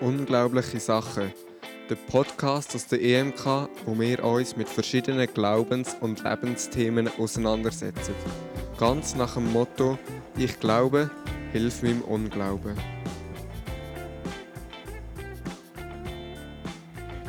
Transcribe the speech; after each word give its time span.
Unglaubliche 0.00 0.80
Sachen. 0.80 1.30
Der 1.90 1.94
Podcast 1.94 2.74
aus 2.74 2.86
der 2.86 3.02
EMK, 3.02 3.68
wo 3.84 3.98
wir 4.00 4.24
uns 4.24 4.56
mit 4.56 4.66
verschiedenen 4.66 5.26
Glaubens- 5.34 5.94
und 6.00 6.24
Lebensthemen 6.24 7.10
auseinandersetzen. 7.18 8.14
Ganz 8.78 9.14
nach 9.14 9.34
dem 9.34 9.52
Motto: 9.52 9.98
Ich 10.38 10.58
glaube, 10.58 11.10
hilf 11.52 11.82
meinem 11.82 12.00
Unglauben. 12.00 12.78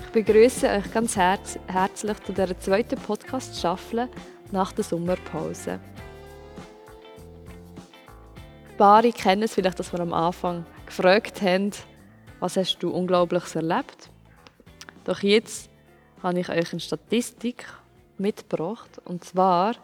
Ich 0.05 0.11
begrüße 0.13 0.69
euch 0.69 0.93
ganz 0.93 1.17
herz 1.17 1.59
herzlich 1.67 2.23
zu 2.23 2.31
dieser 2.31 2.57
zweiten 2.57 2.97
Podcast-Staffel 2.97 4.07
nach 4.53 4.71
der 4.71 4.85
Sommerpause. 4.85 5.81
Paare 8.77 9.11
kennen 9.11 9.43
es 9.43 9.55
vielleicht, 9.55 9.77
dass 9.77 9.91
wir 9.91 9.99
am 9.99 10.13
Anfang 10.13 10.65
gefragt 10.85 11.41
haben, 11.41 11.71
was 12.41 12.57
hast 12.57 12.79
du 12.79 12.89
Unglaubliches 12.89 13.55
erlebt? 13.55 14.09
Doch 15.05 15.21
jetzt 15.21 15.69
habe 16.23 16.39
ich 16.39 16.49
euch 16.49 16.71
eine 16.71 16.79
Statistik 16.79 17.65
mitgebracht. 18.17 18.99
Und 19.05 19.23
zwar, 19.23 19.75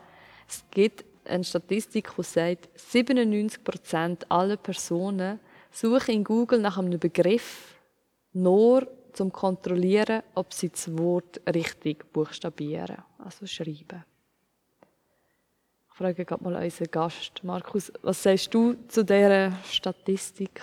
es 0.48 0.66
gibt 0.72 1.06
eine 1.26 1.44
Statistik, 1.44 2.10
die 2.18 2.24
sagt, 2.24 2.70
97% 2.78 4.26
aller 4.30 4.58
Personen 4.58 5.40
suchen 5.72 6.16
in 6.16 6.24
Google 6.24 6.60
nach 6.60 6.80
einem 6.80 7.00
Begriff 7.00 7.76
nur 8.34 8.88
zum 9.14 9.32
kontrollieren, 9.32 10.24
ob 10.34 10.52
sie 10.52 10.70
das 10.70 10.96
Wort 10.98 11.40
richtig 11.54 12.12
buchstabieren, 12.12 12.98
also 13.20 13.46
schreiben. 13.46 14.04
Ich 15.90 15.98
frage 15.98 16.26
gerade 16.26 16.44
mal 16.44 16.56
unseren 16.56 16.92
Gast, 16.92 17.44
Markus, 17.44 17.92
was 18.02 18.22
sagst 18.22 18.54
du 18.54 18.76
zu 18.88 19.04
dieser 19.04 19.52
Statistik? 19.64 20.62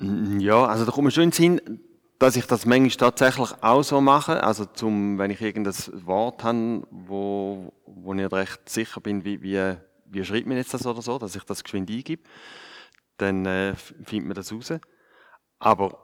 Ja, 0.00 0.64
also 0.64 0.86
da 0.86 0.92
kommt 0.92 1.04
mir 1.04 1.10
schon 1.10 1.24
in 1.24 1.30
den 1.30 1.36
Sinn, 1.36 1.80
dass 2.18 2.36
ich 2.36 2.46
das 2.46 2.64
manchmal 2.64 2.90
tatsächlich 2.90 3.50
auch 3.62 3.82
so 3.82 4.00
mache. 4.00 4.42
Also 4.42 4.64
zum, 4.64 5.18
wenn 5.18 5.30
ich 5.30 5.40
irgendein 5.40 5.74
Wort 6.06 6.42
habe, 6.42 6.86
wo, 6.90 7.72
wo 7.86 8.12
ich 8.12 8.20
nicht 8.20 8.32
recht 8.32 8.68
sicher 8.68 9.00
bin, 9.00 9.24
wie, 9.24 9.42
wie, 9.42 9.76
wie 10.06 10.24
schreibt 10.24 10.46
man 10.46 10.56
jetzt 10.56 10.72
das 10.72 10.86
oder 10.86 11.02
so, 11.02 11.18
dass 11.18 11.36
ich 11.36 11.44
das 11.44 11.64
geschwind 11.64 11.90
eingebe, 11.90 12.22
dann 13.18 13.44
äh, 13.44 13.74
findet 13.76 14.26
man 14.28 14.34
das 14.34 14.52
raus. 14.52 14.72
Aber 15.58 15.98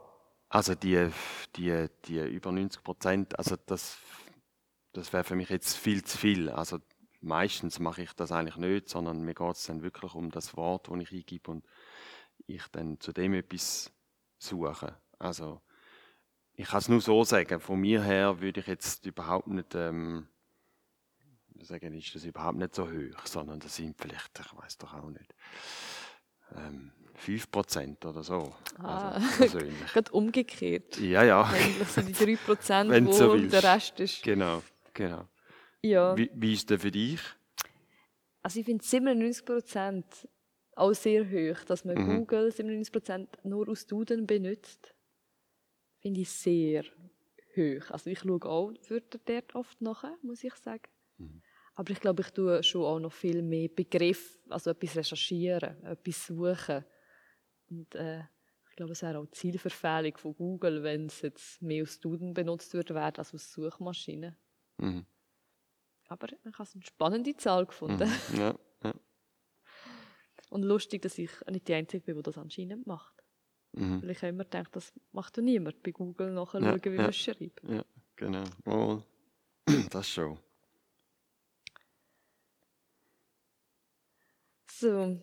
also 0.49 0.75
die, 0.75 1.09
die, 1.55 1.87
die 2.05 2.19
über 2.19 2.51
90 2.51 2.83
Prozent, 2.83 3.37
also 3.37 3.55
das, 3.65 3.97
das 4.93 5.11
wäre 5.11 5.23
für 5.23 5.35
mich 5.35 5.49
jetzt 5.49 5.75
viel 5.75 6.03
zu 6.03 6.17
viel. 6.17 6.49
Also 6.49 6.77
meistens 7.19 7.79
mache 7.79 8.03
ich 8.03 8.13
das 8.13 8.31
eigentlich 8.31 8.57
nicht, 8.57 8.89
sondern 8.89 9.23
mir 9.23 9.33
geht 9.33 9.55
es 9.55 9.65
dann 9.65 9.81
wirklich 9.81 10.13
um 10.13 10.29
das 10.29 10.55
Wort, 10.55 10.87
das 10.87 10.99
ich 10.99 11.11
eingebe 11.11 11.51
und 11.51 11.65
ich 12.45 12.63
dann 12.71 12.99
zu 12.99 13.11
dem 13.11 13.33
etwas 13.33 13.91
suche. 14.37 14.95
Also 15.19 15.61
ich 16.53 16.67
kann 16.67 16.79
es 16.79 16.89
nur 16.89 17.01
so 17.01 17.23
sagen, 17.23 17.59
von 17.59 17.79
mir 17.79 18.03
her 18.03 18.41
würde 18.41 18.59
ich 18.61 18.67
jetzt 18.67 19.05
überhaupt 19.05 19.47
nicht 19.47 19.75
ähm, 19.75 20.27
sagen, 21.61 21.93
ist 21.93 22.13
das 22.15 22.25
überhaupt 22.25 22.57
nicht 22.57 22.75
so 22.75 22.87
hoch, 22.87 23.25
sondern 23.25 23.59
das 23.59 23.75
sind 23.75 23.99
vielleicht, 23.99 24.39
ich 24.39 24.57
weiß 24.57 24.77
doch 24.77 24.93
auch 24.93 25.09
nicht, 25.09 25.33
ähm, 26.55 26.91
5% 27.25 28.05
oder 28.05 28.23
so. 28.23 28.53
Ah, 28.77 29.11
also 29.11 29.27
persönlich. 29.37 29.87
gerade 29.87 30.11
umgekehrt. 30.11 30.99
Ja, 30.99 31.23
ja. 31.23 31.43
Eigentlich 31.43 31.87
sind 31.87 32.07
die 32.09 32.37
3%, 32.37 32.89
Wenn 32.89 33.07
wo 33.07 33.11
so 33.11 33.33
willst. 33.33 33.53
der 33.53 33.63
Rest 33.63 33.99
ist. 33.99 34.23
Genau, 34.23 34.61
genau. 34.93 35.27
Ja. 35.81 36.15
Wie, 36.15 36.29
wie 36.33 36.53
ist 36.53 36.69
das 36.69 36.81
für 36.81 36.91
dich? 36.91 37.19
Also 38.41 38.59
ich 38.59 38.65
finde 38.65 38.83
97% 38.83 40.03
auch 40.77 40.93
sehr 40.93 41.25
hoch, 41.25 41.63
dass 41.65 41.85
man 41.85 41.95
Mhm. 41.97 42.19
Google 42.19 42.51
97% 42.51 43.27
nur 43.43 43.67
aus 43.69 43.85
Duden 43.87 44.25
benutzt. 44.27 44.93
Finde 45.99 46.21
ich 46.21 46.29
sehr 46.29 46.83
hoch. 47.55 47.89
Also 47.91 48.09
ich 48.09 48.19
schaue 48.19 48.43
auch 48.45 48.71
Wörter 48.89 49.19
dort 49.25 49.55
oft 49.55 49.81
nachher, 49.81 50.15
muss 50.21 50.43
ich 50.43 50.53
sagen. 50.55 50.83
Mhm. 51.17 51.41
Aber 51.75 51.91
ich 51.91 51.99
glaube, 51.99 52.21
ich 52.21 52.31
tue 52.31 52.63
schon 52.63 52.83
auch 52.83 52.99
noch 52.99 53.13
viel 53.13 53.41
mehr 53.41 53.69
Begriff, 53.69 54.39
also 54.49 54.71
etwas 54.71 54.95
recherchieren, 54.95 55.83
etwas 55.83 56.27
suchen. 56.27 56.83
Und 57.69 57.93
äh, 57.95 58.21
ich 58.69 58.75
glaube, 58.75 58.93
es 58.93 59.01
wäre 59.01 59.19
auch 59.19 59.25
die 59.25 59.31
Zielverfehlung 59.31 60.17
von 60.17 60.35
Google, 60.35 60.83
wenn 60.83 61.07
es 61.07 61.21
jetzt 61.21 61.61
mehr 61.61 61.83
aus 61.83 61.99
Duden 61.99 62.33
benutzt 62.33 62.73
würde 62.73 62.99
als 62.99 63.33
aus 63.33 63.51
Suchmaschinen. 63.51 64.35
Mhm. 64.77 65.05
Aber 66.07 66.27
ich 66.31 66.57
habe 66.57 66.69
eine 66.73 66.83
spannende 66.85 67.35
Zahl 67.35 67.65
gefunden. 67.65 68.09
Mhm. 68.31 68.39
Ja, 68.39 68.55
ja. 68.83 68.93
Und 70.49 70.63
lustig, 70.63 71.01
dass 71.01 71.17
ich 71.17 71.31
nicht 71.49 71.67
die 71.67 71.73
Einzige 71.73 72.03
bin, 72.05 72.15
die 72.15 72.23
das 72.23 72.37
anscheinend 72.37 72.87
macht. 72.87 73.13
Mhm. 73.73 74.01
Weil 74.01 74.11
ich 74.11 74.17
habe 74.19 74.29
immer 74.29 74.43
gedacht, 74.45 74.75
das 74.75 74.93
macht 75.11 75.37
ja 75.37 75.43
niemand 75.43 75.83
bei 75.83 75.91
Google 75.91 76.31
nachschauen, 76.31 76.63
Ja, 76.63 76.83
wie 76.83 76.89
ja. 76.89 77.01
man 77.01 77.13
schreibt. 77.13 77.61
ja 77.63 77.83
genau. 78.15 78.43
Oh, 78.65 79.01
das 79.91 80.09
schon. 80.09 80.39
So, 84.71 85.19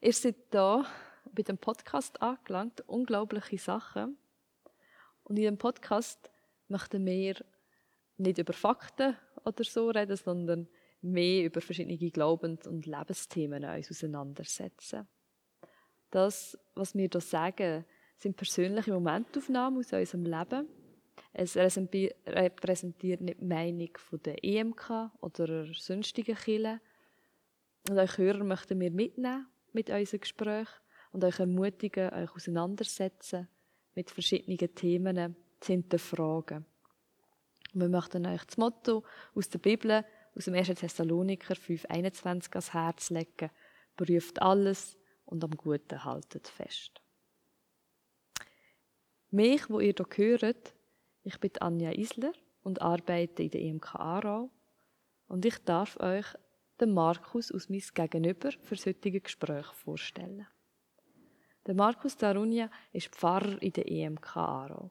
ihr 0.00 0.12
seid 0.12 0.36
da 0.50 0.86
bei 1.32 1.42
dem 1.42 1.58
Podcast 1.58 2.20
angelangt, 2.22 2.82
unglaubliche 2.88 3.58
Sachen. 3.58 4.16
Und 5.24 5.36
in 5.36 5.42
dem 5.42 5.58
Podcast 5.58 6.30
möchten 6.68 7.04
wir 7.04 7.36
nicht 8.16 8.38
über 8.38 8.52
Fakten 8.54 9.16
oder 9.44 9.64
so 9.64 9.90
reden, 9.90 10.16
sondern 10.16 10.68
mehr 11.06 11.44
über 11.44 11.60
verschiedene 11.60 11.96
Glaubens- 12.10 12.66
und 12.66 12.86
Lebensthemen 12.86 13.64
uns 13.64 13.90
auseinandersetzen. 13.90 15.06
Das, 16.10 16.58
was 16.74 16.94
wir 16.94 17.08
hier 17.10 17.20
sagen, 17.20 17.84
sind 18.16 18.36
persönliche 18.36 18.92
Momentaufnahmen 18.92 19.80
aus 19.80 19.92
unserem 19.92 20.24
Leben. 20.24 20.68
Es 21.32 21.56
repräsenti- 21.56 22.14
repräsentiert 22.26 23.20
nicht 23.20 23.40
die 23.40 23.44
Meinung 23.44 23.90
der 24.24 24.42
EMK 24.42 25.10
oder 25.20 25.66
sonstigen 25.74 26.36
Kirchen. 26.36 26.80
Und 27.88 27.98
euch 27.98 28.18
Hörer 28.18 28.44
möchten 28.44 28.80
wir 28.80 28.90
mitnehmen 28.90 29.46
mit 29.72 29.90
unserem 29.90 30.20
Gespräch 30.20 30.68
und 31.12 31.24
euch 31.24 31.38
ermutigen, 31.38 32.10
euch 32.12 32.34
auseinandersetzen 32.34 33.48
mit 33.94 34.10
verschiedenen 34.10 34.74
Themen 34.74 35.36
zu 35.60 35.72
hinterfragen. 35.72 36.64
Und 37.74 37.80
wir 37.80 37.88
möchten 37.88 38.26
euch 38.26 38.44
das 38.44 38.56
Motto 38.56 39.04
aus 39.34 39.48
der 39.48 39.58
Bibel, 39.58 40.04
aus 40.36 40.44
dem 40.44 40.54
1. 40.54 40.68
Thessaloniker 40.68 41.54
5,21 41.54 42.50
ans 42.50 42.74
Herz 42.74 43.10
legen. 43.10 43.50
Prüft 43.96 44.42
alles 44.42 44.98
und 45.24 45.42
am 45.42 45.56
Guten 45.56 46.04
haltet 46.04 46.48
fest. 46.48 47.00
Mich, 49.30 49.68
wo 49.70 49.80
ihr 49.80 49.94
hier 50.14 50.38
hört, 50.40 50.74
ich 51.24 51.40
bin 51.40 51.50
Anja 51.60 51.90
Isler 51.92 52.32
und 52.62 52.82
arbeite 52.82 53.42
in 53.42 53.50
der 53.50 53.62
EMK 53.62 53.94
Aarau. 53.94 54.50
Und 55.28 55.44
ich 55.44 55.58
darf 55.64 55.98
euch 55.98 56.26
den 56.80 56.92
Markus 56.92 57.50
aus 57.50 57.68
meinem 57.68 57.82
Gegenüber 57.94 58.52
für 58.62 58.76
das 58.76 58.86
heutige 58.86 59.20
Gespräch 59.20 59.66
vorstellen. 59.72 60.46
Der 61.66 61.74
Markus 61.74 62.16
Darunia 62.16 62.70
ist 62.92 63.08
Pfarrer 63.08 63.60
in 63.60 63.72
der 63.72 63.90
EMK 63.90 64.36
Aarau. 64.36 64.90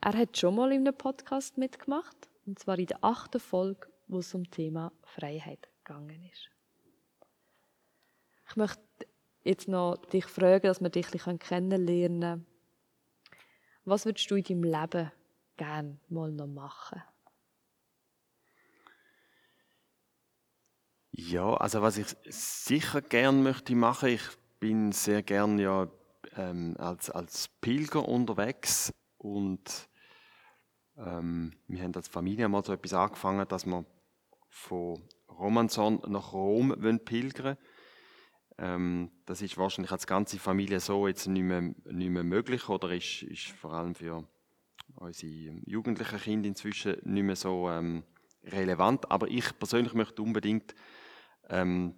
Er 0.00 0.16
hat 0.16 0.36
schon 0.36 0.54
mal 0.54 0.70
in 0.70 0.86
einem 0.86 0.96
Podcast 0.96 1.58
mitgemacht, 1.58 2.28
und 2.46 2.58
zwar 2.58 2.78
in 2.78 2.86
der 2.86 3.02
achten 3.02 3.40
Folge, 3.40 3.88
wo 4.08 4.18
es 4.18 4.34
um 4.34 4.50
Thema 4.50 4.92
Freiheit 5.04 5.68
gegangen 5.84 6.22
ist. 6.24 6.50
Ich 8.48 8.56
möchte 8.56 8.82
jetzt 9.44 9.68
noch 9.68 9.96
dich 9.96 10.24
fragen, 10.24 10.66
dass 10.66 10.80
wir 10.80 10.90
dich 10.90 11.06
ein 11.06 11.12
bisschen 11.12 11.38
kennenlernen 11.38 12.20
können. 12.20 12.46
Was 13.84 14.04
würdest 14.04 14.30
du 14.30 14.36
in 14.36 14.44
deinem 14.44 14.64
Leben 14.64 15.12
gerne 15.56 15.98
mal 16.08 16.30
noch 16.30 16.46
machen? 16.46 17.02
Ja, 21.10 21.54
also 21.54 21.82
was 21.82 21.98
ich 21.98 22.16
sicher 22.28 23.02
gern 23.02 23.42
möchte 23.42 23.74
machen, 23.74 24.10
ich 24.10 24.22
bin 24.60 24.92
sehr 24.92 25.22
gern 25.22 25.58
ja 25.58 25.88
ähm, 26.36 26.76
als, 26.78 27.10
als 27.10 27.48
Pilger 27.60 28.06
unterwegs 28.06 28.92
und 29.16 29.88
ähm, 30.96 31.52
wir 31.66 31.82
haben 31.82 31.94
als 31.94 32.08
Familie 32.08 32.48
mal 32.48 32.64
so 32.64 32.72
etwas 32.72 32.94
angefangen, 32.94 33.46
dass 33.48 33.66
wir 33.66 33.84
von 34.48 35.02
Romanson 35.28 36.02
nach 36.08 36.32
Rom 36.32 36.74
pilgern 37.04 37.56
ähm, 38.58 39.10
Das 39.24 39.40
ist 39.42 39.56
wahrscheinlich 39.56 39.92
als 39.92 40.06
ganze 40.06 40.38
Familie 40.38 40.80
so 40.80 41.06
jetzt 41.06 41.26
nicht 41.26 41.42
mehr, 41.42 41.60
nicht 41.60 42.10
mehr 42.10 42.24
möglich 42.24 42.68
oder 42.68 42.90
ist, 42.90 43.22
ist 43.22 43.46
vor 43.48 43.72
allem 43.72 43.94
für 43.94 44.26
unsere 44.96 45.60
jugendlichen 45.66 46.18
Kinder 46.18 46.48
inzwischen 46.48 46.96
nicht 47.04 47.22
mehr 47.22 47.36
so 47.36 47.68
ähm, 47.70 48.02
relevant. 48.44 49.10
Aber 49.10 49.28
ich 49.28 49.58
persönlich 49.58 49.94
möchte 49.94 50.22
unbedingt 50.22 50.74
ähm, 51.48 51.94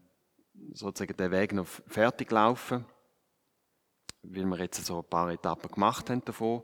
sozusagen 0.72 1.16
den 1.16 1.30
Weg 1.30 1.52
noch 1.52 1.66
fertig 1.86 2.30
laufen, 2.30 2.84
weil 4.22 4.44
wir 4.44 4.58
jetzt 4.58 4.84
so 4.84 4.98
ein 4.98 5.08
paar 5.08 5.30
Etappen 5.30 5.70
gemacht 5.70 6.10
haben 6.10 6.24
davon 6.24 6.62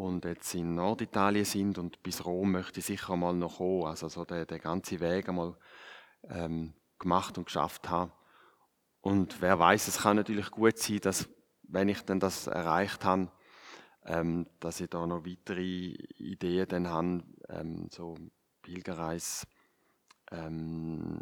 und 0.00 0.24
jetzt 0.24 0.54
in 0.54 0.74
Norditalien 0.74 1.44
sind 1.44 1.78
und 1.78 2.02
bis 2.02 2.24
Rom 2.24 2.52
möchte 2.52 2.80
ich 2.80 2.86
sicher 2.86 3.16
mal 3.16 3.34
noch 3.34 3.58
kommen, 3.58 3.84
also 3.84 4.08
so 4.08 4.24
den, 4.24 4.46
den 4.46 4.60
ganzen 4.60 4.98
Weg 5.00 5.28
einmal 5.28 5.56
ähm, 6.24 6.72
gemacht 6.98 7.36
und 7.36 7.44
geschafft 7.44 7.88
haben. 7.90 8.10
Und 9.02 9.40
wer 9.42 9.58
weiß, 9.58 9.88
es 9.88 9.98
kann 9.98 10.16
natürlich 10.16 10.50
gut 10.50 10.78
sein, 10.78 11.00
dass 11.02 11.28
wenn 11.62 11.88
ich 11.88 12.00
dann 12.02 12.18
das 12.18 12.46
erreicht 12.46 13.04
habe, 13.04 13.30
ähm, 14.06 14.46
dass 14.58 14.80
ich 14.80 14.88
da 14.88 15.06
noch 15.06 15.26
weitere 15.26 15.62
Ideen 16.18 16.66
dann 16.68 16.88
habe, 16.88 17.22
ähm, 17.48 17.88
so 17.90 18.16
Pilgerreise 18.62 19.46
ähm, 20.30 21.20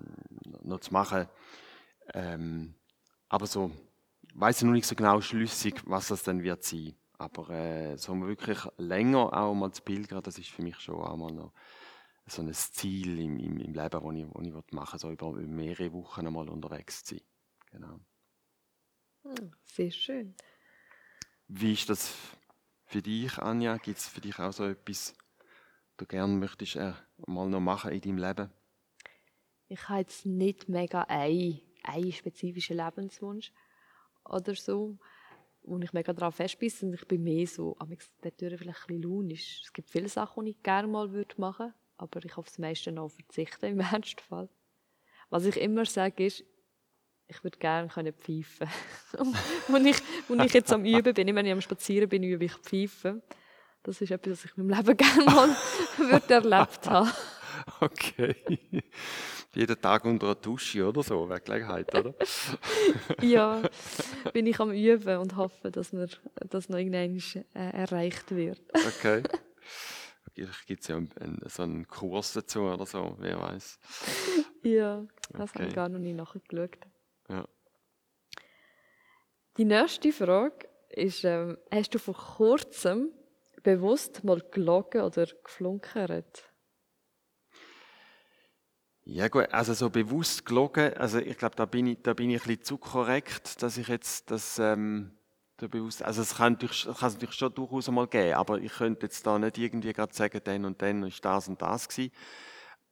noch 0.63 0.81
zu 0.81 0.93
machen. 0.93 1.27
Ähm, 2.15 2.75
aber 3.29 3.47
so, 3.47 3.73
weiß 4.35 4.59
ich 4.59 4.65
noch 4.65 4.73
nicht 4.73 4.87
so 4.87 4.95
genau 4.95 5.21
schlüssig, 5.21 5.83
was 5.85 6.09
das 6.09 6.23
dann 6.23 6.43
wird 6.43 6.63
sein. 6.63 6.95
Aber 7.19 7.50
äh, 7.50 7.97
so 7.99 8.19
wirklich 8.20 8.59
länger 8.76 9.32
auch 9.32 9.55
mal 9.55 9.73
zu 9.73 9.82
pilgern, 9.82 10.23
das 10.23 10.38
ist 10.38 10.50
für 10.50 10.62
mich 10.62 10.79
schon 10.79 10.97
auch 10.97 11.17
mal 11.17 11.32
noch 11.32 11.53
so 12.26 12.43
ein 12.43 12.53
Ziel 12.53 13.19
im, 13.19 13.38
im, 13.38 13.59
im 13.59 13.73
Leben, 13.73 13.75
das 13.75 14.15
ich, 14.15 14.26
wo 14.55 14.61
ich 14.61 14.73
machen 14.73 14.99
so 14.99 15.11
über 15.11 15.32
mehrere 15.32 15.93
Wochen 15.93 16.26
einmal 16.26 16.49
unterwegs 16.49 17.05
zu 17.05 17.17
sein. 17.17 17.25
Genau. 17.70 18.00
Hm, 19.23 19.53
sehr 19.65 19.91
schön. 19.91 20.35
Wie 21.49 21.73
ist 21.73 21.88
das 21.88 22.15
für 22.87 23.03
dich, 23.03 23.38
Anja? 23.38 23.76
Gibt 23.79 23.99
es 23.99 24.06
für 24.06 24.21
dich 24.21 24.38
auch 24.38 24.53
so 24.53 24.64
etwas, 24.67 25.14
du 25.97 26.06
gerne 26.06 26.35
möchtest 26.35 26.76
äh, 26.76 26.93
mal 27.26 27.49
noch 27.49 27.61
machen 27.61 27.91
in 27.91 28.00
deinem 28.00 28.19
Leben? 28.19 28.50
Ich 29.69 29.88
habe 29.88 30.00
jetzt 30.00 30.25
nicht 30.25 30.69
mega 30.69 31.03
einen, 31.03 31.61
einen 31.82 32.12
spezifischen 32.12 32.76
Lebenswunsch 32.76 33.53
oder 34.25 34.55
so, 34.55 34.99
wo 35.69 35.79
ich 35.79 35.93
mega 35.93 36.12
daran 36.12 36.32
festbisse. 36.32 36.87
Und 36.87 36.94
ich 36.94 37.06
bin 37.06 37.23
mehr 37.23 37.47
so, 37.47 37.76
am 37.79 37.88
vielleicht 37.88 38.43
ein 38.43 38.59
bisschen 38.59 39.03
launisch. 39.03 39.62
Es 39.65 39.73
gibt 39.73 39.91
viele 39.91 40.09
Sachen, 40.09 40.44
die 40.44 40.53
ich 40.53 40.62
gerne 40.62 40.88
mal 40.88 41.09
machen 41.37 41.67
würde, 41.67 41.75
aber 41.97 42.25
ich 42.25 42.37
auf 42.37 42.47
das 42.47 42.59
meiste 42.59 42.93
noch 42.93 43.11
verzichten 43.11 43.67
im 43.67 43.81
Ernstfall. 43.93 44.49
Was 45.31 45.44
ich 45.44 45.56
immer 45.61 45.85
sage 45.85 46.26
ist, 46.26 46.44
ich 47.29 47.44
würde 47.44 47.59
gerne 47.59 47.88
können 47.88 48.15
pfeifen. 48.15 48.69
wenn 49.69 49.87
ich, 49.87 49.99
wenn 50.29 50.41
ich 50.41 50.55
jetzt 50.55 50.73
am 50.73 50.85
Üben 50.85 51.12
bin, 51.12 51.35
wenn 51.35 51.47
ich 51.47 51.53
am 51.53 51.61
Spazieren 51.61 52.09
bin, 52.09 52.23
übe 52.23 52.47
ich 52.47 52.55
pfeifen. 52.55 53.23
Das 53.82 54.00
ist 54.00 54.11
etwas, 54.11 54.32
was 54.32 54.44
ich 54.47 54.56
in 54.56 54.67
meinem 54.67 54.79
Leben 54.79 54.97
gerne 54.97 55.25
mal 55.25 55.49
würde 55.99 56.35
erlebt 56.35 56.88
haben. 56.88 57.11
Okay. 57.81 58.37
Jeden 59.55 59.81
Tag 59.81 60.05
unter 60.05 60.26
der 60.26 60.35
Dusche 60.37 60.87
oder 60.87 61.03
so, 61.03 61.29
wäre 61.29 61.41
Gelegenheit, 61.41 61.94
oder? 61.94 62.14
ja, 63.23 63.62
bin 64.32 64.47
ich 64.47 64.61
am 64.61 64.73
Üben 64.73 65.19
und 65.19 65.37
hoffe, 65.37 65.70
dass 65.70 65.93
mir 65.93 66.09
das 66.49 66.69
noch 66.69 66.79
irgendwann 66.79 67.19
äh, 67.55 67.70
erreicht 67.70 68.35
wird. 68.35 68.61
okay. 68.75 69.23
Vielleicht 70.35 70.67
gibt 70.67 70.82
es 70.82 70.88
ja 70.88 70.97
einen, 70.97 71.41
so 71.47 71.65
einen 71.65 71.88
Kurs 71.88 72.32
dazu 72.32 72.61
oder 72.61 72.87
so, 72.87 73.17
wer 73.19 73.41
weiß. 73.41 73.79
Ja, 74.62 75.05
das 75.32 75.50
okay. 75.50 75.59
habe 75.59 75.69
ich 75.69 75.75
gar 75.75 75.88
noch 75.88 75.99
nie 75.99 76.12
nachgeschaut. 76.12 76.79
Ja. 77.29 77.49
Die 79.56 79.65
nächste 79.65 80.12
Frage 80.12 80.69
ist, 80.91 81.25
ähm, 81.25 81.59
hast 81.73 81.93
du 81.93 81.99
vor 81.99 82.14
kurzem 82.14 83.11
bewusst 83.64 84.23
mal 84.23 84.41
gelogen 84.53 85.03
oder 85.03 85.26
geflunkert? 85.44 86.48
Ja 89.11 89.29
gut, 89.29 89.49
also 89.53 89.73
so 89.73 89.89
bewusst 89.89 90.45
gelogen, 90.45 90.93
also 90.99 91.19
ich 91.19 91.39
glaube, 91.39 91.57
da 91.57 91.65
bin 91.65 91.87
ich, 91.87 91.99
da 92.03 92.13
bin 92.13 92.29
ich 92.29 92.43
ein 92.43 92.47
bisschen 92.47 92.63
zu 92.63 92.77
korrekt, 92.77 93.63
dass 93.63 93.79
ich 93.79 93.89
jetzt 93.89 94.31
das 94.31 94.59
ähm, 94.59 95.13
da 95.57 95.67
bewusst, 95.67 96.03
also 96.03 96.21
es 96.21 96.37
kann, 96.37 96.59
es 96.61 96.85
kann 96.85 97.13
natürlich 97.15 97.35
schon 97.35 97.55
durchaus 97.55 97.91
mal 97.91 98.07
geben, 98.07 98.35
aber 98.35 98.59
ich 98.59 98.71
könnte 98.71 99.07
jetzt 99.07 99.27
da 99.27 99.39
nicht 99.39 99.57
irgendwie 99.57 99.95
gerade 99.95 100.13
sagen, 100.13 100.43
dann 100.45 100.67
und 100.67 100.83
dann 100.83 101.05
ist 101.05 101.25
das 101.25 101.49
und 101.49 101.63
das 101.63 101.89
gewesen. 101.89 102.13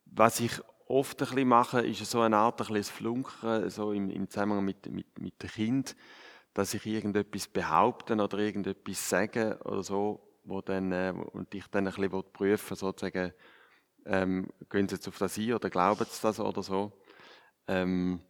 Was 0.06 0.40
ich 0.40 0.52
oft 0.88 1.20
ein 1.20 1.28
bisschen 1.28 1.48
mache, 1.48 1.86
ist 1.86 2.10
so 2.10 2.22
eine 2.22 2.38
Art 2.38 2.62
ein 2.62 2.72
bisschen 2.72 2.96
Flunkern, 2.96 3.68
so 3.68 3.92
im, 3.92 4.08
im 4.08 4.30
Zusammenhang 4.30 4.64
mit, 4.64 4.90
mit, 4.90 5.18
mit 5.20 5.42
dem 5.42 5.50
Kind, 5.50 5.96
dass 6.54 6.72
ich 6.72 6.86
irgendetwas 6.86 7.46
behaupten 7.46 8.20
oder 8.22 8.38
irgendetwas 8.38 9.06
sagen 9.06 9.52
oder 9.66 9.82
so, 9.82 10.26
wo 10.44 10.62
dann, 10.62 10.92
äh, 10.92 11.12
und 11.32 11.54
ich 11.54 11.66
dann 11.66 11.86
ein 11.86 11.92
bisschen 11.92 12.32
prüfen 12.32 12.74
sozusagen, 12.74 13.34
ähm, 14.06 14.48
gehen 14.70 14.88
sie 14.88 14.96
jetzt 14.96 15.08
auf 15.08 15.18
das 15.18 15.38
ein 15.38 15.52
oder 15.52 15.70
glauben 15.70 16.04
sie 16.08 16.22
das 16.22 16.40
oder 16.40 16.62
so. 16.62 16.92
Ähm, 17.68 18.20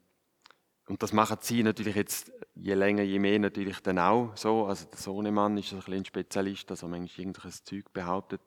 und 0.89 1.03
das 1.03 1.13
machen 1.13 1.39
sie 1.41 1.63
natürlich 1.63 1.97
jetzt 1.97 2.33
je 2.55 2.75
länger, 2.75 3.03
je 3.03 3.19
mehr 3.19 3.39
natürlich 3.39 3.81
dann 3.81 3.99
auch 3.99 4.37
so. 4.37 4.67
Also 4.67 4.87
der 4.87 4.99
Sohnemann 4.99 5.59
ist 5.59 5.73
ein, 5.73 5.79
bisschen 5.79 5.95
ein 5.95 6.05
Spezialist, 6.05 6.71
dass 6.71 6.83
er 6.83 6.89
manchmal 6.89 7.27
irgendwelches 7.27 7.65
Zeug 7.65 7.93
behauptet. 7.93 8.41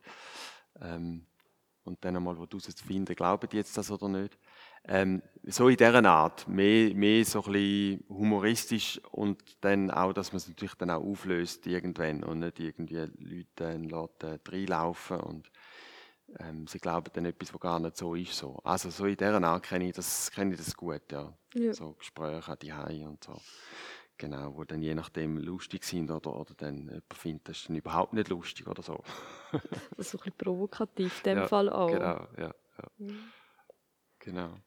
Ähm, 0.79 1.25
und 1.83 2.03
dann 2.05 2.15
einmal, 2.15 2.37
wo 2.37 2.45
du 2.45 2.57
es 2.57 2.67
finden, 2.81 3.15
glauben 3.15 3.49
die 3.49 3.57
jetzt 3.57 3.77
das 3.77 3.91
oder 3.91 4.07
nicht. 4.07 4.37
Ähm, 4.85 5.21
so 5.43 5.67
in 5.67 5.75
dieser 5.75 6.05
Art, 6.05 6.47
mehr, 6.47 6.93
mehr 6.93 7.25
so 7.25 7.43
ein 7.43 7.51
bisschen 7.51 8.03
humoristisch 8.09 9.01
und 9.11 9.41
dann 9.61 9.91
auch, 9.91 10.13
dass 10.13 10.31
man 10.31 10.37
es 10.37 10.47
natürlich 10.47 10.75
dann 10.75 10.91
auch 10.91 11.03
auflöst 11.03 11.67
irgendwann 11.67 12.23
und 12.23 12.39
nicht 12.39 12.59
irgendwie 12.59 12.95
Leute 12.95 13.47
dann 13.55 13.83
lässt, 13.83 14.23
äh, 14.23 14.39
reinlaufen 14.47 15.19
und 15.19 15.51
ähm, 16.39 16.67
sie 16.67 16.79
glauben 16.79 17.09
dann 17.13 17.25
etwas, 17.25 17.53
was 17.53 17.59
gar 17.59 17.79
nicht 17.79 17.97
so 17.97 18.15
ist. 18.15 18.33
So. 18.33 18.59
Also 18.63 18.89
so 18.89 19.05
in 19.05 19.17
dieser 19.17 19.41
Art 19.43 19.63
kenne 19.63 19.89
ich 19.89 19.95
das, 19.95 20.31
kenne 20.31 20.53
ich 20.53 20.59
das 20.59 20.75
gut, 20.75 21.01
ja. 21.11 21.33
ja. 21.53 21.73
So 21.73 21.93
Gespräche 21.93 22.51
an 22.51 22.57
die 22.61 23.05
und 23.05 23.23
so. 23.23 23.39
Genau, 24.17 24.53
wo 24.57 24.65
dann 24.65 24.81
je 24.81 24.93
nachdem 24.93 25.37
lustig 25.37 25.85
sind 25.85 26.11
oder, 26.11 26.35
oder 26.35 26.53
dann 26.57 26.87
jemand 26.87 27.13
findet, 27.13 27.47
das 27.47 27.57
ist 27.57 27.69
dann 27.69 27.77
überhaupt 27.77 28.11
nicht 28.11 28.27
lustig 28.27 28.67
oder 28.67 28.83
so. 28.83 29.01
das 29.51 29.61
ist 29.97 30.11
so 30.11 30.17
ein 30.17 30.23
bisschen 30.23 30.37
provokativ 30.37 31.19
in 31.19 31.23
dem 31.23 31.37
ja, 31.39 31.47
Fall 31.47 31.69
auch. 31.69 31.87
Genau, 31.87 32.27
ja. 32.37 32.53
ja. 32.77 32.91
Mhm. 32.97 33.31
Genau. 34.19 34.57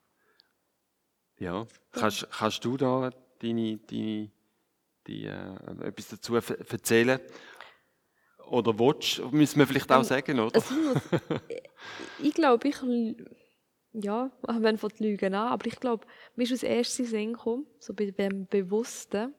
Ja, 1.38 1.66
kannst, 1.90 2.30
kannst 2.30 2.64
du 2.64 2.76
da 2.76 3.10
deine, 3.40 3.76
deine, 3.78 4.30
die, 5.06 5.26
äh, 5.26 5.56
etwas 5.82 6.08
dazu 6.08 6.36
erzählen? 6.36 7.20
Oder 8.52 8.78
willst, 8.78 9.22
müssen 9.32 9.60
wir 9.60 9.66
vielleicht 9.66 9.90
auch 9.90 9.98
ähm, 10.00 10.04
sagen, 10.04 10.38
oder? 10.38 10.54
Also, 10.54 10.74
ich 12.22 12.34
glaube, 12.34 12.68
ich, 12.68 12.76
ja, 13.94 14.30
wenn 14.46 14.76
von 14.76 14.90
die 14.98 15.04
Lügen 15.04 15.34
an, 15.34 15.48
aber 15.48 15.66
ich 15.66 15.80
glaube, 15.80 16.06
mir 16.36 16.42
ist 16.42 16.52
als 16.52 16.62
erstes 16.62 17.10
Sinn 17.10 17.32
gekommen, 17.32 17.66
so 17.78 17.94
bei 17.94 18.10
dem 18.10 18.46
Bewussten, 18.46 19.32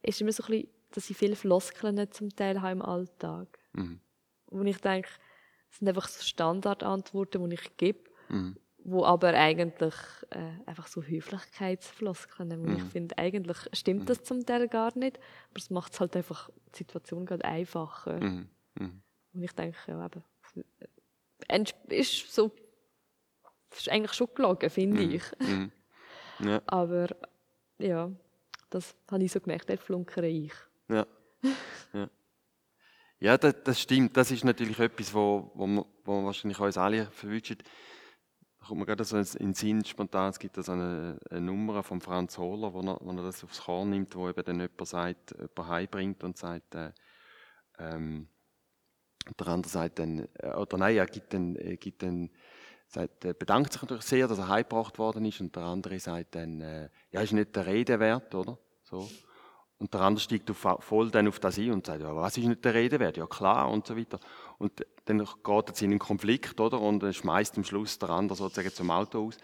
ist 0.00 0.20
immer 0.20 0.30
so 0.30 0.44
ein 0.44 0.50
bisschen, 0.50 0.68
dass 0.92 1.10
ich 1.10 1.16
viele 1.16 1.34
Floskeln 1.34 2.08
zum 2.12 2.28
Teil 2.36 2.62
habe 2.62 2.70
im 2.70 2.82
Alltag. 2.82 3.58
Mhm. 3.72 3.98
Wo 4.46 4.62
ich 4.62 4.78
denke, 4.78 5.08
das 5.68 5.78
sind 5.80 5.88
einfach 5.88 6.06
so 6.06 6.22
Standardantworten, 6.22 7.50
die 7.50 7.56
ich 7.56 7.76
gebe, 7.76 7.98
mhm. 8.28 8.56
Wo 8.84 9.04
aber 9.04 9.28
eigentlich 9.34 9.94
äh, 10.30 10.50
einfach 10.66 10.86
so 10.86 11.02
Höflichkeitsfloskeln, 11.02 12.50
wo 12.62 12.68
mhm. 12.68 12.76
ich 12.76 12.82
finde, 12.84 13.16
eigentlich 13.18 13.56
stimmt 13.72 14.02
mhm. 14.02 14.06
das 14.06 14.22
zum 14.22 14.44
Teil 14.44 14.68
gar 14.68 14.96
nicht, 14.96 15.18
aber 15.50 15.58
es 15.58 15.70
macht 15.70 15.94
es 15.94 16.00
halt 16.00 16.14
einfach 16.16 16.50
die 16.74 16.78
Situation 16.78 17.24
gerade 17.26 17.44
einfacher. 17.44 18.20
Mhm. 18.22 18.48
mhm. 18.78 19.02
Und 19.32 19.42
ich 19.42 19.52
denke, 19.52 19.76
ja, 19.88 20.06
eben, 20.06 20.22
ist 21.88 22.32
so, 22.32 22.52
ist 23.74 23.88
eigentlich 23.88 24.12
schon 24.12 24.28
gelogen, 24.34 24.70
finde 24.70 25.02
ich. 25.02 25.22
Ja. 26.40 26.60
Aber 26.66 27.06
ja, 27.78 28.10
das 28.70 28.96
habe 29.08 29.22
ich 29.22 29.30
so 29.30 29.40
gemerkt, 29.40 29.70
dort 29.70 29.78
flunkere 29.78 30.26
ich. 30.26 30.52
Ja. 30.88 31.06
ja. 31.92 32.10
Ja, 33.20 33.38
das, 33.38 33.54
das, 33.62 33.80
stimmt. 33.80 34.16
Das 34.16 34.30
ist 34.32 34.44
natürlich 34.44 34.78
etwas, 34.80 35.14
wo, 35.14 35.50
wo, 35.54 35.66
man, 35.66 35.84
wo 36.04 36.24
wahrscheinlich 36.24 36.58
uns 36.58 36.76
alle 36.76 37.06
verwünscht. 37.06 37.62
Kommt 38.66 38.80
mir 38.80 38.86
gerade 38.86 39.04
so 39.04 39.18
in 39.18 39.24
den 39.24 39.54
Sinn 39.54 39.84
spontan, 39.84 40.30
es 40.30 40.38
gibt 40.38 40.56
da 40.56 40.72
eine, 40.72 41.18
eine 41.30 41.40
Nummer 41.40 41.82
von 41.82 42.00
Franz 42.00 42.38
Hohler, 42.38 42.72
wo 42.72 42.80
er, 42.80 42.98
wo 43.00 43.10
er 43.10 43.22
das 43.22 43.44
aufs 43.44 43.62
Korn 43.62 43.90
nimmt, 43.90 44.14
wo 44.14 44.28
eben 44.28 44.42
dann 44.42 44.60
jemand 44.60 44.88
sagt, 44.88 45.32
jemand 45.32 45.68
heimbringt 45.68 46.24
und 46.24 46.38
sagt, 46.38 46.74
äh, 46.74 46.92
ähm, 47.78 48.28
der 49.38 49.48
andere 49.48 49.70
sagt 49.70 49.98
dann, 49.98 50.28
äh, 50.38 50.54
oder 50.54 50.78
nein, 50.78 50.96
er 50.96 51.06
gibt 51.06 51.34
dann, 51.34 51.56
er 51.56 51.76
gibt 51.76 52.02
dann 52.02 52.30
sagt, 52.86 53.24
er 53.24 53.34
bedankt 53.34 53.72
sich 53.72 53.82
natürlich 53.82 54.04
sehr, 54.04 54.28
dass 54.28 54.38
er 54.38 54.48
heimgebracht 54.48 54.98
worden 54.98 55.24
ist 55.26 55.40
und 55.40 55.54
der 55.54 55.64
andere 55.64 55.98
sagt 56.00 56.34
dann, 56.34 56.60
äh, 56.60 56.88
ja, 57.10 57.20
ist 57.20 57.32
nicht 57.32 57.54
der 57.54 57.66
Rede 57.66 58.00
wert, 58.00 58.34
oder? 58.34 58.58
So. 58.82 59.08
Und 59.84 59.92
der 59.92 60.00
andere 60.00 60.22
steigt 60.22 60.50
voll 60.50 61.10
dann 61.10 61.28
auf 61.28 61.38
das 61.40 61.58
ein 61.58 61.70
und 61.70 61.84
sagt, 61.84 62.00
ja, 62.00 62.16
was 62.16 62.38
ist 62.38 62.46
nicht 62.46 62.64
der 62.64 62.72
Rede 62.72 62.98
wert? 63.00 63.18
Ja, 63.18 63.26
klar, 63.26 63.70
und 63.70 63.86
so 63.86 63.94
weiter. 63.94 64.18
Und 64.56 64.82
dann 65.04 65.18
geht 65.18 65.70
es 65.70 65.82
in 65.82 65.90
einen 65.90 65.98
Konflikt, 65.98 66.58
oder? 66.58 66.80
Und 66.80 67.02
dann 67.02 67.12
schmeißt 67.12 67.58
am 67.58 67.64
Schluss 67.64 67.98
der 67.98 68.08
andere 68.08 68.34
sozusagen 68.34 68.72
zum 68.74 68.90
Auto 68.90 69.26
aus. 69.26 69.36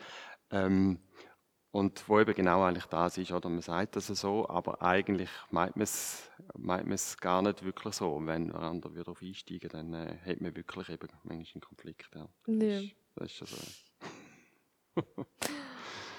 Ähm, 0.51 0.99
und 1.73 2.09
wo 2.09 2.21
eben 2.21 2.33
genau 2.33 2.63
eigentlich 2.63 2.87
das 2.87 3.19
ist, 3.19 3.33
oder? 3.33 3.51
Man 3.51 3.61
sagt 3.61 3.97
das 3.97 4.07
so, 4.07 4.49
aber 4.49 4.81
eigentlich 4.81 5.29
meint 5.51 5.77
man 5.77 5.83
es, 5.83 6.31
meint 6.57 6.87
man 6.87 6.95
es 6.95 7.19
gar 7.19 7.43
nicht 7.43 7.63
wirklich 7.63 7.93
so. 7.93 8.11
Und 8.15 8.27
wenn 8.27 8.49
der 8.49 8.61
andere 8.61 8.95
wieder 8.95 9.11
auf 9.11 9.21
einsteigen, 9.21 9.69
dann 9.69 9.93
äh, 9.93 10.17
hat 10.25 10.41
man 10.41 10.57
wirklich 10.57 10.89
eben 10.89 11.09
manchmal 11.23 11.53
einen 11.53 11.61
Konflikt. 11.61 12.09
Ja. 12.15 12.29
ja. 12.47 12.81
Das 13.15 13.31
ist, 13.31 13.43
das 13.43 13.53
ist 13.53 13.85
so. 14.97 15.03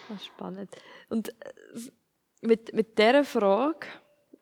das 0.10 0.18
ist 0.18 0.25
spannend. 0.28 0.70
Und 1.10 1.30
äh, 1.30 1.54
mit, 2.42 2.72
mit 2.72 3.00
dieser 3.00 3.24
Frage 3.24 3.88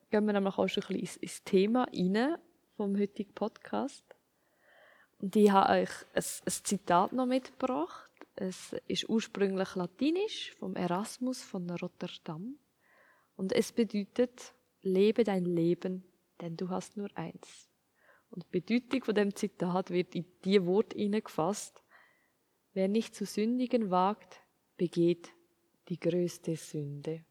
gehen 0.10 0.26
wir 0.26 0.34
nämlich 0.34 0.58
auch 0.58 0.68
schon 0.68 0.84
ein 0.84 1.00
bisschen 1.00 1.22
ins, 1.22 1.44
Thema 1.44 1.88
rein 1.94 2.38
vom 2.76 2.98
heutigen 2.98 3.34
Podcast. 3.34 4.04
Und 5.20 5.36
ich 5.36 5.52
habe 5.52 5.82
euch 5.82 5.90
ein, 6.14 6.24
ein 6.46 6.64
Zitat 6.64 7.14
noch 7.14 7.26
mitgebracht. 7.26 8.10
Es 8.36 8.74
ist 8.88 9.10
ursprünglich 9.10 9.76
latinisch 9.76 10.56
vom 10.56 10.76
Erasmus 10.76 11.44
von 11.44 11.70
Rotterdam. 11.70 12.58
Und 13.36 13.54
es 13.54 13.72
bedeutet, 13.72 14.54
lebe 14.82 15.24
dein 15.24 15.46
Leben, 15.46 16.04
denn 16.42 16.56
du 16.58 16.70
hast 16.70 16.98
nur 16.98 17.10
eins. 17.16 17.70
Und 18.30 18.46
die 18.46 18.60
Bedeutung 18.60 19.04
von 19.04 19.16
dem 19.16 19.36
Zitat 19.36 19.90
wird 19.90 20.16
in 20.16 20.26
die 20.46 20.66
Wort 20.66 20.94
hineingefasst. 20.94 21.84
Wer 22.74 22.88
nicht 22.88 23.16
zu 23.16 23.26
sündigen 23.26 23.90
wagt, 23.90 24.42
begeht 24.78 25.32
die 25.90 26.00
größte 26.00 26.56
Sünde. 26.56 27.26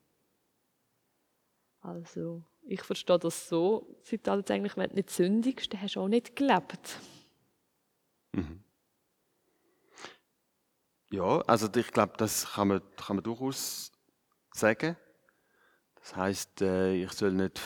Also, 1.80 2.44
ich 2.68 2.82
verstehe 2.82 3.18
das 3.18 3.48
so, 3.48 3.98
Zitat 4.02 4.50
eigentlich, 4.50 4.76
wenn 4.76 4.90
du 4.90 4.96
nicht 4.96 5.10
sündigst, 5.10 5.72
dann 5.72 5.80
hast 5.80 5.96
du 5.96 6.00
auch 6.00 6.08
nicht 6.08 6.37
gelebt. 6.37 7.00
Mhm. 8.32 8.62
Ja, 11.10 11.40
also 11.46 11.68
ich 11.75 11.90
glaube, 11.90 12.12
das 12.18 12.52
kann 12.52 12.68
man, 12.68 12.82
kann 12.96 13.16
man 13.16 13.22
durchaus 13.22 13.90
sagen. 14.52 14.96
Das 15.94 16.14
heißt, 16.14 16.62
äh, 16.62 16.94
ich 17.02 17.12
soll 17.12 17.32
nicht 17.32 17.60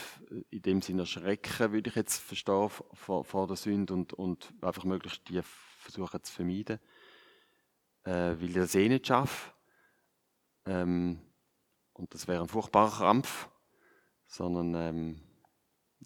in 0.50 0.62
dem 0.62 0.80
Sinne 0.80 1.02
erschrecken, 1.02 1.72
würde 1.72 1.90
ich 1.90 1.96
jetzt 1.96 2.18
verstehen, 2.18 2.70
vor, 2.92 3.24
vor 3.24 3.46
der 3.46 3.56
Sünde 3.56 3.92
und, 3.92 4.12
und 4.12 4.52
einfach 4.62 4.84
möglichst 4.84 5.28
die 5.28 5.40
versuchen 5.42 6.22
zu 6.22 6.32
vermeiden, 6.32 6.78
äh, 8.04 8.10
weil 8.10 8.44
ich 8.44 8.54
das 8.54 8.74
eh 8.76 8.88
nicht 8.88 9.08
schaffe. 9.08 9.52
Ähm, 10.66 11.20
und 11.92 12.14
das 12.14 12.28
wäre 12.28 12.42
ein 12.42 12.48
furchtbarer 12.48 12.90
Krampf. 12.90 13.48
Sondern, 14.32 14.74
ähm, 14.74 15.20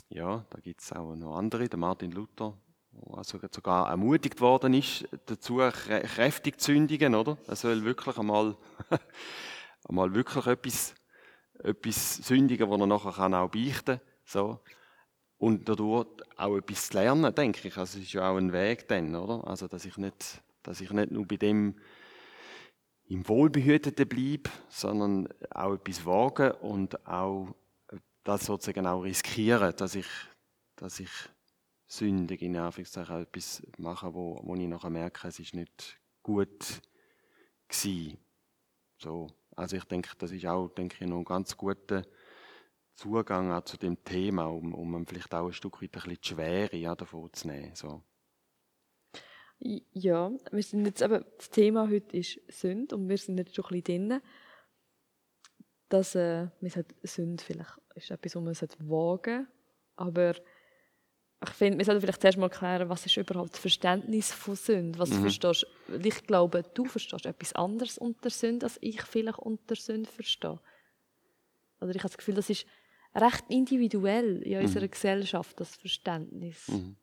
ja, 0.09 0.45
da 0.50 0.59
gibt 0.59 0.80
es 0.80 0.92
auch 0.92 1.14
noch 1.14 1.37
andere, 1.37 1.68
der 1.68 1.78
Martin 1.78 2.11
Luther, 2.11 2.59
der 2.90 3.18
also 3.18 3.38
sogar 3.52 3.88
ermutigt 3.88 4.40
worden 4.40 4.75
ist, 4.75 5.06
dazu 5.26 5.59
kräftig 5.59 6.61
zu 6.61 6.73
sündigen, 6.73 7.14
oder? 7.14 7.38
Er 7.47 7.54
soll 7.54 7.85
wirklich 7.85 8.18
einmal, 8.18 8.56
einmal 9.88 10.12
wirklich 10.12 10.45
etwas, 10.49 10.97
etwas 11.61 12.16
sündigen, 12.16 12.68
was 12.68 12.80
er 12.80 12.87
nachher 12.88 13.12
kann 13.12 13.33
auch 13.33 13.49
beichten 13.49 13.99
kann. 13.99 14.00
So. 14.25 14.59
Und 15.38 15.68
dadurch 15.68 16.09
auch 16.37 16.56
etwas 16.56 16.88
zu 16.88 16.95
lernen, 16.95 17.33
denke 17.33 17.68
ich. 17.68 17.76
Also 17.76 18.00
es 18.00 18.06
ist 18.06 18.12
ja 18.12 18.28
auch 18.28 18.38
ein 18.38 18.52
Weg 18.52 18.88
dann, 18.88 19.14
oder? 19.14 19.47
Also, 19.47 19.68
dass 19.68 19.85
ich 19.85 19.99
nicht, 19.99 20.42
dass 20.64 20.80
ich 20.80 20.90
nicht 20.90 21.12
nur 21.12 21.26
bei 21.26 21.37
dem 21.37 21.76
im 23.04 23.28
Wohlbehüteten 23.28 24.09
bleibe, 24.09 24.50
sondern 24.68 25.28
auch 25.52 25.75
etwas 25.75 26.04
wagen 26.04 26.50
und 26.61 27.06
auch 27.06 27.54
das 28.26 28.47
sozusagen 28.47 28.87
auch 28.87 29.02
riskieren, 29.02 29.73
dass 29.76 29.95
ich, 29.95 30.09
dass 30.75 30.99
ich 30.99 31.11
sündig 31.87 32.42
in 32.42 32.56
Anführungszeichen 32.56 33.23
etwas 33.23 33.62
mache, 33.78 34.12
wo, 34.12 34.40
wo 34.42 34.54
ich 34.56 34.66
nachher 34.66 34.90
merke, 34.90 35.28
es 35.28 35.38
ist 35.38 35.54
nicht 35.54 36.00
gut 36.23 36.83
gewesen. 37.68 38.18
So. 38.99 39.28
Also 39.54 39.76
ich 39.76 39.85
denke, 39.85 40.11
das 40.18 40.33
ist 40.33 40.45
auch, 40.45 40.68
denke 40.68 40.97
ich, 41.00 41.09
noch 41.09 41.18
ein 41.18 41.25
ganz 41.25 41.56
guter 41.56 42.02
Zugang 42.97 43.52
auch 43.52 43.64
zu 43.64 43.76
dem 43.76 44.02
Thema, 44.02 44.47
um, 44.47 44.75
um 44.75 45.06
vielleicht 45.06 45.33
auch 45.33 45.47
ein 45.47 45.52
Stück 45.52 45.80
weit 45.80 45.95
ein 45.95 46.02
bisschen 46.02 46.18
die 46.21 46.28
Schwere 46.28 46.76
ja, 46.76 46.97
davon 46.97 47.33
zu 47.33 47.47
nehmen. 47.47 47.75
So. 47.76 48.02
Ja, 49.59 50.33
wir 50.50 50.62
sind 50.62 50.85
jetzt 50.85 51.00
eben, 51.00 51.25
das 51.38 51.50
Thema 51.50 51.88
heute 51.88 52.16
ist 52.16 52.40
Sünde 52.49 52.97
und 52.97 53.09
wir 53.09 53.16
sind 53.18 53.38
jetzt 53.38 53.54
schon 53.54 53.66
ein 53.66 53.83
bisschen 53.83 54.09
drin, 54.09 54.21
dass 55.88 56.14
äh, 56.14 56.49
man 56.61 56.85
Sünde 57.02 57.43
vielleicht 57.43 57.78
ist 57.95 58.11
etwas, 58.11 58.37
was 58.37 58.43
man 58.43 58.55
wagen 58.55 59.47
sollte, 59.47 59.47
aber 59.97 60.35
ich 61.43 61.50
finde, 61.50 61.78
wir 61.78 61.85
sollten 61.85 62.00
vielleicht 62.00 62.21
zuerst 62.21 62.38
mal 62.38 62.49
klären, 62.49 62.88
was 62.88 63.05
ist 63.05 63.16
überhaupt 63.16 63.52
das 63.52 63.61
Verständnis 63.61 64.33
von 64.33 64.57
Sünde? 64.57 64.99
Was 64.99 65.11
mhm. 65.11 65.21
verstehst 65.21 65.66
Ich 66.02 66.26
glaube, 66.26 66.64
du 66.75 66.87
verstehst 66.87 67.26
etwas 67.26 67.52
anderes 67.52 67.99
unter 67.99 68.31
Sünde, 68.31 68.64
als 68.66 68.78
ich 68.81 69.02
vielleicht 69.02 69.38
unter 69.38 69.76
Sünde 69.76 70.11
verstehe. 70.11 70.59
Oder 71.81 71.90
ich 71.90 71.99
habe 71.99 72.09
das 72.09 72.16
Gefühl, 72.16 72.35
das 72.35 72.49
ist 72.49 72.66
recht 73.14 73.45
individuell 73.49 74.43
in 74.43 74.61
unserer 74.61 74.85
mhm. 74.85 74.90
Gesellschaft, 74.90 75.61
das 75.61 75.76
Verständnis 75.76 76.69
mhm. 76.69 76.97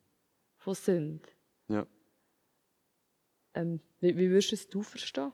von 0.57 0.73
Sünde. 0.73 1.29
Ja. 1.67 1.85
Ähm, 3.53 3.81
wie, 3.99 4.17
wie 4.17 4.29
würdest 4.29 4.73
du 4.73 4.81
es 4.81 4.87
verstehen? 4.87 5.31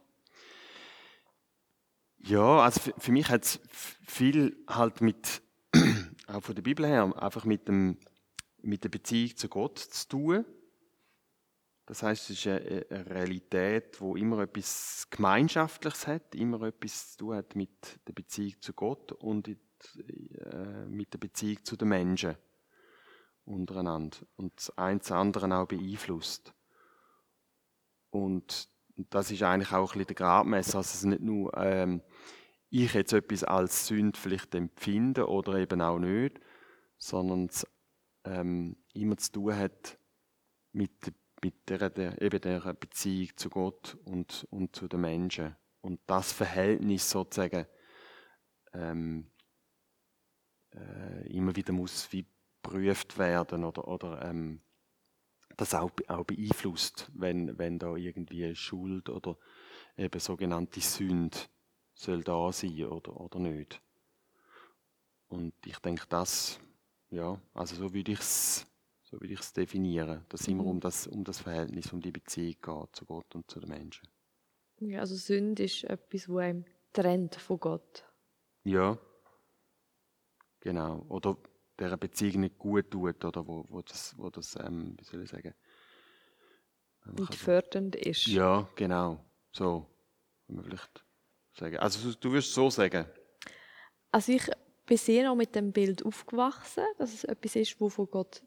Ja, 2.24 2.60
also 2.60 2.92
für, 2.98 3.12
mich 3.12 3.30
hat 3.30 3.44
es 3.44 3.60
viel 4.06 4.58
halt 4.68 5.02
mit, 5.02 5.42
auch 6.28 6.44
von 6.44 6.56
der 6.56 6.62
Bibel 6.62 6.86
her, 6.86 7.14
einfach 7.18 7.46
mit, 7.46 7.68
dem, 7.68 7.98
mit 8.62 8.84
der 8.84 8.90
Beziehung 8.90 9.36
zu 9.38 9.48
Gott 9.48 9.80
zu 9.80 10.08
tun. 10.08 10.46
Das 11.86 12.04
heißt, 12.04 12.30
es 12.30 12.38
ist 12.38 12.48
eine, 12.48 12.86
eine 12.90 13.06
Realität, 13.10 14.00
wo 14.00 14.16
immer 14.16 14.40
etwas 14.40 15.08
Gemeinschaftliches 15.10 16.08
hat, 16.08 16.36
immer 16.36 16.62
etwas 16.64 17.14
zu 17.14 17.18
tun 17.18 17.36
hat 17.36 17.56
mit 17.56 18.00
der 18.08 18.14
Beziehung 18.14 18.62
zu 18.62 18.74
Gott 18.74 19.12
und 19.14 19.48
äh, 19.48 20.86
mit 20.88 21.14
der 21.14 21.20
Beziehung 21.20 21.64
zu 21.64 21.78
den 21.78 21.88
Menschen 21.88 22.36
untereinander 23.46 24.18
und 24.36 24.54
das 24.58 24.78
eins 24.78 25.08
das 25.08 25.14
andere 25.14 25.54
auch 25.56 25.68
beeinflusst. 25.68 26.54
Und 28.12 28.70
das 29.10 29.32
ist 29.32 29.44
eigentlich 29.44 29.72
auch 29.72 29.94
ein 29.94 30.00
bisschen 30.00 30.08
der 30.08 30.16
Gradmesser, 30.16 30.78
also 30.80 30.94
es 30.94 31.04
nicht 31.04 31.22
nur 31.22 31.56
ähm, 31.58 32.02
ich 32.70 32.94
jetzt 32.94 33.14
etwas 33.14 33.44
als 33.44 33.88
Sünd 33.88 34.18
vielleicht 34.18 34.54
empfinde 34.54 35.28
oder 35.28 35.56
eben 35.56 35.82
auch 35.82 36.00
nicht, 36.00 36.40
sondern 36.98 37.46
es 37.46 37.66
ähm, 38.26 38.76
immer 38.94 39.18
zu 39.18 39.32
tun 39.32 39.56
hat 39.56 39.98
mit, 40.72 41.14
mit 41.42 41.70
der, 41.70 41.90
der, 41.90 42.22
eben 42.22 42.42
der 42.42 42.74
Beziehung 42.74 43.30
zu 43.38 43.50
Gott 43.50 43.98
und, 44.06 44.46
und 44.52 44.76
zu 44.76 44.88
den 44.88 45.02
Menschen. 45.02 45.56
Und 45.82 46.00
das 46.06 46.32
Verhältnis 46.32 47.10
sozusagen 47.10 47.66
ähm, 48.74 49.32
äh, 50.76 51.28
immer 51.32 51.56
wieder 51.56 51.74
muss 51.74 52.12
wie 52.12 52.28
geprüft 52.62 53.18
werden 53.18 53.64
oder, 53.64 53.88
oder 53.88 54.22
ähm, 54.26 54.62
das 55.60 55.76
auch, 55.76 55.92
auch 56.08 56.24
beeinflusst, 56.24 57.12
wenn, 57.14 57.58
wenn 57.58 57.80
da 57.80 57.96
irgendwie 57.96 58.56
Schuld 58.56 59.10
oder 59.10 59.38
eben 59.98 60.20
sogenannte 60.20 60.80
Sünde 60.80 61.38
soll 61.94 62.24
da 62.24 62.52
sein 62.52 62.86
oder, 62.86 63.20
oder 63.20 63.40
nicht. 63.40 63.82
Und 65.28 65.54
ich 65.66 65.78
denke, 65.80 66.06
das, 66.10 66.60
ja, 67.10 67.40
also 67.54 67.76
so 67.76 67.94
würde 67.94 68.12
ich 68.14 68.20
es 68.20 68.66
so 69.10 69.20
würde 69.20 69.34
ich 69.34 69.40
es 69.40 69.54
definieren, 69.54 70.24
dass 70.30 70.42
es 70.42 70.48
immer 70.48 70.64
mhm. 70.64 70.70
um 70.70 70.80
das, 70.80 71.08
um 71.08 71.24
das 71.24 71.40
Verhältnis, 71.40 71.92
um 71.92 72.00
die 72.00 72.12
Beziehung 72.12 72.56
geht 72.62 72.96
zu 72.96 73.06
Gott 73.06 73.34
und 73.34 73.50
zu 73.50 73.60
den 73.60 73.70
Menschen. 73.70 74.08
Ja, 74.82 75.00
also 75.00 75.16
Sünde 75.16 75.64
ist 75.64 75.84
etwas, 75.84 76.30
wo 76.30 76.38
einem 76.38 76.64
trennt 76.94 77.36
von 77.36 77.60
Gott. 77.60 78.06
Ja, 78.64 79.00
genau. 80.60 81.06
Oder 81.10 81.38
der 81.80 81.98
Beziehung 81.98 82.42
nicht 82.42 82.58
gut 82.58 82.92
tut 82.92 83.24
oder 83.24 83.48
wo, 83.48 83.66
wo 83.70 83.82
das, 83.82 84.16
wo 84.18 84.30
das 84.30 84.56
ähm, 84.56 84.96
wie 84.98 85.04
soll 85.06 85.24
ich 85.24 85.30
sagen, 85.30 85.54
nicht 87.06 87.36
fördernd 87.36 87.96
ist. 87.96 88.28
Ja, 88.28 88.68
genau. 88.76 89.24
So, 89.52 89.88
kann 90.46 90.58
man 90.58 90.66
vielleicht 90.66 91.06
sagen. 91.54 91.78
Also 91.78 92.14
du 92.14 92.34
wirst 92.34 92.54
so 92.54 92.70
sagen. 92.70 93.06
Also 94.12 94.32
ich 94.32 94.44
bin 94.86 94.98
sehr 94.98 95.32
auch 95.32 95.36
mit 95.36 95.56
dem 95.56 95.72
Bild 95.72 96.06
aufgewachsen, 96.06 96.84
dass 96.98 97.14
es 97.14 97.24
etwas 97.24 97.56
ist, 97.56 97.80
wo 97.80 97.90
von 97.90 98.10
Gott 98.10 98.44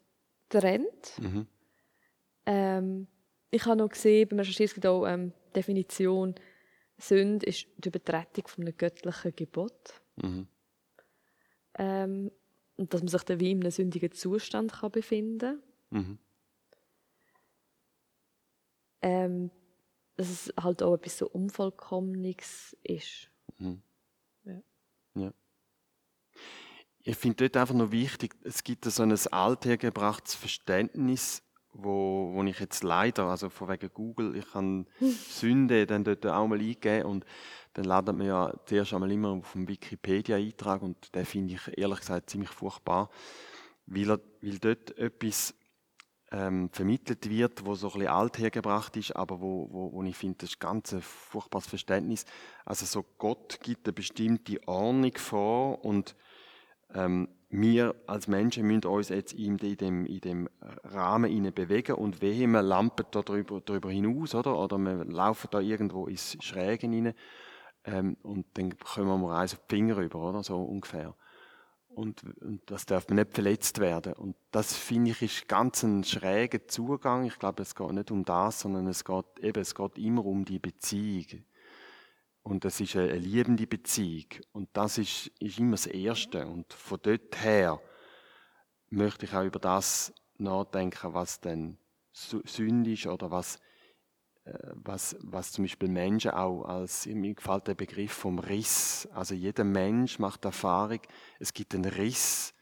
trennt. 0.49 1.19
Mhm. 1.19 1.47
Ähm, 2.45 3.07
ich 3.49 3.65
habe 3.65 3.77
noch 3.77 3.89
gesehen, 3.89 4.27
beim 4.27 4.39
Recherchieren 4.39 4.73
gibt 4.73 4.85
auch 4.85 5.05
ähm, 5.05 5.33
Definition, 5.55 6.35
Sünde 6.97 7.45
ist 7.45 7.67
die 7.77 7.89
Übertretung 7.89 8.47
von 8.47 8.65
einem 8.65 8.77
göttlichen 8.77 9.35
Gebot. 9.35 10.01
Mhm. 10.15 10.47
Ähm, 11.75 12.31
und 12.83 12.93
dass 12.93 13.01
man 13.01 13.07
sich 13.07 13.23
dann 13.23 13.39
wie 13.39 13.51
in 13.51 13.61
einem 13.61 13.71
sündigen 13.71 14.11
Zustand 14.11 14.73
kann 14.73 14.91
befinden 14.91 15.61
kann. 15.89 16.01
Mhm. 16.01 16.19
Ähm, 19.01 19.51
dass 20.17 20.29
es 20.29 20.53
halt 20.59 20.83
auch 20.83 20.95
etwas 20.95 21.17
so 21.17 21.29
Unvollkommenes 21.29 22.75
ist. 22.83 23.29
Mhm. 23.57 23.81
Ja. 24.43 24.61
ja. 25.15 25.33
Ich 27.03 27.15
finde 27.15 27.47
dort 27.47 27.55
einfach 27.55 27.73
noch 27.73 27.91
wichtig, 27.91 28.35
es 28.43 28.65
gibt 28.65 28.83
so 28.83 29.01
ein 29.01 29.13
althergebrachtes 29.31 30.35
Verständnis, 30.35 31.41
wo, 31.71 32.33
wo 32.33 32.43
ich 32.43 32.59
jetzt 32.59 32.83
leider, 32.83 33.27
also 33.27 33.49
von 33.49 33.69
wegen 33.69 33.93
Google, 33.93 34.35
ich 34.35 34.51
kann 34.51 34.87
Sünde 34.99 35.85
dann 35.85 36.03
dort 36.03 36.25
auch 36.25 36.47
mal 36.47 36.59
eingeben 36.59 37.05
und 37.05 37.25
dann 37.73 37.85
ladet 37.85 38.15
man 38.15 38.27
ja 38.27 38.53
zuerst 38.65 38.93
einmal 38.93 39.11
immer 39.11 39.29
auf 39.29 39.53
dem 39.53 39.67
Wikipedia-Eintrag 39.67 40.81
und 40.81 41.13
den 41.15 41.25
finde 41.25 41.55
ich 41.55 41.77
ehrlich 41.77 41.99
gesagt 41.99 42.29
ziemlich 42.29 42.51
furchtbar, 42.51 43.09
weil, 43.85 44.11
er, 44.11 44.19
weil 44.41 44.59
dort 44.59 44.97
etwas 44.97 45.55
ähm, 46.31 46.69
vermittelt 46.71 47.29
wird, 47.29 47.65
wo 47.65 47.75
so 47.75 47.87
ein 47.87 47.93
bisschen 47.93 48.07
alt 48.09 48.39
hergebracht 48.39 48.95
ist, 48.97 49.15
aber 49.15 49.41
wo, 49.41 49.67
wo, 49.71 49.93
wo 49.93 50.03
ich 50.03 50.15
finde, 50.15 50.37
das 50.39 50.49
ist 50.49 50.59
ganz 50.59 50.93
ein 50.93 51.01
furchtbares 51.01 51.67
Verständnis. 51.67 52.25
Also 52.65 52.85
so 52.85 53.05
Gott 53.17 53.59
gibt 53.61 53.87
eine 53.87 53.93
bestimmte 53.93 54.59
Ordnung 54.67 55.13
vor 55.15 55.83
und 55.83 56.15
ähm, 56.93 57.27
wir 57.49 57.93
als 58.07 58.27
Menschen 58.27 58.65
müssen 58.65 58.85
uns 58.85 59.09
jetzt 59.09 59.33
in 59.33 59.57
dem, 59.57 60.07
in 60.07 60.21
dem 60.21 60.49
Rahmen 60.83 61.53
bewegen 61.53 61.95
und 61.95 62.21
wehe, 62.21 62.47
wir 62.47 62.63
lampen 62.63 63.05
da 63.11 63.21
drüber, 63.21 63.61
drüber 63.61 63.91
hinaus, 63.91 64.33
oder? 64.33 64.57
Oder 64.57 64.79
wir 64.79 65.05
laufen 65.05 65.49
da 65.51 65.59
irgendwo 65.59 66.07
ins 66.07 66.35
Schrägen 66.41 66.93
rein 66.93 67.13
ähm, 67.85 68.17
und 68.23 68.45
dann 68.53 68.77
kommen 68.77 69.21
wir 69.21 69.35
eins 69.35 69.53
auf 69.53 69.61
die 69.67 69.75
Finger 69.75 69.97
rüber, 69.97 70.29
oder? 70.29 70.43
So 70.43 70.61
ungefähr. 70.61 71.15
Und, 71.89 72.23
und 72.41 72.61
das 72.65 72.85
darf 72.85 73.07
man 73.07 73.17
nicht 73.17 73.33
verletzt 73.33 73.79
werden. 73.79 74.13
Und 74.13 74.35
das 74.51 74.75
finde 74.75 75.11
ich 75.11 75.21
ist 75.21 75.47
ganz 75.47 75.83
ein 75.83 76.03
schräger 76.03 76.67
Zugang. 76.67 77.25
Ich 77.25 77.37
glaube, 77.37 77.61
es 77.61 77.75
geht 77.75 77.91
nicht 77.91 78.09
um 78.09 78.25
das, 78.25 78.61
sondern 78.61 78.87
es 78.87 79.05
geht 79.05 79.39
eben, 79.41 79.61
es 79.61 79.75
geht 79.75 79.97
immer 79.97 80.25
um 80.25 80.43
die 80.43 80.59
Beziehung. 80.59 81.43
Und 82.41 82.65
das 82.65 82.79
ist 82.79 82.95
eine, 82.95 83.17
liebende 83.17 83.67
Beziehung. 83.67 84.25
Und 84.51 84.69
das 84.73 84.97
ist, 84.97 85.27
ist 85.39 85.59
immer 85.59 85.71
das 85.71 85.85
Erste. 85.85 86.47
Und 86.47 86.73
von 86.73 86.99
dort 87.01 87.43
her 87.43 87.79
möchte 88.89 89.25
ich 89.25 89.33
auch 89.33 89.45
über 89.45 89.59
das 89.59 90.13
nachdenken, 90.37 91.13
was 91.13 91.39
denn 91.41 91.77
Sünde 92.11 92.93
ist 92.93 93.07
oder 93.07 93.29
was, 93.31 93.59
was, 94.45 95.15
was 95.21 95.51
zum 95.51 95.63
Beispiel 95.63 95.89
Menschen 95.89 96.31
auch 96.31 96.63
als, 96.63 97.05
mir 97.05 97.33
gefällt 97.33 97.67
der 97.67 97.75
Begriff 97.75 98.11
vom 98.11 98.39
Riss. 98.39 99.07
Also 99.13 99.35
jeder 99.35 99.63
Mensch 99.63 100.19
macht 100.19 100.45
Erfahrung, 100.45 100.99
es 101.39 101.53
gibt 101.53 101.73
einen 101.73 101.85
Riss 101.85 102.53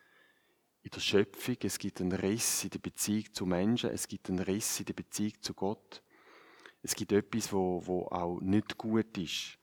in 0.84 0.92
der 0.92 1.00
Schöpfung, 1.00 1.58
es 1.64 1.80
gibt 1.80 2.02
einen 2.02 2.12
Riss 2.12 2.64
in 2.64 2.70
der 2.70 2.80
Beziehung 2.80 3.34
zu 3.34 3.46
Menschen, 3.46 3.90
es 3.92 4.08
gibt 4.08 4.30
einen 4.30 4.40
Riss 4.40 4.80
in 4.80 4.86
der 4.86 4.94
Beziehung 4.94 5.42
zu 5.42 5.54
Gott. 5.54 6.04
Es 6.84 6.96
gibt 6.96 7.12
etwas, 7.12 7.54
wo, 7.54 7.86
wo 7.86 8.08
auch 8.08 8.40
nicht 8.42 8.78
gut 8.78 9.18
ist. 9.18 9.58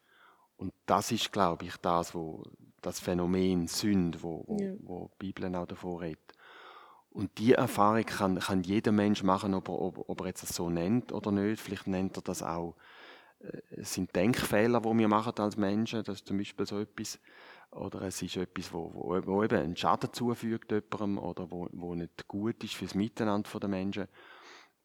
Und 0.57 0.73
das 0.87 1.13
ist, 1.13 1.33
glaube 1.33 1.67
ich, 1.67 1.77
das, 1.77 2.15
wo, 2.15 2.45
das 2.81 3.01
Phänomen 3.01 3.67
Sünde, 3.69 4.23
wo, 4.23 4.45
wo, 4.47 4.57
ja. 4.61 4.73
wo 4.81 5.11
die 5.15 5.27
Bibel 5.27 5.55
auch 5.55 5.67
davor 5.67 6.01
redet. 6.01 6.33
Und 7.11 7.39
die 7.39 7.55
Erfahrung 7.55 8.05
kann, 8.05 8.39
kann 8.39 8.63
jeder 8.63 8.93
Mensch 8.93 9.23
machen, 9.23 9.55
ob 9.55 9.69
er, 9.69 9.81
ob, 9.81 10.09
ob 10.09 10.21
er 10.21 10.27
jetzt 10.29 10.43
das 10.43 10.55
so 10.55 10.71
nennt 10.71 11.13
oder 11.13 11.33
nicht. 11.33 11.61
Vielleicht 11.61 11.87
nennt 11.87 12.17
er 12.17 12.23
das 12.23 12.43
auch, 12.43 12.77
äh, 13.41 13.61
es 13.71 13.95
sind 13.95 14.15
Denkfehler, 14.15 14.81
die 14.81 14.99
wir 14.99 15.09
machen 15.09 15.33
als 15.39 15.57
Menschen, 15.57 16.05
das 16.05 16.17
ist 16.19 16.27
zum 16.27 16.39
Beispiel 16.39 16.67
so 16.67 16.79
etwas. 16.79 17.19
Oder 17.71 18.03
es 18.03 18.23
ist 18.23 18.37
etwas, 18.37 18.73
wo, 18.73 18.91
wo, 18.95 19.27
wo 19.27 19.45
eben 19.45 19.59
einen 19.59 19.77
Schaden 19.77 20.13
zufügt 20.13 20.71
jemandem 20.73 21.19
oder 21.19 21.51
wo, 21.51 21.69
wo 21.73 21.95
nicht 21.95 22.27
gut 22.27 22.63
ist 22.65 22.75
fürs 22.75 22.95
Miteinander 22.95 23.61
der 23.61 23.69
Menschen. 23.69 24.09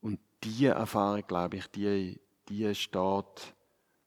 Und 0.01 0.19
diese 0.43 0.69
Erfahrung, 0.69 1.23
glaube 1.25 1.57
ich, 1.57 1.67
die, 1.67 2.19
die 2.49 2.75
steht 2.75 3.55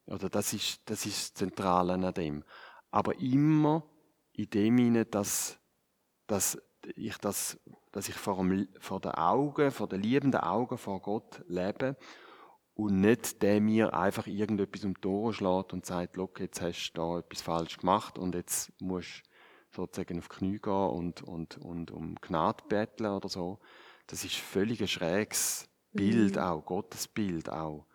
oder 0.07 0.29
das 0.29 0.53
ist, 0.53 0.81
das 0.89 1.05
ist 1.05 1.31
das 1.31 1.35
Zentrale 1.35 1.95
an 1.95 2.15
dem. 2.15 2.45
Aber 2.91 3.19
immer 3.19 3.83
in 4.33 4.49
dem 4.51 4.79
Sinne, 4.79 5.05
dass, 5.05 5.59
dass 6.27 6.59
ich 6.95 7.17
das, 7.19 7.59
dass 7.97 8.11
ich 8.11 8.15
vor, 8.15 8.37
dem, 8.37 8.69
vor 8.79 9.01
den 9.01 9.13
Augen, 9.13 9.71
vor 9.71 9.89
den 9.89 10.03
liebenden 10.03 10.43
Augen 10.43 10.77
vor 10.77 11.01
Gott 11.01 11.43
lebe 11.49 11.97
und 12.75 13.01
nicht 13.01 13.41
der 13.41 13.59
mir 13.59 13.95
einfach 13.95 14.27
irgendetwas 14.27 14.85
um 14.85 14.93
die 14.93 15.09
Ohren 15.09 15.33
schlägt 15.33 15.73
und 15.73 15.87
sagt, 15.87 16.19
look, 16.19 16.39
jetzt 16.41 16.61
hast 16.61 16.93
du 16.93 17.01
da 17.01 17.19
etwas 17.21 17.41
falsch 17.41 17.79
gemacht 17.79 18.19
und 18.19 18.35
jetzt 18.35 18.71
musst 18.83 19.23
du 19.73 19.81
sozusagen 19.81 20.19
auf 20.19 20.29
die 20.29 20.37
Knie 20.37 20.59
gehen 20.59 20.73
und, 20.75 21.23
und, 21.23 21.57
und 21.57 21.91
um 21.91 22.17
Gnade 22.17 22.65
betteln 22.69 23.13
oder 23.13 23.31
so. 23.31 23.61
Das 24.09 24.25
ist 24.27 24.35
völlig 24.35 24.83
ein 24.83 24.89
schräges 24.89 25.67
Bild 25.95 26.37
mhm. 26.37 26.43
auch, 26.43 26.67
Gottes 26.67 27.09
Bild 27.09 27.49
auch 27.49 27.87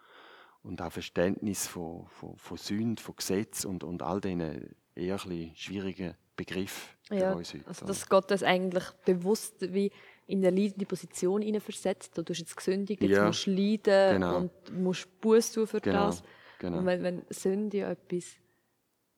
und 0.64 0.82
auch 0.82 0.92
Verständnis 0.92 1.68
von, 1.68 2.08
von, 2.08 2.36
von 2.38 2.58
Sünde, 2.58 3.04
von 3.04 3.16
Gesetz 3.18 3.66
und, 3.66 3.84
und 3.84 4.02
all 4.02 4.20
diesen 4.20 4.76
eher 4.96 5.20
schwierigen 5.20 6.16
Begriffen 6.46 6.90
ja, 7.12 7.34
uns 7.34 7.54
heute. 7.54 7.68
Also 7.68 7.86
dass 7.86 8.08
Gott 8.08 8.32
das 8.32 8.44
eigentlich 8.44 8.84
bewusst 9.06 9.74
wie 9.74 9.92
in 10.28 10.46
eine 10.46 10.56
leidende 10.56 10.86
Position 10.86 11.44
versetzt. 11.60 12.18
Du 12.18 12.24
hast 12.28 12.40
jetzt 12.40 12.56
gesündigt, 12.56 13.02
jetzt 13.02 13.12
ja, 13.12 13.26
musst 13.26 13.48
du 13.48 13.52
leiden 13.52 14.14
genau. 14.14 14.38
und 14.38 14.52
musst 14.72 15.20
Buß 15.20 15.52
tun 15.52 15.68
für 15.68 15.82
genau, 15.82 16.08
das. 16.08 16.24
Genau. 16.60 16.78
Und 16.78 16.86
wenn, 16.86 17.04
wenn 17.04 17.26
Sünde 17.30 17.78
ja 17.78 17.92
etwas 17.92 18.38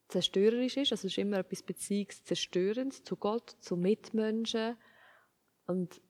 zerstörerisch 0.07 0.77
ist, 0.77 0.91
also 0.91 1.07
es 1.07 1.13
ist 1.13 1.17
immer 1.17 1.37
etwas 1.37 1.61
Beziehungszerstörendes 1.61 3.03
zu 3.03 3.15
Gott, 3.15 3.55
zu 3.59 3.75
Mitmenschen 3.77 4.75
und 5.67 6.01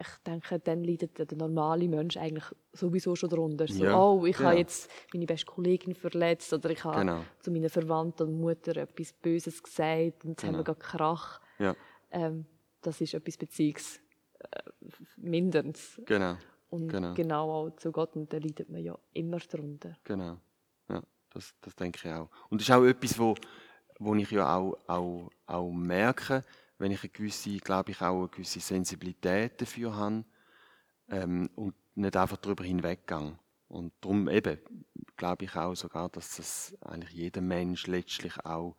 ich 0.00 0.08
denke, 0.24 0.60
dann 0.60 0.84
leidet 0.84 1.18
der 1.18 1.26
normale 1.36 1.88
Mensch 1.88 2.16
eigentlich 2.16 2.44
sowieso 2.72 3.16
schon 3.16 3.30
darunter. 3.30 3.66
So, 3.66 3.84
ja, 3.84 3.98
oh, 3.98 4.24
ich 4.26 4.36
genau. 4.36 4.50
habe 4.50 4.58
jetzt 4.58 4.88
meine 5.12 5.26
beste 5.26 5.46
Kollegin 5.46 5.92
verletzt 5.94 6.52
oder 6.52 6.70
ich 6.70 6.84
habe 6.84 7.00
genau. 7.00 7.24
zu 7.40 7.50
meiner 7.50 7.68
Verwandten 7.68 8.28
und 8.28 8.40
Mutter 8.40 8.76
etwas 8.76 9.12
Böses 9.12 9.60
gesagt 9.62 10.24
und 10.24 10.30
jetzt 10.30 10.42
genau. 10.42 10.52
haben 10.52 10.60
wir 10.60 10.64
gerade 10.64 10.78
Krach. 10.78 11.40
Ja. 11.58 11.74
Ähm, 12.12 12.46
das 12.80 13.00
ist 13.00 13.14
etwas 13.14 13.36
Beziehungsminderndes. 13.36 15.98
Äh, 15.98 16.02
genau. 16.04 16.36
Und 16.70 16.88
genau. 16.88 17.14
genau 17.14 17.50
auch 17.50 17.70
zu 17.76 17.90
Gott 17.90 18.14
und 18.14 18.32
da 18.32 18.38
leidet 18.38 18.70
man 18.70 18.80
ja 18.82 18.96
immer 19.14 19.38
darunter. 19.38 19.96
Genau. 20.04 20.36
Ja, 20.88 21.02
das, 21.30 21.56
das 21.60 21.74
denke 21.74 21.98
ich 22.04 22.12
auch. 22.12 22.28
Und 22.50 22.60
das 22.60 22.68
ist 22.68 22.74
auch 22.74 22.84
etwas, 22.84 23.18
wo, 23.18 23.34
wo 23.98 24.14
ich 24.14 24.30
ja 24.30 24.56
auch, 24.56 24.78
auch, 24.86 25.28
auch 25.46 25.72
merke, 25.72 26.44
wenn 26.78 26.92
ich 26.92 27.02
eine 27.02 27.10
gewisse, 27.10 27.56
glaube 27.58 27.90
ich, 27.90 28.00
auch 28.00 28.18
eine 28.20 28.28
gewisse 28.28 28.60
Sensibilität 28.60 29.60
dafür 29.60 29.94
habe 29.94 30.24
ähm, 31.08 31.50
und 31.56 31.74
nicht 31.94 32.16
einfach 32.16 32.36
darüber 32.36 32.64
hinweggehe. 32.64 33.38
Und 33.68 33.92
darum 34.00 34.28
eben 34.28 34.58
glaube 35.16 35.44
ich 35.44 35.54
auch 35.56 35.74
sogar, 35.74 36.08
dass 36.08 36.36
das 36.36 36.76
eigentlich 36.80 37.12
jeder 37.12 37.40
Mensch 37.40 37.86
letztlich 37.86 38.44
auch 38.44 38.76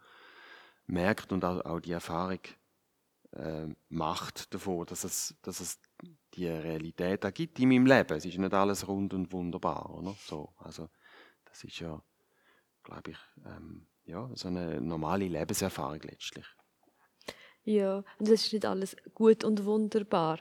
merkt 0.88 1.32
und 1.32 1.46
auch, 1.46 1.64
auch 1.66 1.80
die 1.80 1.92
Erfahrung 1.92 2.40
äh, 3.34 3.68
macht 3.90 4.54
davon, 4.54 4.86
dass 4.88 5.04
es, 5.04 5.36
dass 5.44 5.60
es 5.60 5.80
die 6.34 6.48
Realität 6.48 7.26
auch 7.26 7.34
gibt 7.34 7.60
in 7.60 7.70
meinem 7.70 7.86
Leben. 7.86 8.18
Es 8.18 8.26
ist 8.26 8.38
nicht 8.38 8.54
alles 8.54 8.88
rund 8.88 9.14
und 9.14 9.32
wunderbar, 9.32 9.94
oder? 9.94 10.16
So, 10.20 10.54
also 10.58 10.90
das 11.46 11.64
ist 11.64 11.80
ja, 11.80 12.02
glaube 12.84 13.12
ich, 13.12 13.18
ähm, 13.46 13.86
ja, 14.06 14.30
so 14.34 14.48
eine 14.48 14.82
normale 14.82 15.28
Lebenserfahrung 15.28 16.02
letztlich. 16.02 16.46
Ja, 17.64 17.98
und 17.98 18.28
das 18.28 18.46
ist 18.46 18.54
nicht 18.54 18.66
alles 18.66 18.96
gut 19.14 19.44
und 19.44 19.66
wunderbar. 19.66 20.40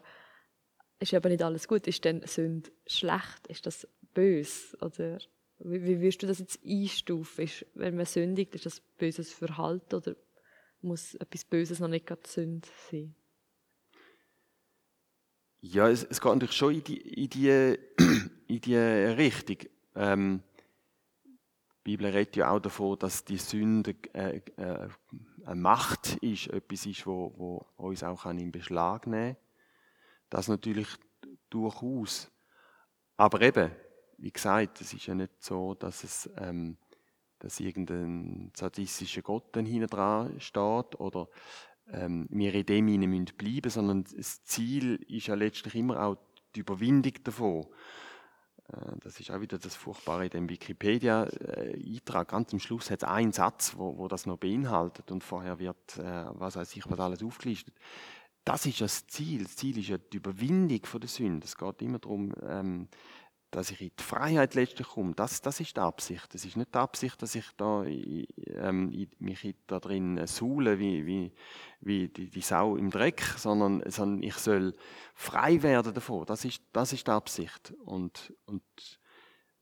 Ist 1.00 1.14
aber 1.14 1.28
nicht 1.28 1.42
alles 1.42 1.68
gut. 1.68 1.86
Ist 1.86 2.04
denn 2.04 2.22
Sünde 2.26 2.70
schlecht? 2.86 3.46
Ist 3.48 3.66
das 3.66 3.86
böse? 4.14 4.76
Oder 4.80 5.18
wie, 5.58 5.84
wie 5.84 6.00
wirst 6.00 6.22
du 6.22 6.26
das 6.26 6.38
jetzt 6.38 6.60
einstufen? 6.64 7.44
Ist, 7.44 7.66
wenn 7.74 7.96
man 7.96 8.06
sündigt, 8.06 8.54
ist 8.54 8.66
das 8.66 8.80
böses 8.80 9.32
Verhalten 9.32 9.94
oder 9.94 10.16
muss 10.80 11.14
etwas 11.14 11.44
Böses 11.44 11.80
noch 11.80 11.88
nicht 11.88 12.06
gerade 12.06 12.22
Sünde 12.26 12.68
sein? 12.90 13.14
Ja, 15.60 15.88
es, 15.88 16.04
es, 16.04 16.20
geht 16.20 16.32
natürlich 16.32 16.54
schon 16.54 16.74
in 16.74 16.84
die, 16.84 16.96
in 16.96 17.30
die, 17.30 17.48
in 18.46 18.60
die 18.60 18.76
Richtung. 18.76 19.56
Ähm, 19.96 20.42
die 21.88 21.96
Bibel 21.96 22.10
redet 22.10 22.36
ja 22.36 22.50
auch 22.50 22.60
davon, 22.60 22.98
dass 22.98 23.24
die 23.24 23.38
Sünde 23.38 23.94
äh, 24.12 24.42
äh, 24.58 24.88
eine 25.46 25.54
Macht 25.54 26.16
ist, 26.16 26.48
etwas 26.48 26.84
ist, 26.84 27.06
wo, 27.06 27.32
wo 27.38 27.66
uns 27.76 28.02
auch 28.02 28.26
in 28.26 28.52
Beschlag 28.52 29.06
nehmen 29.06 29.34
kann. 29.34 29.42
Das 30.28 30.48
natürlich 30.48 30.88
durchaus. 31.48 32.30
Aber 33.16 33.40
eben, 33.40 33.70
wie 34.18 34.30
gesagt, 34.30 34.82
es 34.82 34.92
ist 34.92 35.06
ja 35.06 35.14
nicht 35.14 35.42
so, 35.42 35.74
dass 35.74 36.04
es 36.04 36.28
ähm, 36.36 36.76
dass 37.38 37.58
irgendein 37.58 38.52
sadistischer 38.54 39.22
Gott 39.22 39.56
dann 39.56 39.64
hinten 39.64 39.86
dran 39.86 40.38
steht 40.40 41.00
oder 41.00 41.28
ähm, 41.90 42.26
wir 42.28 42.52
in 42.54 42.66
dem 42.66 42.88
hinein 42.88 43.08
müssen 43.08 43.36
bleiben, 43.38 43.70
sondern 43.70 44.04
das 44.04 44.44
Ziel 44.44 44.96
ist 45.08 45.28
ja 45.28 45.34
letztlich 45.34 45.74
immer 45.76 46.02
auch 46.02 46.18
die 46.54 46.60
Überwindung 46.60 47.14
davon. 47.22 47.66
Äh, 48.72 48.96
das 49.00 49.20
ist 49.20 49.30
auch 49.30 49.40
wieder 49.40 49.58
das 49.58 49.74
Furchtbare 49.76 50.24
in 50.24 50.30
dem 50.30 50.48
Wikipedia-Eintrag. 50.48 52.28
Ganz 52.28 52.52
am 52.52 52.60
Schluss 52.60 52.90
hat 52.90 53.02
es 53.02 53.08
einen 53.08 53.32
Satz, 53.32 53.74
wo, 53.76 53.98
wo 53.98 54.08
das 54.08 54.26
noch 54.26 54.38
beinhaltet 54.38 55.10
und 55.10 55.24
vorher 55.24 55.58
wird, 55.58 55.98
äh, 55.98 56.24
was 56.32 56.56
weiß 56.56 56.76
ich, 56.76 56.88
was 56.90 57.00
alles 57.00 57.22
aufgelistet. 57.22 57.74
Das 58.44 58.64
ist 58.64 58.80
das 58.80 59.06
Ziel. 59.06 59.42
Das 59.42 59.56
Ziel 59.56 59.78
ist 59.78 59.88
ja 59.88 59.98
die 59.98 60.16
Überwindung 60.16 60.84
von 60.84 61.00
der 61.00 61.08
Sünde. 61.08 61.44
Es 61.44 61.56
geht 61.56 61.82
immer 61.82 61.98
darum, 61.98 62.32
ähm, 62.42 62.88
dass 63.50 63.70
ich 63.70 63.80
in 63.80 63.90
die 63.98 64.02
Freiheit 64.02 64.54
letztlich 64.54 64.86
komme, 64.88 65.14
das, 65.14 65.40
das 65.40 65.60
ist 65.60 65.76
die 65.76 65.80
Absicht. 65.80 66.34
Es 66.34 66.44
ist 66.44 66.56
nicht 66.56 66.74
die 66.74 66.78
Absicht, 66.78 67.20
dass 67.22 67.34
ich 67.34 67.46
da 67.56 67.84
ähm, 67.84 69.08
mich 69.18 69.54
da 69.66 69.80
drin 69.80 70.26
suhle 70.26 70.78
wie, 70.78 71.06
wie, 71.06 71.32
wie 71.80 72.08
die, 72.08 72.28
die, 72.28 72.40
Sau 72.40 72.76
im 72.76 72.90
Dreck, 72.90 73.22
sondern, 73.36 73.82
sondern 73.90 74.22
ich 74.22 74.34
soll 74.34 74.74
frei 75.14 75.62
werden 75.62 75.94
davon. 75.94 76.26
Das 76.26 76.44
ist, 76.44 76.62
das 76.72 76.92
ist 76.92 77.06
die 77.06 77.10
Absicht. 77.10 77.72
Und, 77.84 78.34
und 78.44 78.62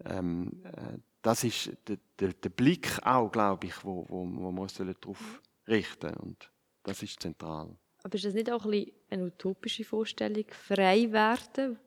ähm, 0.05 0.63
äh, 0.65 0.99
das 1.23 1.45
ist 1.45 1.71
der, 1.87 1.99
der, 2.19 2.33
der, 2.33 2.51
Blick 2.51 2.99
auch, 3.05 3.31
glaube 3.31 3.67
ich, 3.67 3.85
wo, 3.85 4.05
wo, 4.09 4.27
wo 4.27 4.51
wir 4.53 4.63
uns 4.63 4.75
darauf 4.75 5.43
richten 5.69 6.15
Und 6.15 6.51
das 6.83 7.03
ist 7.03 7.21
zentral. 7.21 7.77
Aber 8.03 8.15
ist 8.15 8.25
das 8.25 8.35
nicht 8.35 8.51
auch 8.51 8.65
ein 8.65 8.87
eine 9.09 9.27
utopische 9.27 9.85
Vorstellung, 9.85 10.45
frei 10.51 11.11
werden, 11.13 11.79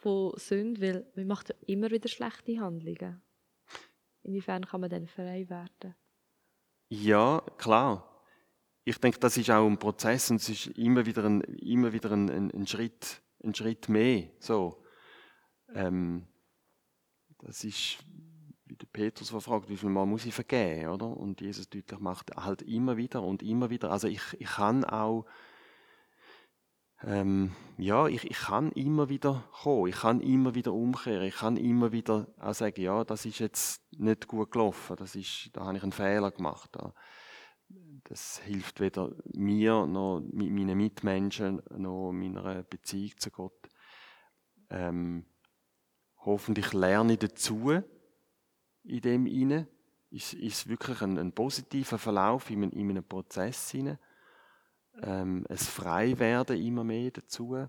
von 0.00 0.32
Sünde, 0.36 0.80
weil 0.80 1.06
man 1.14 1.26
macht 1.26 1.50
ja 1.50 1.54
immer 1.66 1.90
wieder 1.90 2.08
schlechte 2.08 2.58
Handlungen. 2.60 3.22
Inwiefern 4.22 4.66
kann 4.66 4.80
man 4.80 4.90
dann 4.90 5.06
frei 5.06 5.48
werden? 5.48 5.94
Ja, 6.88 7.42
klar. 7.58 8.06
Ich 8.84 8.98
denke, 8.98 9.18
das 9.18 9.36
ist 9.36 9.50
auch 9.50 9.66
ein 9.66 9.78
Prozess 9.78 10.30
und 10.30 10.36
es 10.36 10.48
ist 10.48 10.66
immer 10.78 11.06
wieder 11.06 11.24
ein, 11.24 11.42
immer 11.42 11.92
wieder 11.92 12.10
ein, 12.12 12.30
ein, 12.30 12.50
ein 12.50 12.66
Schritt, 12.66 13.22
ein 13.44 13.54
Schritt 13.54 13.88
mehr. 13.88 14.30
So. 14.40 14.82
Ähm, 15.74 16.26
das 17.38 17.62
ist, 17.64 17.98
wie 18.64 18.76
der 18.76 18.86
Petrus 18.86 19.30
fragt, 19.30 19.68
wie 19.68 19.76
viel 19.76 19.90
Mal 19.90 20.06
muss 20.06 20.26
ich 20.26 20.34
vergeben, 20.34 20.88
oder? 20.88 21.06
Und 21.06 21.40
Jesus 21.40 21.68
deutlich 21.68 22.00
macht 22.00 22.34
halt 22.36 22.62
immer 22.62 22.96
wieder 22.96 23.22
und 23.22 23.42
immer 23.42 23.70
wieder. 23.70 23.90
Also 23.90 24.08
ich, 24.08 24.22
ich 24.38 24.48
kann 24.48 24.84
auch 24.84 25.26
ähm, 27.02 27.52
ja, 27.78 28.08
ich, 28.08 28.24
ich 28.24 28.38
kann 28.38 28.72
immer 28.72 29.08
wieder 29.08 29.44
kommen, 29.62 29.86
ich 29.86 29.96
kann 29.96 30.20
immer 30.20 30.54
wieder 30.54 30.74
umkehren, 30.74 31.22
ich 31.22 31.36
kann 31.36 31.56
immer 31.56 31.92
wieder 31.92 32.26
auch 32.38 32.52
sagen, 32.52 32.80
ja, 32.80 33.04
das 33.04 33.24
ist 33.24 33.38
jetzt 33.38 33.82
nicht 33.98 34.28
gut 34.28 34.50
gelaufen, 34.52 34.96
das 34.96 35.14
ist, 35.14 35.50
da 35.54 35.64
habe 35.64 35.78
ich 35.78 35.82
einen 35.82 35.92
Fehler 35.92 36.30
gemacht. 36.30 36.70
Da, 36.72 36.92
das 38.04 38.40
hilft 38.40 38.80
weder 38.80 39.12
mir 39.32 39.86
noch 39.86 40.20
meinen 40.32 40.76
Mitmenschen 40.76 41.62
noch 41.70 42.12
meiner 42.12 42.62
Beziehung 42.64 43.16
zu 43.16 43.30
Gott. 43.30 43.68
Ähm, 44.68 45.24
hoffentlich 46.18 46.72
lerne 46.74 47.14
ich 47.14 47.20
dazu 47.20 47.80
in 48.82 49.00
dem 49.00 49.26
inne. 49.26 49.68
Ist, 50.10 50.34
ist 50.34 50.68
wirklich 50.68 51.00
ein, 51.02 51.18
ein 51.18 51.32
positiver 51.32 51.96
Verlauf 51.96 52.50
in, 52.50 52.64
in 52.64 52.90
einem 52.90 53.04
Prozess 53.04 53.70
hinein 53.70 53.98
ähm, 55.02 55.44
es 55.48 55.68
Freiwerden 55.68 56.60
immer 56.62 56.84
mehr 56.84 57.10
dazu 57.10 57.66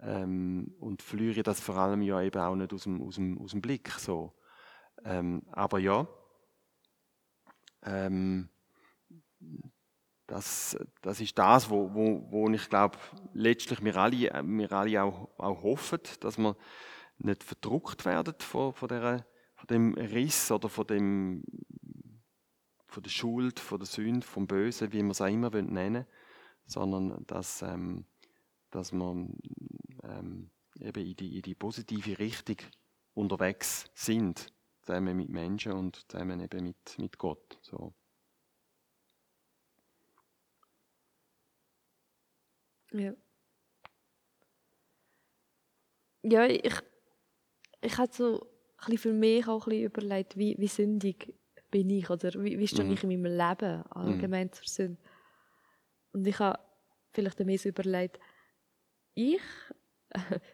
ähm, 0.00 0.74
und 0.78 1.02
verliere 1.02 1.42
das 1.42 1.60
vor 1.60 1.76
allem 1.76 2.02
ja 2.02 2.20
eben 2.20 2.40
auch 2.40 2.54
nicht 2.54 2.72
aus 2.72 2.84
dem, 2.84 3.02
aus 3.02 3.16
dem, 3.16 3.38
aus 3.38 3.52
dem 3.52 3.60
Blick 3.60 3.90
so. 3.90 4.34
Ähm, 5.04 5.42
aber 5.52 5.78
ja, 5.78 6.06
ähm, 7.82 8.48
das, 10.26 10.78
das 11.02 11.20
ist 11.20 11.38
das, 11.38 11.68
wo, 11.68 11.92
wo, 11.92 12.26
wo 12.30 12.48
ich 12.50 12.68
glaube, 12.68 12.98
letztlich 13.34 13.84
wir 13.84 13.96
alle, 13.96 14.30
wir 14.44 14.72
alle 14.72 15.02
auch, 15.02 15.28
auch 15.38 15.62
hoffen, 15.62 16.00
dass 16.20 16.38
wir 16.38 16.56
nicht 17.18 17.44
verdruckt 17.44 18.04
werden 18.04 18.34
von, 18.38 18.72
von, 18.72 18.88
der, 18.88 19.26
von 19.54 19.66
dem 19.66 19.94
Riss 19.94 20.50
oder 20.50 20.68
von, 20.68 20.86
dem, 20.86 21.44
von 22.86 23.02
der 23.02 23.10
Schuld, 23.10 23.60
von 23.60 23.78
der 23.78 23.86
Sünde, 23.86 24.26
vom 24.26 24.46
Bösen, 24.46 24.92
wie 24.92 25.02
man 25.02 25.10
es 25.10 25.20
auch 25.20 25.26
immer 25.26 25.50
nennen 25.50 26.06
will 26.06 26.06
sondern 26.66 27.24
dass, 27.26 27.62
ähm, 27.62 28.06
dass 28.70 28.92
man 28.92 29.38
ähm, 30.02 30.50
eben 30.80 31.06
in 31.06 31.16
die, 31.16 31.36
in 31.36 31.42
die 31.42 31.54
positive 31.54 32.18
Richtung 32.18 32.56
unterwegs 33.14 33.90
sind, 33.94 34.46
zusammen 34.82 35.16
mit 35.16 35.28
Menschen 35.28 35.72
und 35.72 36.04
zusammen 36.10 36.40
eben 36.40 36.64
mit, 36.64 36.98
mit 36.98 37.18
Gott. 37.18 37.58
So. 37.62 37.94
Ja. 42.92 43.12
Ja, 46.22 46.46
ich, 46.46 46.74
ich 47.82 47.98
habe 47.98 48.12
so 48.12 48.46
ein 48.78 48.98
für 48.98 49.12
mich 49.12 49.46
auch 49.46 49.66
ein 49.66 49.82
überlegt, 49.82 50.36
wie, 50.36 50.56
wie 50.58 50.68
sündig 50.68 51.34
bin 51.70 51.90
ich 51.90 52.08
oder 52.08 52.32
wie, 52.42 52.58
wie 52.58 52.68
stehe 52.68 52.84
mhm. 52.84 52.92
ich 52.92 53.02
in 53.02 53.08
meinem 53.10 53.36
Leben 53.36 53.82
allgemein 53.90 54.46
mhm. 54.46 54.52
zur 54.52 54.66
Sünde. 54.66 55.02
Und 56.14 56.26
ich 56.26 56.38
habe 56.38 56.58
vielleicht 57.12 57.38
mehr 57.40 57.58
so 57.58 57.68
überlegt, 57.68 58.18
ich, 59.14 59.40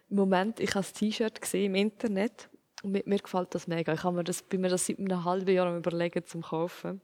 im 0.08 0.16
Moment, 0.16 0.58
ich 0.58 0.70
habe 0.70 0.80
das 0.80 0.92
T-Shirt 0.92 1.40
gesehen 1.40 1.66
im 1.66 1.74
Internet 1.74 2.48
und 2.82 2.92
mir, 2.92 3.02
mir 3.04 3.18
gefällt 3.18 3.54
das 3.54 3.66
mega. 3.66 3.92
Ich 3.92 4.02
habe 4.02 4.16
mir 4.16 4.24
das, 4.24 4.42
bin 4.42 4.62
mir 4.62 4.70
das 4.70 4.86
seit 4.86 4.98
einem 4.98 5.24
halben 5.24 5.50
Jahr 5.50 5.66
am 5.66 5.76
überlegen 5.76 6.24
zum 6.24 6.42
kaufen. 6.42 7.00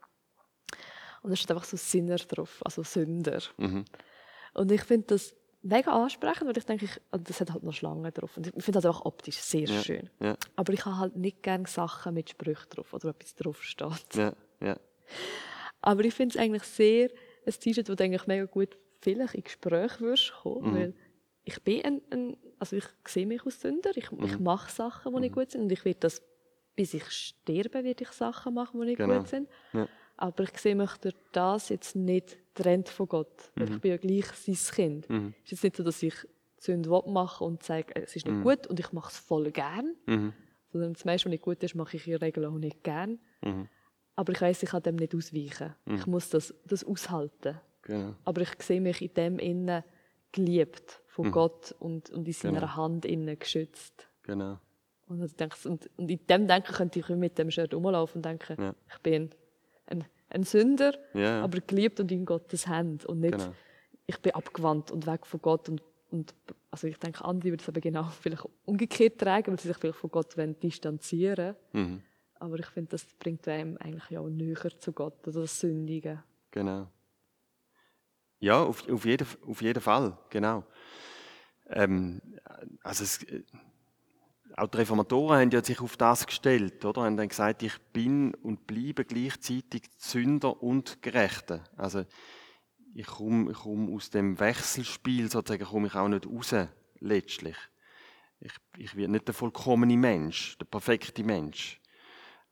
Und 1.23 1.31
da 1.31 1.37
steht 1.37 1.51
einfach 1.51 1.65
so 1.65 1.77
Sinner 1.77 2.17
drauf, 2.17 2.63
also 2.65 2.83
Sünder. 2.83 3.43
Mhm. 3.59 3.85
Und 4.55 4.73
ich 4.73 4.83
finde 4.83 5.09
das 5.09 5.35
mega 5.61 5.93
ansprechend, 5.93 6.49
weil 6.49 6.57
ich 6.57 6.65
denke, 6.65 6.87
ich, 6.87 7.01
also 7.11 7.25
das 7.25 7.41
hat 7.41 7.53
halt 7.53 7.63
noch 7.63 7.75
Schlangen 7.75 8.11
drauf. 8.13 8.37
Und 8.37 8.47
ich 8.47 8.65
finde 8.65 8.81
das 8.81 8.87
auch 8.87 9.05
optisch 9.05 9.39
sehr 9.39 9.69
ja. 9.69 9.83
schön. 9.83 10.09
Ja. 10.21 10.37
Aber 10.55 10.73
ich 10.73 10.85
habe 10.87 10.99
halt 10.99 11.17
nicht 11.17 11.43
gerne 11.43 11.67
Sachen 11.67 12.15
mit 12.15 12.31
Sprüchen 12.31 12.71
drauf 12.71 12.95
oder 12.95 13.11
etwas 13.11 13.35
drauf 13.35 13.63
steht. 13.63 14.15
Ja. 14.15 14.33
Ja. 14.63 14.79
Aber 15.83 16.05
ich 16.05 16.15
finde 16.15 16.37
es 16.37 16.43
eigentlich 16.43 16.63
sehr 16.63 17.11
ein 17.47 17.53
T-Shirt, 17.53 17.89
das 17.89 18.01
eigentlich 18.01 18.27
mega 18.27 18.45
gut 18.45 18.77
vielleicht 19.01 19.35
in 19.35 19.45
Gespräche 19.45 20.01
wirst 20.01 20.33
kommen, 20.43 20.71
mhm. 20.71 20.75
weil 20.75 20.95
ich 21.45 21.63
bin 21.63 21.85
ein, 21.85 22.03
ein, 22.11 22.37
also 22.59 22.77
ich 22.77 22.85
sehe 23.07 23.27
mich 23.27 23.45
als 23.45 23.61
Sünder, 23.61 23.91
ich, 23.95 24.11
mhm. 24.11 24.25
ich 24.25 24.39
mache 24.39 24.71
Sachen, 24.71 25.13
die 25.13 25.17
mhm. 25.17 25.21
nicht 25.23 25.35
gut 25.35 25.51
sind 25.51 25.63
und 25.63 25.73
ich 25.73 25.85
werde 25.85 26.01
das, 26.01 26.23
bis 26.75 26.95
ich 26.95 27.09
sterbe, 27.11 27.85
werde 27.85 28.03
ich 28.03 28.11
Sachen 28.11 28.55
machen, 28.55 28.81
die 28.81 28.87
nicht 28.87 28.99
genau. 28.99 29.19
gut 29.19 29.29
sind. 29.29 29.49
Ja. 29.73 29.89
Aber 30.17 30.45
ich 30.45 30.59
sehe 30.59 30.75
mich 30.75 30.91
durch 30.97 31.15
das 31.33 31.69
jetzt 31.69 31.95
nicht 31.95 32.39
trennt 32.55 32.89
von 32.89 33.07
Gott, 33.07 33.51
weil 33.55 33.65
ich 33.65 33.71
mhm. 33.71 33.81
bin 33.81 33.91
ja 33.91 33.97
gleich 33.99 34.27
sein 34.27 34.75
Kind. 34.75 35.11
Mhm. 35.11 35.35
Es 35.45 35.53
ist 35.53 35.63
jetzt 35.63 35.63
nicht 35.63 35.77
so, 35.77 35.83
dass 35.85 36.03
ich 36.03 36.15
Sünde 36.59 36.89
mache 37.07 37.45
und 37.45 37.63
sage, 37.63 37.95
es 37.95 38.17
ist 38.17 38.27
nicht 38.27 38.39
mhm. 38.39 38.43
gut 38.43 38.67
und 38.67 38.81
ich 38.81 38.93
mache 38.93 39.11
es 39.11 39.19
voll 39.19 39.51
gern, 39.53 39.95
sondern 40.73 40.95
das 40.95 41.05
meiste, 41.05 41.27
was 41.27 41.31
nicht 41.31 41.43
gut 41.43 41.63
ist, 41.63 41.75
mache 41.75 41.97
ich 41.97 42.07
in 42.07 42.13
der 42.13 42.23
Regel 42.23 42.47
auch 42.47 42.59
nicht 42.59 42.83
gern. 42.83 43.21
Aber 44.17 44.33
ich 44.33 44.41
weiß, 44.41 44.63
ich 44.63 44.71
kann 44.71 44.83
dem 44.83 44.97
nicht 44.97 45.15
ausweichen. 45.15 45.75
Mhm. 45.85 45.95
Ich 45.95 46.07
muss 46.07 46.31
das, 46.31 46.55
das 46.65 46.83
aushalten. 46.85 47.61
Genau. 47.83 48.15
Aber 48.25 48.41
ich 48.41 48.51
sehe 48.61 48.81
mich 48.81 49.01
in 49.03 49.15
dem 49.15 49.39
innen 49.39 49.85
geliebt 50.33 51.03
von 51.07 51.27
mhm. 51.27 51.33
Gott 51.33 51.75
und, 51.79 52.11
und 52.11 52.27
in 52.27 52.33
seiner 52.33 52.61
genau. 52.61 52.77
Hand 52.77 53.05
innen 53.05 53.39
geschützt. 53.39 54.09
Genau. 54.23 54.59
Und, 55.07 55.21
also 55.21 55.37
denke, 55.37 55.57
und, 55.69 55.89
und 55.97 56.11
in 56.11 56.27
dem 56.27 56.49
Denken 56.49 56.73
könnte 56.73 56.99
ich 56.99 57.09
mit 57.11 57.39
dem 57.39 57.51
Shirt 57.51 57.73
rumlaufen 57.73 58.19
und 58.19 58.25
denken, 58.25 58.61
ja. 58.61 58.75
ich 58.91 58.99
bin 59.03 59.31
ein, 59.87 60.05
ein 60.31 60.43
Sünder, 60.43 60.95
ja, 61.15 61.21
ja. 61.21 61.43
aber 61.45 61.61
geliebt 61.61 62.01
und 62.01 62.11
in 62.11 62.25
Gottes 62.25 62.67
Hand. 62.67 63.07
Und 63.07 63.21
nicht, 63.21 63.39
genau. 63.39 63.53
ich 64.07 64.19
bin 64.19 64.35
abgewandt 64.35 64.91
und 64.91 65.07
weg 65.07 65.27
von 65.27 65.41
Gott. 65.41 65.69
Und, 65.69 65.83
und 66.11 66.35
also 66.71 66.89
ich 66.89 66.99
denke, 66.99 67.25
andere 67.25 67.53
würden 67.53 67.61
es 67.61 67.69
aber 67.69 67.81
genau 67.81 68.05
vielleicht 68.21 68.45
umgekehrt 68.65 69.21
tragen, 69.21 69.53
weil 69.53 69.61
sie 69.61 69.69
sich 69.69 69.77
vielleicht 69.77 69.99
von 69.99 70.11
Gott 70.11 70.35
distanzieren 70.63 71.55
wollen. 71.73 71.91
Mhm. 71.91 72.03
Aber 72.39 72.59
ich 72.59 72.67
finde, 72.67 72.91
das 72.91 73.05
bringt 73.05 73.47
einem 73.49 73.77
eigentlich 73.79 74.19
auch 74.19 74.29
näher 74.29 74.79
zu 74.79 74.93
Gott, 74.93 75.27
also 75.27 75.43
das 75.43 75.61
Sündige. 75.61 76.23
Genau. 76.51 76.89
Ja, 78.39 78.63
auf, 78.63 78.89
auf, 78.89 79.05
jeden, 79.05 79.27
auf 79.47 79.63
jeden 79.63 79.81
Fall, 79.81 80.17
genau. 80.31 80.65
Ähm, 81.69 82.21
also 82.83 83.05
es, 83.05 83.23
äh, 83.25 83.43
auch 84.57 84.69
die 84.69 84.79
Reformatoren 84.79 85.41
haben 85.41 85.51
ja 85.51 85.63
sich 85.63 85.81
auf 85.81 85.97
das 85.97 86.27
gestellt, 86.27 86.85
oder? 86.85 87.03
Haben 87.03 87.17
dann 87.17 87.29
gesagt, 87.29 87.63
ich 87.63 87.79
bin 87.93 88.35
und 88.35 88.67
bleibe 88.67 89.05
gleichzeitig 89.05 89.83
Sünder 89.99 90.63
und 90.63 91.03
Gerechter. 91.03 91.65
Also 91.77 92.05
ich 92.95 93.07
komme 93.07 93.53
komm 93.53 93.95
aus 93.95 94.09
dem 94.09 94.41
Wechselspiel 94.41 95.31
sozusagen 95.31 95.65
komme 95.65 95.89
ich 95.89 95.95
auch 95.95 96.09
nicht 96.09 96.27
raus, 96.27 96.55
letztlich. 97.01 97.57
Ich, 98.41 98.53
ich 98.79 98.97
werde 98.97 99.13
nicht 99.13 99.27
der 99.29 99.35
vollkommene 99.35 99.97
Mensch, 99.97 100.57
der 100.59 100.67
perfekte 100.67 101.23
Mensch. 101.23 101.81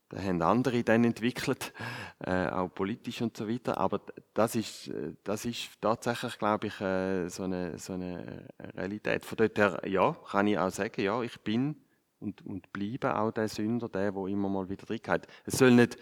Da 0.09 0.21
haben 0.21 0.41
andere 0.41 0.83
dann 0.83 1.03
entwickelt, 1.03 1.73
äh, 2.19 2.47
auch 2.47 2.69
politisch 2.69 3.21
und 3.21 3.35
so 3.35 3.49
weiter. 3.49 3.77
Aber 3.77 4.01
das 4.33 4.55
ist, 4.55 4.91
das 5.23 5.45
ist 5.45 5.69
tatsächlich, 5.81 6.37
glaube 6.37 6.67
ich, 6.67 6.79
äh, 6.79 7.27
so, 7.27 7.43
eine, 7.43 7.79
so 7.79 7.93
eine 7.93 8.47
Realität. 8.75 9.25
Von 9.25 9.37
dort 9.37 9.57
her, 9.57 9.81
ja, 9.87 10.15
kann 10.29 10.47
ich 10.47 10.59
auch 10.59 10.69
sagen, 10.69 11.01
ja, 11.01 11.21
ich 11.21 11.39
bin 11.41 11.75
und, 12.19 12.45
und 12.45 12.71
bleibe 12.71 13.17
auch 13.17 13.31
der 13.31 13.47
Sünder, 13.47 13.89
der, 13.89 14.11
der 14.11 14.27
immer 14.27 14.49
mal 14.49 14.69
wieder 14.69 14.85
drin 14.85 14.99
hat. 15.07 15.27
Es 15.45 15.57
soll 15.57 15.71
nicht 15.71 15.97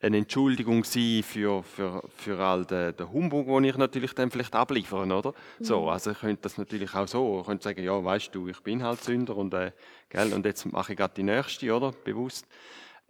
eine 0.00 0.18
Entschuldigung 0.18 0.84
sein 0.84 1.22
für, 1.22 1.62
für, 1.62 2.02
für 2.16 2.38
all 2.38 2.64
den, 2.64 2.96
den 2.96 3.10
Humbug, 3.10 3.46
den 3.46 3.64
ich 3.64 3.76
natürlich 3.76 4.14
dann 4.14 4.30
vielleicht 4.30 4.54
abliefern, 4.54 5.10
oder? 5.10 5.32
Mhm. 5.58 5.64
So, 5.64 5.88
also 5.88 6.10
ich 6.10 6.18
könnte 6.18 6.42
das 6.42 6.58
natürlich 6.58 6.94
auch 6.94 7.08
so, 7.08 7.40
ich 7.40 7.46
könnte 7.46 7.64
sagen, 7.64 7.82
ja, 7.82 8.02
weißt 8.02 8.34
du, 8.34 8.48
ich 8.48 8.60
bin 8.62 8.82
halt 8.82 9.02
Sünder 9.02 9.36
und, 9.36 9.54
äh, 9.54 9.72
gell, 10.08 10.32
und 10.32 10.44
jetzt 10.44 10.66
mache 10.66 10.92
ich 10.92 10.98
gerade 10.98 11.14
die 11.14 11.22
nächste, 11.22 11.74
oder? 11.74 11.92
Bewusst. 11.92 12.46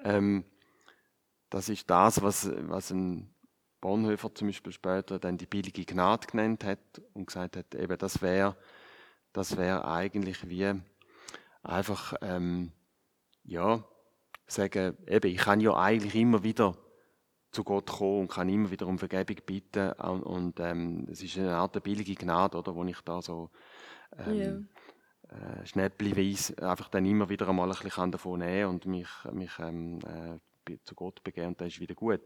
Ähm, 0.06 0.44
das 1.50 1.68
ist 1.68 1.88
das, 1.90 2.22
was, 2.22 2.50
was 2.68 2.90
ein 2.90 3.34
Bonhoeffer 3.80 4.34
zum 4.34 4.48
Beispiel 4.48 4.72
später 4.72 5.18
dann 5.18 5.36
die 5.36 5.46
billige 5.46 5.84
Gnade 5.84 6.26
genannt 6.26 6.64
hat 6.64 6.78
und 7.12 7.26
gesagt 7.26 7.56
hat, 7.56 7.74
eben 7.74 7.98
das 7.98 8.22
wäre 8.22 8.56
das 9.32 9.56
wäre 9.56 9.86
eigentlich 9.86 10.48
wie 10.48 10.72
einfach 11.62 12.14
ähm, 12.22 12.72
ja 13.44 13.84
sagen, 14.46 14.96
eben 15.06 15.30
ich 15.30 15.38
kann 15.38 15.60
ja 15.60 15.76
eigentlich 15.76 16.14
immer 16.14 16.42
wieder 16.42 16.76
zu 17.50 17.64
Gott 17.64 17.90
kommen 17.90 18.20
und 18.20 18.30
kann 18.30 18.48
immer 18.48 18.70
wieder 18.70 18.86
um 18.86 18.98
Vergebung 18.98 19.36
bitten 19.44 19.92
und, 19.92 20.22
und 20.22 20.60
ähm, 20.60 21.06
es 21.10 21.22
ist 21.22 21.36
eine 21.38 21.56
Art 21.56 21.82
billige 21.82 22.14
Gnade, 22.14 22.56
oder, 22.56 22.74
wo 22.74 22.84
ich 22.84 23.00
da 23.02 23.20
so 23.20 23.50
ähm, 24.18 24.68
äh, 25.30 25.66
schnäppchenweise 25.66 26.56
einfach 26.68 26.88
dann 26.88 27.04
immer 27.04 27.28
wieder 27.28 27.48
einmal 27.48 27.70
ein 27.70 27.78
bisschen 27.82 28.12
davon 28.12 28.40
nehmen 28.40 28.70
und 28.70 28.86
mich, 28.86 29.08
mich 29.32 29.58
ähm, 29.58 29.98
äh, 30.00 30.78
zu 30.84 30.94
Gott 30.94 31.22
begeben 31.22 31.48
und 31.48 31.60
dann 31.60 31.68
ist 31.68 31.80
wieder 31.80 31.94
gut. 31.94 32.20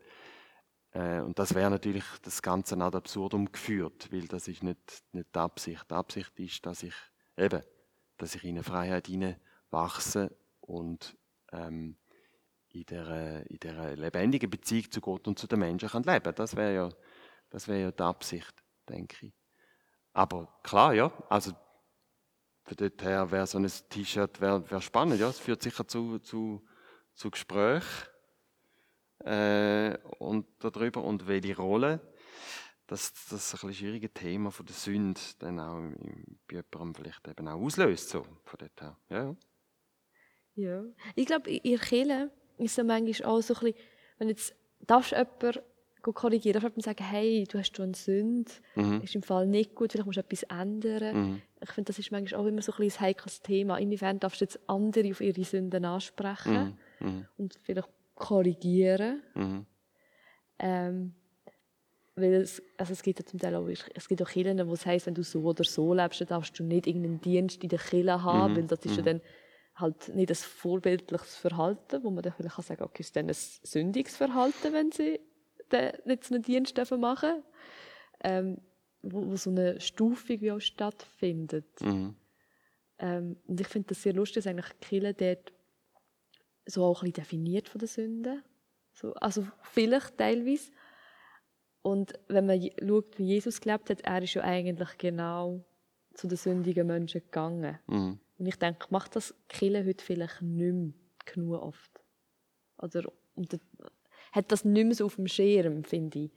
Äh, 0.93 1.21
und 1.21 1.39
das 1.39 1.55
wäre 1.55 1.71
natürlich 1.71 2.05
das 2.23 2.43
Ganze 2.43 2.77
ad 2.77 2.97
absurdum 2.97 3.51
geführt, 3.51 4.09
weil 4.13 4.27
das 4.27 4.49
ist 4.49 4.63
nicht, 4.63 5.03
nicht 5.13 5.35
die 5.35 5.39
Absicht. 5.39 5.91
Die 5.91 5.95
Absicht 5.95 6.39
ist, 6.39 6.67
dass 6.67 6.83
ich 6.83 6.95
eben, 7.37 7.63
dass 8.19 8.35
ich 8.35 8.45
in 8.45 8.57
eine 8.57 8.65
Freiheit 8.65 9.09
wachse 9.71 10.37
und 10.61 11.17
ähm, 11.53 11.97
in 12.73 12.85
der, 12.85 13.51
in 13.51 13.59
der 13.61 13.97
lebendigen 13.97 14.51
Beziehung 14.51 14.91
zu 14.91 15.01
Gott 15.01 15.27
und 15.27 15.39
zu 15.39 15.47
den 15.47 15.59
Menschen 15.59 15.89
kann 15.89 16.03
leben. 16.03 16.35
Das 16.35 16.57
wäre 16.57 16.75
ja, 16.75 16.89
das 17.51 17.67
ja 17.67 17.91
die 17.91 18.03
Absicht, 18.03 18.55
denke 18.89 19.27
ich. 19.27 19.33
Aber 20.13 20.49
klar, 20.63 20.93
ja, 20.93 21.13
also 21.29 21.53
von 22.63 22.77
dort 22.77 23.03
her 23.03 23.31
wäre 23.31 23.47
so 23.47 23.59
ein 23.59 23.71
T-Shirt 23.89 24.41
wär, 24.41 24.71
wär 24.71 24.81
spannend. 24.81 25.21
Ja, 25.21 25.29
es 25.29 25.39
führt 25.39 25.63
sicher 25.63 25.87
zu, 25.87 26.19
zu, 26.19 26.65
zu 27.15 27.31
Gesprächen 27.31 28.07
äh, 29.21 29.97
und 30.19 30.47
darüber 30.61 31.03
und 31.05 31.27
welche 31.27 31.57
Rolle 31.57 32.01
dass 32.91 33.13
das 33.31 33.33
ein 33.33 33.53
bisschen 33.53 33.75
schwierige 33.75 34.11
Thema 34.13 34.51
von 34.51 34.67
der 34.67 34.75
Sünde 34.75 35.21
dann 35.39 35.61
auch 35.61 35.81
bei 36.49 36.57
jemandem 36.57 36.95
vielleicht 36.97 37.29
eben 37.29 37.47
auch 37.47 37.61
auslöst. 37.61 38.09
So, 38.09 38.25
von 38.45 38.59
dort 38.59 38.81
her. 38.81 38.97
Ja. 39.09 39.37
ja. 40.57 40.85
Ich 41.15 41.27
glaube, 41.27 41.51
in 41.51 41.79
der 41.79 42.31
ist 42.59 42.79
es 42.79 42.85
manchmal 42.85 43.31
auch 43.31 43.41
so 43.43 43.55
ein 43.55 43.61
bisschen, 43.61 43.81
wenn 44.19 44.29
jetzt 44.29 44.57
darfst 44.81 45.13
jemand 45.13 45.63
korrigieren, 46.03 46.55
darf 46.55 46.65
jemand 46.65 46.83
sagen, 46.83 47.05
hey, 47.05 47.45
du 47.51 47.59
hast 47.59 47.77
schon 47.77 47.87
eine 47.87 47.95
Sünde, 47.95 48.51
mhm. 48.75 49.03
ist 49.03 49.15
im 49.15 49.23
Fall 49.23 49.47
nicht 49.47 49.75
gut, 49.75 49.93
vielleicht 49.93 50.07
musst 50.07 50.17
du 50.17 50.21
etwas 50.21 50.43
ändern. 50.45 51.17
Mhm. 51.17 51.43
Ich 51.63 51.71
finde, 51.71 51.89
das 51.89 51.99
ist 51.99 52.11
manchmal 52.11 52.41
auch 52.41 52.47
immer 52.47 52.63
so 52.63 52.73
ein, 52.73 52.83
ein 52.83 53.01
heikles 53.01 53.43
Thema. 53.43 53.79
Inwiefern 53.79 54.19
darfst 54.19 54.41
du 54.41 54.45
jetzt 54.45 54.61
andere 54.67 55.11
auf 55.11 55.21
ihre 55.21 55.45
Sünden 55.45 55.85
ansprechen 55.85 56.79
mhm. 57.01 57.07
mhm. 57.07 57.27
und 57.37 57.59
vielleicht 57.63 57.89
korrigieren. 58.15 59.23
Mhm. 59.35 59.67
Ähm, 60.59 61.15
weil 62.17 62.35
es, 62.35 62.63
also 62.77 62.93
es 62.93 63.03
gibt 63.03 63.19
ja 63.19 63.25
zum 63.25 63.39
Teil 63.39 63.55
auch, 63.55 63.69
es 63.69 64.09
gibt 64.09 64.23
auch 64.23 64.29
Kirchen, 64.29 64.67
wo 64.69 64.75
es 64.75 64.85
heisst, 64.85 65.07
wenn 65.07 65.15
du 65.15 65.23
so 65.23 65.43
oder 65.43 65.65
so 65.65 65.95
lebst, 65.95 66.21
dann 66.21 66.29
darfst 66.29 66.59
du 66.59 66.65
nicht 66.65 66.87
irgendeinen 66.87 67.21
Dienst 67.21 67.63
in 67.63 67.69
der 67.69 67.79
Kirche 67.79 68.23
haben, 68.23 68.53
mhm. 68.53 68.57
weil 68.57 68.67
das 68.67 68.85
ist 68.85 68.97
ja 68.97 69.03
dann 69.03 69.21
halt 69.77 70.15
nicht 70.15 70.31
ein 70.31 70.35
vorbildliches 70.35 71.37
Verhalten, 71.37 72.03
wo 72.03 72.11
man 72.11 72.23
dann 72.23 72.33
vielleicht 72.37 72.57
kann 72.57 72.65
sagen 72.65 72.83
okay, 72.83 73.01
ist 73.01 73.17
dann 73.17 73.29
ein 73.29 73.35
sündiges 73.35 74.17
Verhalten, 74.17 74.73
wenn 74.73 74.93
sie 74.93 75.21
nicht 76.05 76.25
so 76.25 76.35
einen 76.35 76.43
Dienst 76.43 76.77
machen 76.99 77.43
ähm, 78.23 78.59
wo, 79.03 79.27
wo, 79.27 79.37
so 79.37 79.51
eine 79.51 79.81
Stufung 79.81 80.41
wie 80.41 80.53
auch 80.53 80.61
stattfindet. 80.61 81.81
Mhm. 81.81 82.15
Ähm, 82.99 83.37
und 83.47 83.61
ich 83.61 83.67
finde 83.67 83.89
das 83.89 84.03
sehr 84.03 84.13
lustig, 84.13 84.45
dass 84.45 84.51
eigentlich 84.51 84.79
Kirche 84.81 85.15
dort 85.15 85.53
so 86.67 86.85
auch 86.85 87.03
ein 87.03 87.07
bisschen 87.07 87.25
definiert 87.25 87.69
von 87.69 87.79
der 87.79 87.89
Sünde. 87.89 88.43
So, 88.93 89.15
also 89.15 89.47
vielleicht 89.63 90.19
teilweise. 90.19 90.71
Und 91.83 92.19
wenn 92.29 92.47
man 92.47 92.61
schaut, 92.61 93.19
wie 93.19 93.25
Jesus 93.25 93.61
gelebt 93.61 93.89
hat, 93.89 94.03
er 94.03 94.23
ist 94.23 94.35
ja 94.35 94.43
eigentlich 94.43 94.99
genau 94.99 95.65
zu 96.13 96.29
den 96.29 96.37
sündigen 96.37 96.87
Menschen 96.87 97.23
gegangen. 97.23 97.79
Mhm. 97.87 98.21
Und 98.39 98.47
ich 98.47 98.57
denke, 98.57 98.87
macht 98.91 99.17
das 99.17 99.35
Killen 99.49 99.87
heute 99.87 100.05
vielleicht 100.05 100.43
nicht 100.43 100.73
mehr 100.73 100.93
genug 101.25 101.63
oft. 101.63 101.91
Oder 102.79 103.11
und 103.35 103.59
hat 104.33 104.53
das 104.53 104.65
nicht 104.65 104.85
mehr 104.85 104.95
so 104.95 105.07
auf 105.07 105.17
dem 105.17 105.27
Schirm, 105.27 105.85
finde 105.85 106.19
ich. 106.21 106.31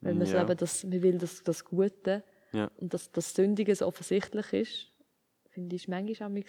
Wenn 0.00 0.18
man 0.18 0.26
ja. 0.26 0.32
so 0.32 0.38
eben 0.38 0.56
das, 0.56 0.84
man 0.84 1.02
will 1.02 1.18
das, 1.18 1.42
das 1.42 1.64
Gute 1.64 2.24
ja. 2.52 2.70
und 2.78 2.94
dass 2.94 3.12
das 3.12 3.34
Sündige 3.34 3.74
so 3.74 3.86
offensichtlich 3.86 4.52
ist, 4.52 4.92
finde 5.50 5.76
ich 5.76 5.88
manchmal 5.88 6.44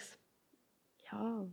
ja, 1.10 1.46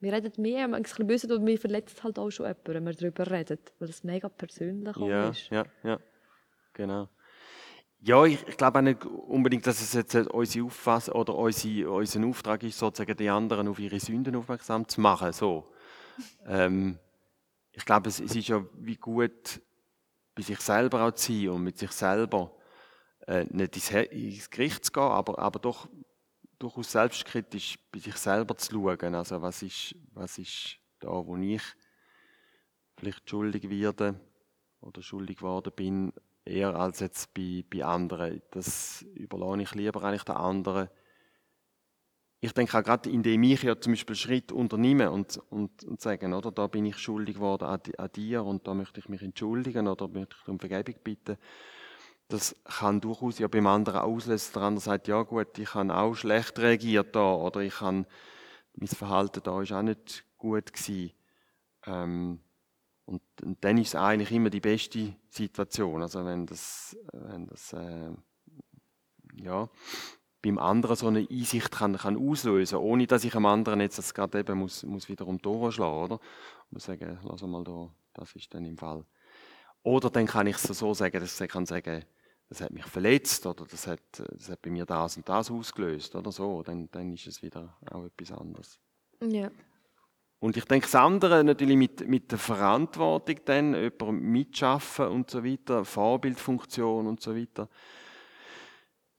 wir 0.00 0.12
reden 0.12 0.32
mehr, 0.40 0.68
man 0.68 0.84
ist 0.84 0.98
ein 1.00 1.06
bisschen 1.06 1.28
böse, 1.28 1.40
und 1.40 1.46
wir 1.46 1.58
verletzt 1.58 2.04
halt 2.04 2.18
auch 2.18 2.30
schon 2.30 2.46
jemanden, 2.46 2.74
wenn 2.74 2.84
wir 2.84 2.92
darüber 2.92 3.30
reden, 3.30 3.58
weil 3.78 3.88
es 3.88 4.04
mega 4.04 4.28
persönlich 4.28 4.96
ja, 4.96 5.30
ist. 5.30 5.50
Ja, 5.50 5.64
ja, 5.82 5.98
genau. 6.72 7.08
Ja, 8.00 8.24
ich, 8.24 8.46
ich 8.46 8.56
glaube 8.56 8.78
auch 8.78 8.82
nicht 8.82 9.04
unbedingt, 9.04 9.66
dass 9.66 9.80
es 9.80 9.92
jetzt 9.92 10.14
unsere 10.14 10.66
Auffassung 10.66 11.14
oder 11.14 11.34
unsere, 11.34 11.90
unser 11.90 12.24
Auftrag 12.26 12.62
ist, 12.62 12.78
sozusagen 12.78 13.16
die 13.16 13.28
anderen 13.28 13.66
auf 13.66 13.80
ihre 13.80 13.98
Sünden 13.98 14.36
aufmerksam 14.36 14.86
zu 14.86 15.00
machen. 15.00 15.32
So. 15.32 15.72
ähm, 16.46 16.98
ich 17.72 17.84
glaube, 17.84 18.08
es, 18.08 18.20
es, 18.20 18.34
ist 18.34 18.48
ja 18.48 18.64
wie 18.74 18.96
gut, 18.96 19.60
bei 20.34 20.42
sich 20.42 20.60
selber 20.60 21.04
auch 21.04 21.12
zu 21.12 21.32
sein 21.32 21.48
und 21.50 21.62
mit 21.64 21.78
sich 21.78 21.90
selber 21.92 22.56
äh, 23.26 23.44
nicht 23.50 23.76
ins, 23.76 23.90
ins 23.90 24.50
Gericht 24.50 24.84
zu 24.84 24.92
gehen, 24.92 25.02
aber, 25.02 25.38
aber 25.38 25.58
doch 25.58 25.88
durchaus 26.58 26.92
selbstkritisch 26.92 27.78
bei 27.92 27.98
sich 27.98 28.16
selber 28.16 28.56
zu 28.56 28.72
schauen. 28.72 29.14
Also 29.14 29.40
was 29.40 29.62
ist, 29.62 29.94
was 30.12 30.38
ist 30.38 30.78
da, 30.98 31.08
wo 31.08 31.36
ich 31.36 31.62
vielleicht 32.96 33.28
schuldig 33.28 33.70
werde 33.70 34.20
oder 34.80 35.02
schuldig 35.02 35.38
geworden 35.38 35.72
bin, 35.74 36.12
eher 36.44 36.74
als 36.74 37.00
jetzt 37.00 37.32
bei, 37.34 37.64
bei 37.70 37.84
anderen. 37.84 38.42
Das 38.50 39.02
überlasse 39.14 39.62
ich 39.62 39.74
lieber 39.74 40.02
eigentlich 40.02 40.24
den 40.24 40.36
anderen. 40.36 40.88
Ich 42.40 42.52
denke 42.52 42.78
auch 42.78 42.84
gerade, 42.84 43.10
indem 43.10 43.42
ich 43.42 43.62
ja 43.62 43.80
zum 43.80 43.92
Beispiel 43.92 44.14
Schritt 44.14 44.52
unternehme 44.52 45.10
und, 45.10 45.40
und, 45.50 45.82
und 45.84 46.00
sagen, 46.00 46.34
oder, 46.34 46.52
da 46.52 46.68
bin 46.68 46.86
ich 46.86 46.98
schuldig 46.98 47.36
geworden 47.36 47.64
an, 47.64 47.80
an 47.96 48.12
dir 48.14 48.44
und 48.44 48.66
da 48.68 48.74
möchte 48.74 49.00
ich 49.00 49.08
mich 49.08 49.22
entschuldigen 49.22 49.88
oder 49.88 50.06
möchte 50.06 50.36
ich 50.40 50.48
um 50.48 50.60
Vergebung 50.60 50.94
bitten 51.02 51.36
das 52.28 52.54
kann 52.64 53.00
durchaus 53.00 53.38
ja 53.38 53.48
beim 53.48 53.66
anderen 53.66 54.00
auslösen. 54.00 54.52
Der 54.54 54.62
andere 54.62 54.84
sagt, 54.84 55.08
ja 55.08 55.22
gut, 55.22 55.58
ich 55.58 55.74
habe 55.74 55.96
auch 55.96 56.14
schlecht 56.14 56.58
reagiert 56.58 57.16
da 57.16 57.34
oder 57.34 57.60
ich 57.60 57.80
habe, 57.80 58.06
mein 58.74 58.88
Verhalten 58.88 59.40
da 59.42 59.62
ist 59.62 59.72
auch 59.72 59.82
nicht 59.82 60.24
gut 60.36 60.72
gewesen. 60.72 61.12
Ähm, 61.86 62.40
und, 63.06 63.22
und, 63.42 63.64
dann 63.64 63.78
ist 63.78 63.88
es 63.88 63.94
eigentlich 63.94 64.30
immer 64.30 64.50
die 64.50 64.60
beste 64.60 65.16
Situation. 65.30 66.02
Also 66.02 66.24
wenn 66.26 66.44
das, 66.44 66.96
wenn 67.12 67.46
das 67.46 67.72
äh, 67.72 68.10
ja, 69.36 69.70
beim 70.48 70.58
anderen 70.58 70.96
so 70.96 71.06
eine 71.08 71.26
Einsicht 71.30 71.70
kann, 71.70 71.96
kann 71.96 72.16
auslösen, 72.16 72.78
ohne 72.78 73.06
dass 73.06 73.24
ich 73.24 73.34
am 73.34 73.46
anderen 73.46 73.80
jetzt 73.80 73.98
das 73.98 74.14
gerade 74.14 74.40
eben 74.40 74.58
muss, 74.58 74.82
muss 74.82 75.08
wiederum 75.08 75.38
durchschlagen, 75.38 76.04
oder? 76.04 76.14
Und 76.14 76.72
muss 76.72 76.84
sagen, 76.84 77.18
lass 77.22 77.42
mal 77.42 77.64
da, 77.64 77.90
das 78.14 78.34
ist 78.34 78.52
dann 78.54 78.64
im 78.64 78.78
Fall. 78.78 79.04
Oder 79.82 80.10
dann 80.10 80.26
kann 80.26 80.46
ich 80.46 80.56
es 80.56 80.62
so 80.62 80.94
sagen, 80.94 81.20
dass 81.20 81.40
ich 81.40 81.48
kann 81.50 81.66
sagen, 81.66 82.04
das 82.48 82.62
hat 82.62 82.72
mich 82.72 82.84
verletzt 82.84 83.44
oder 83.46 83.66
das 83.66 83.86
hat, 83.86 84.00
das 84.12 84.48
hat 84.48 84.62
bei 84.62 84.70
mir 84.70 84.86
das 84.86 85.18
und 85.18 85.28
das 85.28 85.50
ausgelöst 85.50 86.14
oder 86.14 86.32
so, 86.32 86.62
dann, 86.62 86.90
dann 86.90 87.12
ist 87.12 87.26
es 87.26 87.42
wieder 87.42 87.76
auch 87.90 88.04
etwas 88.04 88.32
anderes. 88.32 88.78
Ja. 89.20 89.50
Und 90.40 90.56
ich 90.56 90.64
denke, 90.64 90.86
das 90.86 90.94
andere 90.94 91.44
natürlich 91.44 91.76
mit, 91.76 92.08
mit 92.08 92.30
der 92.30 92.38
Verantwortung 92.38 93.40
dann, 93.44 93.74
jemandem 93.74 94.20
mitschaffen 94.30 95.08
und 95.08 95.30
so 95.30 95.44
weiter, 95.44 95.84
Vorbildfunktion 95.84 97.06
und 97.06 97.20
so 97.20 97.36
weiter. 97.36 97.68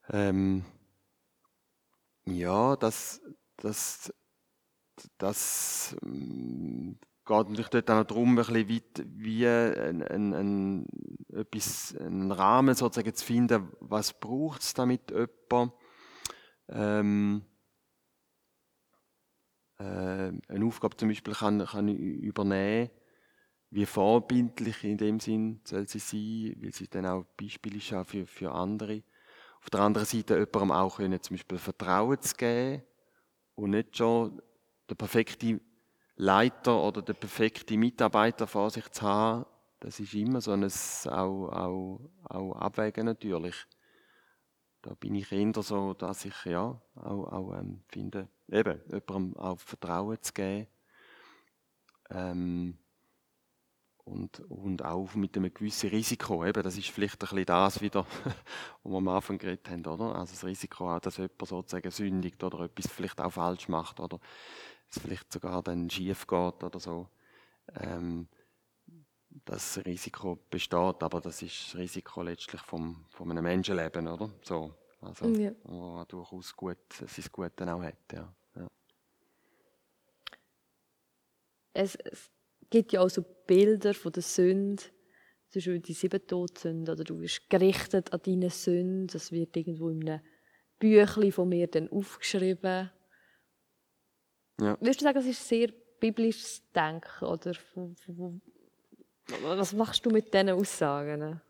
Ähm, 0.08 0.64
ja, 2.30 2.76
das, 2.76 3.20
das, 3.56 4.12
das 5.18 5.96
ähm, 6.02 6.98
geht 7.24 7.48
natürlich 7.48 7.68
dort 7.68 7.90
auch 7.90 8.04
darum, 8.04 8.30
ein 8.30 8.36
bisschen 8.36 8.68
weit, 8.68 9.06
wie 9.06 9.46
ein, 9.46 10.02
ein, 10.02 10.34
ein, 10.34 10.86
etwas, 11.32 11.96
einen 11.96 12.32
Rahmen 12.32 12.74
sozusagen 12.74 13.14
zu 13.14 13.24
finden, 13.24 13.68
was 13.80 14.18
braucht 14.18 14.62
es, 14.62 14.74
damit 14.74 15.10
jemand 15.10 15.72
ähm, 16.68 17.44
äh, 19.78 19.82
eine 19.82 20.64
Aufgabe 20.64 20.96
zum 20.96 21.08
Beispiel 21.08 21.34
kann, 21.34 21.64
kann 21.64 21.88
übernehmen 21.88 22.90
wie 23.70 23.86
vorbildlich 23.86 24.82
in 24.84 24.98
dem 24.98 25.20
Sinn 25.20 25.60
soll 25.64 25.86
sie 25.86 26.00
sein, 26.00 26.56
weil 26.60 26.72
sie 26.72 26.88
dann 26.88 27.06
auch 27.06 27.24
Beispiele 27.36 27.76
ist 27.76 27.94
für, 28.04 28.26
für 28.26 28.52
andere. 28.52 29.02
Auf 29.62 29.70
der 29.70 29.80
anderen 29.80 30.06
Seite 30.06 30.34
jemandem 30.34 30.72
auch 30.72 30.96
können, 30.96 31.22
zum 31.22 31.36
Beispiel 31.36 31.58
Vertrauen 31.58 32.20
zu 32.20 32.34
geben 32.34 32.82
und 33.54 33.70
nicht 33.70 33.96
schon 33.96 34.40
der 34.88 34.94
perfekte 34.94 35.60
Leiter 36.16 36.82
oder 36.82 37.02
der 37.02 37.14
perfekte 37.14 37.76
Mitarbeiter 37.76 38.46
vor 38.46 38.70
sich 38.70 38.88
zu 38.90 39.02
haben, 39.02 39.46
das 39.80 39.98
ist 39.98 40.12
immer 40.14 40.40
so 40.40 40.52
ein 40.52 40.64
auch, 40.64 41.48
auch, 41.48 42.00
auch 42.24 42.52
Abwägen 42.52 43.06
natürlich. 43.06 43.66
Da 44.82 44.94
bin 44.94 45.14
ich 45.14 45.32
eher 45.32 45.62
so, 45.62 45.94
dass 45.94 46.24
ich 46.24 46.44
ja 46.44 46.80
auch, 46.94 47.32
auch 47.32 47.58
ähm, 47.58 47.82
finde, 47.88 48.28
eben, 48.48 48.80
jemandem 48.86 49.36
auch 49.36 49.58
Vertrauen 49.58 50.22
zu 50.22 50.32
geben. 50.32 50.66
Ähm, 52.10 52.78
und, 54.10 54.40
und 54.50 54.84
auch 54.84 55.14
mit 55.14 55.36
einem 55.36 55.54
gewissen 55.54 55.90
Risiko. 55.90 56.44
Eben, 56.44 56.62
das 56.62 56.76
ist 56.76 56.88
vielleicht 56.88 57.14
ein 57.14 57.28
bisschen 57.28 57.46
das 57.46 57.80
wieder, 57.80 58.04
was 58.82 58.92
wir 58.92 58.98
am 58.98 59.08
Anfang 59.08 59.38
geredet 59.38 59.68
haben, 59.70 59.86
oder? 59.86 60.16
Also 60.16 60.32
das 60.32 60.44
Risiko 60.44 60.94
auch, 60.94 61.00
dass 61.00 61.16
jemand 61.18 61.46
sozusagen 61.46 61.90
sündigt 61.90 62.42
oder 62.42 62.60
etwas 62.60 62.90
vielleicht 62.90 63.20
auch 63.20 63.32
falsch 63.32 63.68
macht 63.68 64.00
oder 64.00 64.18
es 64.90 64.98
vielleicht 64.98 65.32
sogar 65.32 65.62
dann 65.62 65.88
schief 65.88 66.26
geht 66.26 66.64
oder 66.64 66.80
so. 66.80 67.08
Ähm, 67.74 68.28
das 69.44 69.78
Risiko 69.84 70.38
besteht, 70.50 71.02
aber 71.02 71.20
das 71.20 71.40
ist 71.42 71.68
das 71.68 71.76
Risiko 71.76 72.22
letztlich 72.22 72.60
vom, 72.62 73.06
von 73.10 73.30
einem 73.30 73.44
Menschenleben, 73.44 74.08
oder? 74.08 74.28
So, 74.42 74.74
also, 75.00 75.28
ja. 75.28 75.52
wo 75.62 76.04
durchaus 76.04 76.54
gut, 76.56 76.78
sein 76.92 77.24
Gute 77.30 77.72
auch 77.72 77.82
hat, 77.82 78.12
ja. 78.12 78.34
ja. 78.56 78.66
Es, 81.72 81.94
es, 81.94 82.30
gibt 82.70 82.92
ja 82.92 83.00
auch 83.00 83.10
so 83.10 83.22
Bilder 83.46 83.92
von 83.94 84.12
der 84.12 84.22
Sünde, 84.22 84.82
zum 85.50 85.58
Beispiel 85.58 85.80
die 85.80 85.92
sieben 85.92 86.24
Todsünden, 86.26 86.88
oder 86.88 87.04
du 87.04 87.20
wirst 87.20 87.50
gerichtet 87.50 88.12
an 88.12 88.20
deine 88.24 88.50
Sünde, 88.50 89.12
das 89.12 89.32
wird 89.32 89.56
irgendwo 89.56 89.90
in 89.90 90.08
einem 90.08 90.20
Büchlein 90.78 91.32
von 91.32 91.48
mir 91.48 91.66
dann 91.66 91.90
aufgeschrieben. 91.90 92.90
Ja. 94.60 94.76
Würdest 94.80 95.00
du 95.00 95.04
sagen, 95.04 95.18
das 95.18 95.26
ist 95.26 95.48
sehr 95.48 95.72
biblisches 95.98 96.62
Denken, 96.72 97.24
oder 97.24 97.52
was 99.42 99.72
machst 99.72 100.06
du 100.06 100.10
mit 100.10 100.32
diesen 100.32 100.50
Aussagen? 100.50 101.40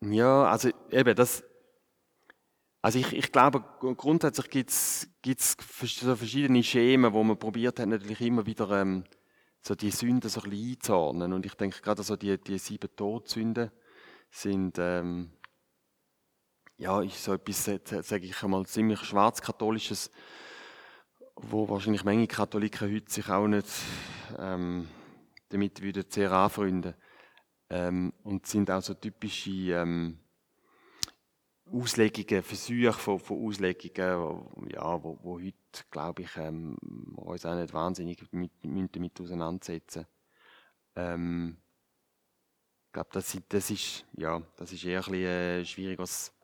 Ja, 0.00 0.44
also 0.44 0.70
eben 0.90 1.14
das. 1.14 1.44
Also 2.80 2.98
ich, 2.98 3.12
ich 3.12 3.30
glaube, 3.30 3.64
grundsätzlich 3.96 4.50
gibt 4.50 4.70
es 4.70 5.08
so 5.80 6.16
verschiedene 6.16 6.62
Schemen, 6.64 7.12
wo 7.12 7.22
man 7.22 7.38
probiert 7.38 7.78
hat, 7.78 7.88
natürlich 7.88 8.20
immer 8.20 8.44
wieder 8.44 8.68
ähm, 8.70 9.04
so 9.62 9.74
die 9.74 9.90
Sünden 9.90 10.28
so 10.28 10.42
ein 10.42 10.52
einzuordnen. 10.52 11.32
Und 11.32 11.46
ich 11.46 11.54
denke 11.54 11.80
gerade 11.80 12.02
so 12.02 12.16
die, 12.16 12.36
die 12.38 12.58
sieben 12.58 12.94
Todsünden 12.94 13.70
sind 14.30 14.78
ähm, 14.78 15.30
ja, 16.78 17.00
ist 17.00 17.22
so 17.22 17.34
etwas, 17.34 17.64
sage 17.64 18.26
ich 18.26 18.42
einmal, 18.42 18.66
ziemlich 18.66 19.00
schwarzkatholisches, 19.00 20.10
wo 21.36 21.68
wahrscheinlich 21.68 22.04
manche 22.04 22.26
Katholiken 22.26 22.92
heute 22.92 23.12
sich 23.12 23.28
auch 23.28 23.46
nicht 23.46 23.68
ähm, 24.38 24.88
damit 25.50 25.82
würden 25.82 26.04
sehr 26.08 26.32
anfreunden. 26.32 26.94
Ähm, 27.70 28.12
und 28.24 28.46
sind 28.46 28.70
auch 28.70 28.82
so 28.82 28.94
typische 28.94 29.72
ähm, 29.72 30.18
Auslegungen, 31.72 32.42
Versuche 32.42 32.92
von, 32.92 33.18
von 33.18 33.46
Auslegungen, 33.46 34.68
ja, 34.70 35.02
wo, 35.02 35.18
wo 35.22 35.40
heute, 35.40 35.84
glaube 35.90 36.22
ich, 36.22 36.36
ähm, 36.36 36.76
uns 37.16 37.46
auch 37.46 37.54
nicht 37.54 37.72
wahnsinnig 37.72 38.22
mit, 38.32 38.52
mit 38.64 38.94
damit 38.94 39.20
auseinandersetzen. 39.20 40.06
Ähm, 40.94 41.56
ich 42.86 42.92
glaube, 42.92 43.08
das, 43.12 43.38
das, 43.48 43.70
ist, 43.70 44.04
ja, 44.12 44.42
das 44.56 44.72
ist 44.72 44.84
eher 44.84 45.06
ein, 45.08 45.14
ein 45.60 45.64
schwieriges, 45.64 46.34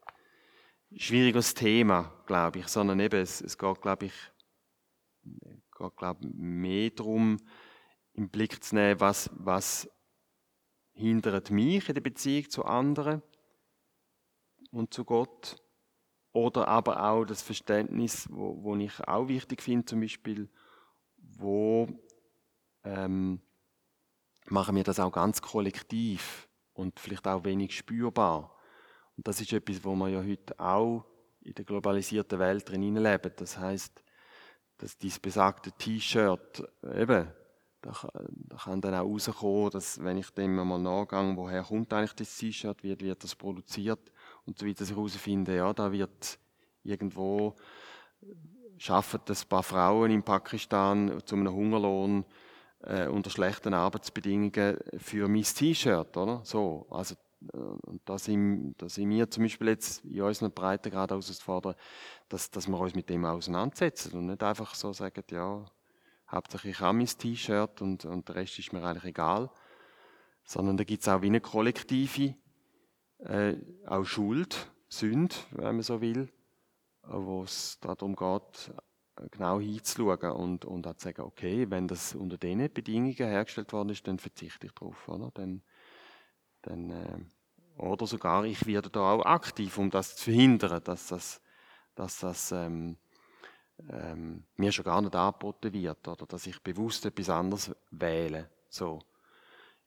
schwieriges 0.97 1.53
Thema, 1.53 2.11
glaube 2.27 2.61
ich, 2.61 2.69
sondern 2.69 2.99
eben, 3.01 3.21
es, 3.21 3.43
es 3.43 3.59
geht, 3.59 3.83
glaube 3.83 4.07
ich, 4.07 4.15
geht, 5.23 5.97
glaube 5.97 6.27
mehr 6.27 6.91
darum, 6.91 7.37
im 8.15 8.31
Blick 8.31 8.65
zu 8.65 8.75
nehmen, 8.75 8.99
was, 8.99 9.31
was 9.35 9.91
hindert 10.93 11.51
mich 11.51 11.89
in 11.89 11.95
der 11.95 12.01
Beziehung 12.01 12.49
zu 12.49 12.65
anderen 12.65 13.23
und 14.71 14.93
zu 14.93 15.05
Gott. 15.05 15.57
Oder 16.33 16.69
aber 16.69 17.03
auch 17.03 17.25
das 17.25 17.43
Verständnis, 17.43 18.29
wo, 18.31 18.63
wo 18.63 18.77
ich 18.77 19.01
auch 19.09 19.29
wichtig 19.29 19.63
finde, 19.63 19.87
zum 19.87 20.01
Beispiel, 20.01 20.49
wo 21.17 21.89
ähm, 22.85 23.41
machen 24.47 24.77
wir 24.77 24.85
das 24.85 25.01
auch 25.01 25.11
ganz 25.11 25.43
kollektiv 25.43 26.49
und 26.75 27.01
vielleicht 27.01 27.27
auch 27.27 27.45
wenig 27.45 27.77
spürbar. 27.77 28.57
Und 29.17 29.27
das 29.27 29.41
ist 29.41 29.53
etwas, 29.53 29.85
wo 29.85 29.95
wir 29.97 30.09
ja 30.09 30.23
heute 30.23 30.59
auch 30.61 31.05
in 31.41 31.55
der 31.55 31.65
globalisierten 31.65 32.39
Welt 32.39 32.69
drin 32.69 32.95
leben. 32.95 33.33
Das 33.37 33.59
heißt, 33.59 34.05
dass 34.79 34.97
dieses 34.97 35.19
besagte 35.19 35.73
T-Shirt 35.73 36.63
eben 36.95 37.33
da, 37.81 37.93
da, 38.13 38.57
kann 38.57 38.81
dann 38.81 38.95
auch 38.95 39.05
rauskommen, 39.05 39.71
dass 39.71 40.03
wenn 40.03 40.19
ich 40.19 40.31
dem 40.31 40.55
mal 40.55 40.79
nachgehe, 40.79 41.37
woher 41.37 41.63
kommt 41.63 41.93
eigentlich 41.93 42.15
das 42.15 42.37
T-Shirt, 42.37 42.83
wie 42.83 42.99
wird 43.01 43.25
das 43.25 43.35
produziert 43.35 44.13
und 44.49 44.59
so 44.59 44.67
weiter, 44.67 44.81
dass 44.81 44.91
ich 44.91 44.97
herausfinde, 44.97 45.57
ja, 45.57 45.73
da 45.73 45.93
wird 45.93 46.39
irgendwo 46.83 47.55
schaffen 48.79 49.21
das 49.27 49.45
paar 49.45 49.63
Frauen 49.63 50.11
in 50.11 50.23
Pakistan 50.23 51.21
zu 51.25 51.37
einem 51.37 51.53
Hungerlohn 51.53 52.25
äh, 52.83 53.09
unter 53.09 53.31
schlechten 53.31 53.75
Arbeitsbedingungen 53.75 54.79
für 54.97 55.29
mein 55.29 55.43
T-Shirt, 55.43 56.17
oder? 56.17 56.41
So, 56.45 56.87
also 56.91 57.15
äh, 57.53 57.57
und 57.57 58.01
da 58.05 58.19
sind, 58.19 58.75
da 58.79 58.89
sind 58.89 59.11
wir 59.11 59.31
zum 59.31 59.45
Beispiel 59.45 59.69
jetzt 59.69 60.05
in 60.05 60.23
unseren 60.23 60.53
Breitengrad 60.53 61.11
herausgefordert, 61.11 61.77
dass, 62.29 62.51
dass 62.51 62.69
wir 62.69 62.79
uns 62.79 62.95
mit 62.95 63.11
dem 63.11 63.25
auseinandersetzen 63.25 64.17
und 64.17 64.27
nicht 64.27 64.43
einfach 64.43 64.75
so 64.75 64.93
sagen, 64.93 65.25
ja, 65.31 65.65
hauptsächlich 66.31 66.77
ich 66.77 66.81
habe 66.81 66.99
mein 66.99 67.07
T-Shirt 67.07 67.83
und, 67.83 68.05
und 68.05 68.29
der 68.29 68.37
Rest 68.37 68.59
ist 68.59 68.73
mir 68.73 68.83
eigentlich 68.83 69.05
egal. 69.05 69.51
Sondern 70.45 70.79
da 70.79 70.85
gibt 70.85 71.03
es 71.03 71.09
auch 71.09 71.21
wie 71.21 71.27
eine 71.27 71.43
kollektive, 71.43 72.35
äh, 73.19 73.57
auch 73.87 74.05
Schuld, 74.05 74.71
Sünde, 74.89 75.35
wenn 75.51 75.77
man 75.77 75.83
so 75.83 76.01
will, 76.01 76.29
wo 77.03 77.43
es 77.43 77.79
darum 77.81 78.17
geht, 78.17 78.73
genau 79.31 79.61
hinzuschauen 79.61 80.33
und, 80.33 80.65
und 80.65 80.87
auch 80.87 80.95
zu 80.95 81.05
sagen, 81.05 81.23
okay, 81.23 81.69
wenn 81.71 81.89
das 81.89 82.15
unter 82.15 82.39
diesen 82.39 82.73
Bedingungen 82.73 83.15
hergestellt 83.15 83.73
worden 83.73 83.91
ist, 83.91 84.07
dann 84.07 84.19
verzichte 84.19 84.67
ich 84.67 84.73
darauf. 84.73 85.09
Oder? 85.09 85.31
Dann, 85.35 85.63
dann, 86.63 86.91
äh, 86.91 87.83
oder 87.83 88.07
sogar, 88.07 88.45
ich 88.45 88.67
werde 88.67 88.91
da 88.91 89.13
auch 89.13 89.25
aktiv, 89.25 89.79
um 89.79 89.91
das 89.91 90.17
zu 90.17 90.25
verhindern, 90.25 90.83
dass 90.85 91.09
das, 91.09 91.41
dass 91.95 92.21
das 92.21 92.53
ähm, 92.53 92.97
ähm, 93.91 94.45
mir 94.57 94.73
schon 94.73 94.85
gar 94.85 95.01
nicht 95.01 95.15
angeboten 95.15 95.73
wird 95.73 96.07
oder 96.09 96.27
dass 96.27 96.47
ich 96.47 96.63
bewusst 96.63 97.05
etwas 97.07 97.31
anderes 97.31 97.75
wähle. 97.91 98.51
So. 98.69 99.01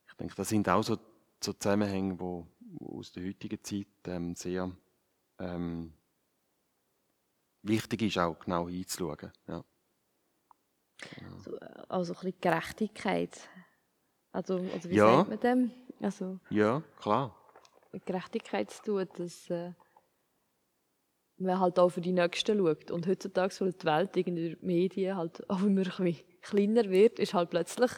Ich 0.08 0.14
denke, 0.16 0.36
das 0.36 0.50
sind 0.50 0.68
auch 0.70 0.84
so, 0.84 0.98
so 1.42 1.54
Zusammenhänge, 1.54 2.20
wo 2.20 2.48
aus 2.80 3.12
der 3.12 3.26
heutigen 3.26 3.64
Zeit 3.64 3.88
ähm, 4.06 4.36
sehr 4.36 4.72
ähm, 5.40 5.94
wichtig 7.64 8.02
ist, 8.04 8.18
auch 8.18 8.40
genau 8.40 8.68
hinzuschauen. 8.68 9.32
Ja. 9.48 9.64
So, 11.44 11.56
äh, 11.56 11.66
also 11.90 12.14
ein 12.14 12.20
bisschen 12.20 12.42
Gerechtigkeit. 12.42 13.50
Also, 14.32 14.58
also 14.74 14.90
wie 14.90 14.96
ja. 14.96 15.18
sagt 15.18 15.30
man 15.30 15.40
dem? 15.40 15.72
Also, 16.00 16.40
ja, 16.50 16.82
klar. 17.00 17.36
Gerechtigkeit 18.06 18.72
zu 18.72 18.84
tun, 18.84 19.08
dass 19.18 19.50
äh, 19.50 19.74
man 21.38 21.60
halt 21.60 21.78
auch 21.80 21.90
für 21.90 22.02
die 22.02 22.14
Nächsten 22.14 22.58
schaut. 22.58 22.92
Und 22.92 23.08
heutzutage, 23.08 23.54
weil 23.60 23.74
die 23.74 23.86
Welt 23.86 24.18
in 24.18 24.36
den 24.36 24.58
Medien 24.62 25.18
halt 25.18 25.50
auch 25.50 25.62
immer 25.62 25.84
ein 26.00 26.18
kleiner 26.42 26.90
wird, 26.90 27.20
ist 27.20 27.34
halt 27.34 27.50
plötzlich 27.50 27.92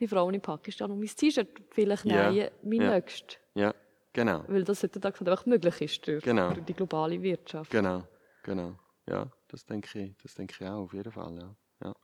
die 0.00 0.08
Frauen 0.08 0.34
in 0.34 0.40
Pakistan 0.40 0.90
um 0.90 0.98
mein 0.98 1.08
T-Shirt 1.08 1.48
vielleicht 1.70 2.04
ja. 2.04 2.30
nähen, 2.30 2.50
mein 2.62 2.80
ja. 2.80 2.94
Nächst. 2.94 3.38
Ja, 3.54 3.74
genau. 4.18 4.44
Weil 4.48 4.64
das 4.64 4.82
heutzutage 4.82 5.20
halt 5.20 5.28
einfach 5.28 5.46
möglich 5.46 5.80
ist 5.80 6.06
durch, 6.06 6.24
genau. 6.24 6.52
durch 6.52 6.64
die 6.64 6.74
globale 6.74 7.20
Wirtschaft. 7.22 7.70
Genau, 7.70 8.02
genau. 8.42 8.78
Ja, 9.06 9.30
das 9.48 9.64
denke 9.64 9.98
ich, 9.98 10.16
das 10.22 10.34
denke 10.34 10.54
ich 10.58 10.66
auch, 10.66 10.84
auf 10.84 10.92
jeden 10.92 11.12
Fall, 11.12 11.36
ja. 11.38 11.56
ja. 11.84 11.94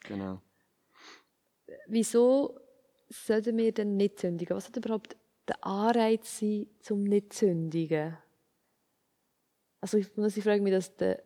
Genau. 0.00 0.42
Wieso 1.86 2.58
sollten 3.08 3.56
wir 3.56 3.72
denn 3.72 3.96
nicht 3.96 4.18
sündigen? 4.18 4.56
Was 4.56 4.68
hat 4.68 4.76
überhaupt 4.76 5.16
der 5.46 5.64
Anreiz 5.64 6.38
sein, 6.38 6.66
zum 6.80 7.04
nicht 7.04 7.32
sündigen? 7.32 8.16
Also 9.80 9.98
ich, 9.98 10.16
muss 10.16 10.36
ich 10.36 10.44
frage 10.44 10.62
mich, 10.62 10.72
dass 10.72 10.96
der, 10.96 11.22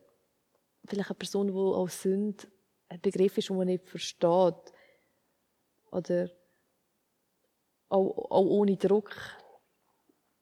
vielleicht 0.85 1.09
eine 1.09 1.17
Person, 1.17 1.47
die 1.47 1.53
auch 1.53 1.89
Sünde 1.89 2.47
ein 2.89 3.01
Begriff 3.01 3.37
ist, 3.37 3.49
den 3.49 3.57
man 3.57 3.67
nicht 3.67 3.87
versteht, 3.87 4.73
oder 5.91 6.29
auch, 7.89 8.31
auch 8.31 8.45
ohne 8.45 8.77
Druck, 8.77 9.15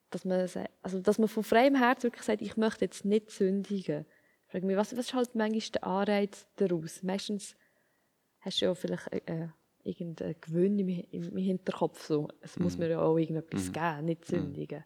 dass 0.09 0.25
man, 0.25 0.47
also 0.81 0.99
dass 1.01 1.19
man 1.19 1.27
von 1.27 1.43
freiem 1.43 1.75
Herz 1.75 2.03
wirklich 2.03 2.23
sagt, 2.23 2.41
ich 2.41 2.57
möchte 2.57 2.85
jetzt 2.85 3.05
nicht 3.05 3.31
sündigen. 3.31 4.05
Ich 4.45 4.51
frage 4.51 4.65
mich, 4.65 4.77
was, 4.77 4.91
was 4.93 5.07
ist 5.07 5.13
halt 5.13 5.35
manchmal 5.35 5.71
der 5.73 5.83
Anreiz 5.83 6.47
daraus? 6.55 7.03
Meistens 7.03 7.55
hast 8.39 8.61
du 8.61 8.65
ja 8.65 8.75
vielleicht 8.75 9.11
äh, 9.11 9.21
äh 9.25 9.47
irgendeinen 9.85 10.35
Gewinn 10.41 10.79
im, 10.79 10.89
im, 11.11 11.37
Hinterkopf. 11.37 12.07
So. 12.07 12.27
Es 12.41 12.57
mhm. 12.57 12.63
muss 12.63 12.77
mir 12.77 12.89
ja 12.89 13.01
auch 13.01 13.17
irgendetwas 13.17 13.67
mhm. 13.67 13.73
geben, 13.73 14.05
nicht 14.05 14.21
mhm. 14.21 14.35
sündigen. 14.35 14.79
Mhm. 14.79 14.85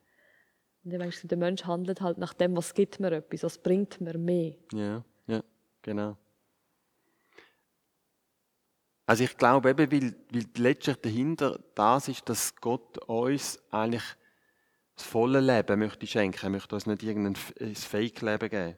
Und 0.83 0.91
dann 0.91 0.99
denkst 1.01 1.21
du, 1.21 1.27
der 1.27 1.37
Mensch 1.37 1.65
handelt 1.65 2.01
halt 2.01 2.17
nach 2.17 2.33
dem, 2.33 2.55
was 2.55 2.73
gibt 2.73 2.99
mir 2.99 3.11
etwas, 3.13 3.43
was 3.43 3.57
bringt 3.57 3.99
mir 4.01 4.17
mehr. 4.17 4.55
Ja, 4.73 5.03
ja, 5.27 5.43
genau. 5.81 6.17
Also 9.09 9.23
ich 9.23 9.37
glaube 9.37 9.71
eben, 9.71 9.91
weil, 9.91 10.15
weil 10.31 10.45
letztlich 10.57 10.97
dahinter 10.97 11.59
das 11.73 12.09
ist, 12.09 12.29
dass 12.29 12.55
Gott 12.57 12.99
uns 13.07 13.57
eigentlich 13.71 14.03
das 14.95 15.03
volle 15.03 15.39
Leben 15.39 15.79
möchte 15.79 16.05
schenken. 16.05 16.45
Er 16.45 16.49
möchte 16.51 16.75
uns 16.75 16.85
nicht 16.85 17.01
irgendein 17.01 17.35
Fake-Leben 17.35 18.49
geben. 18.49 18.77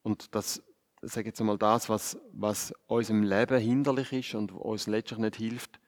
Und 0.00 0.34
das, 0.34 0.62
sage 1.02 1.26
jetzt 1.26 1.42
mal, 1.42 1.58
das, 1.58 1.90
was, 1.90 2.18
was 2.32 2.72
unserem 2.86 3.22
Leben 3.22 3.60
hinderlich 3.60 4.14
ist 4.14 4.34
und 4.34 4.50
uns 4.50 4.86
letztlich 4.86 5.18
nicht 5.18 5.36
hilft, 5.36 5.78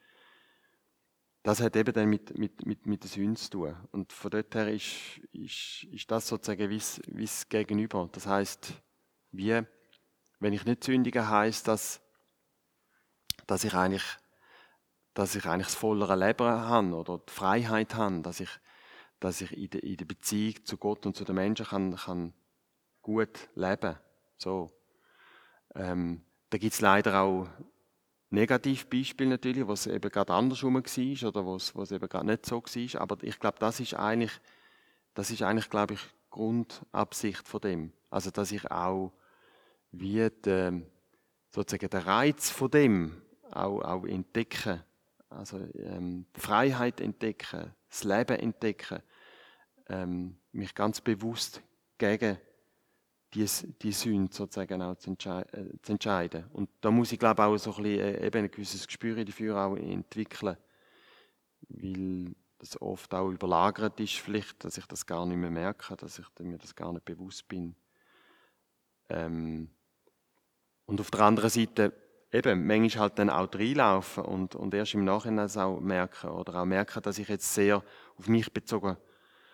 das 1.42 1.62
hat 1.62 1.76
eben 1.76 1.94
dann 1.94 2.10
mit, 2.10 2.36
mit, 2.36 2.66
mit, 2.66 2.84
mit 2.84 3.04
der 3.04 3.08
Sünde 3.08 3.40
zu 3.40 3.48
tun. 3.48 3.76
Und 3.90 4.12
von 4.12 4.32
dort 4.32 4.54
her 4.54 4.70
ist, 4.70 5.18
ist, 5.32 5.84
ist 5.90 6.10
das 6.10 6.28
sozusagen 6.28 6.68
wie 6.68 7.22
das 7.22 7.48
Gegenüber. 7.48 8.06
Das 8.12 8.26
heißt, 8.26 8.74
wie, 9.32 9.62
wenn 10.40 10.52
ich 10.52 10.66
nicht 10.66 10.84
sündige, 10.84 11.26
heißt 11.26 11.66
das, 11.68 12.02
dass 13.50 13.64
ich 13.64 13.74
eigentlich, 13.74 14.04
dass 15.12 15.34
ich 15.34 15.44
eigentlich 15.44 15.66
das 15.66 15.74
vollere 15.74 16.14
Leben 16.14 16.46
habe 16.46 16.94
oder 16.94 17.18
die 17.18 17.32
Freiheit 17.32 17.96
habe, 17.96 18.20
dass 18.20 18.38
ich, 18.38 18.48
dass 19.18 19.40
ich 19.40 19.56
in 19.56 19.70
der, 19.70 19.82
in 19.82 19.96
der 19.96 20.04
Beziehung 20.04 20.64
zu 20.64 20.76
Gott 20.76 21.04
und 21.04 21.16
zu 21.16 21.24
den 21.24 21.34
Menschen 21.34 21.66
kann, 21.66 21.96
kann 21.96 22.32
gut 23.02 23.48
leben. 23.56 23.96
So. 24.38 24.70
Ähm, 25.74 26.22
da 26.48 26.58
gibt 26.58 26.74
es 26.74 26.80
leider 26.80 27.22
auch 27.22 27.48
Negativbeispiel 28.28 29.26
natürlich, 29.26 29.66
wo 29.66 29.72
es 29.72 29.88
eben 29.88 30.12
gerade 30.12 30.32
andersrum 30.32 30.76
war 30.76 31.28
oder 31.28 31.44
wo 31.44 31.56
es, 31.56 31.74
wo 31.74 31.82
es 31.82 31.90
eben 31.90 32.08
gerade 32.08 32.26
nicht 32.26 32.46
so 32.46 32.62
war. 32.62 33.00
Aber 33.00 33.16
ich 33.24 33.40
glaube, 33.40 33.58
das 33.58 33.80
ist 33.80 33.94
eigentlich, 33.94 34.40
das 35.14 35.32
ist 35.32 35.42
eigentlich, 35.42 35.68
glaube 35.68 35.94
ich, 35.94 36.00
Grundabsicht 36.30 37.48
von 37.48 37.60
dem. 37.60 37.92
Also, 38.10 38.30
dass 38.30 38.52
ich 38.52 38.70
auch 38.70 39.12
wie 39.90 40.30
die, 40.30 40.84
sozusagen 41.50 41.90
den 41.90 42.00
Reiz 42.02 42.50
von 42.50 42.70
dem 42.70 43.20
auch, 43.52 43.80
auch 43.82 44.04
entdecke. 44.06 44.84
Also, 45.28 45.58
ähm, 45.74 46.26
Freiheit 46.34 47.00
entdecken, 47.00 47.72
das 47.88 48.04
Leben 48.04 48.38
entdecken, 48.38 49.00
ähm, 49.88 50.36
mich 50.52 50.74
ganz 50.74 51.00
bewusst 51.00 51.62
gegen 51.98 52.38
die, 53.34 53.46
die 53.80 53.92
Sünde 53.92 54.34
sozusagen 54.34 54.82
auch 54.82 54.96
zu, 54.96 55.10
entsche 55.10 55.46
äh, 55.52 55.80
zu, 55.82 55.92
entscheiden. 55.92 56.46
Und 56.52 56.68
da 56.80 56.90
muss 56.90 57.12
ich 57.12 57.18
glaube 57.18 57.44
auch 57.44 57.56
so 57.58 57.74
ein, 57.74 57.82
bisschen, 57.82 58.00
äh, 58.00 58.26
eben 58.26 58.44
ein 58.44 58.50
gewisses 58.50 58.86
Gespür 58.86 59.24
dafür 59.24 59.56
auch 59.56 59.76
entwickeln. 59.76 60.56
Weil 61.68 62.34
das 62.58 62.80
oft 62.80 63.14
auch 63.14 63.30
überlagert 63.30 64.00
ist, 64.00 64.16
vielleicht, 64.16 64.64
dass 64.64 64.78
ich 64.78 64.86
das 64.86 65.06
gar 65.06 65.24
nicht 65.26 65.36
mehr 65.36 65.50
merke, 65.50 65.96
dass 65.96 66.18
ich 66.18 66.26
mir 66.40 66.58
das 66.58 66.74
gar 66.74 66.92
nicht 66.92 67.04
bewusst 67.04 67.46
bin. 67.48 67.76
Ähm, 69.08 69.70
und 70.86 71.00
auf 71.00 71.10
der 71.10 71.20
anderen 71.20 71.50
Seite, 71.50 71.92
eben, 72.32 72.66
manchmal 72.66 73.02
halt 73.02 73.18
dann 73.18 73.30
auch 73.30 73.48
reinlaufen 73.52 74.24
und, 74.24 74.54
und 74.54 74.74
erst 74.74 74.94
im 74.94 75.04
Nachhinein 75.04 75.46
das 75.46 75.56
auch 75.56 75.80
merken 75.80 76.30
oder 76.30 76.62
auch 76.62 76.64
merken, 76.64 77.02
dass 77.02 77.18
ich 77.18 77.28
jetzt 77.28 77.52
sehr 77.54 77.82
auf 78.16 78.28
mich 78.28 78.52
bezogen 78.52 78.96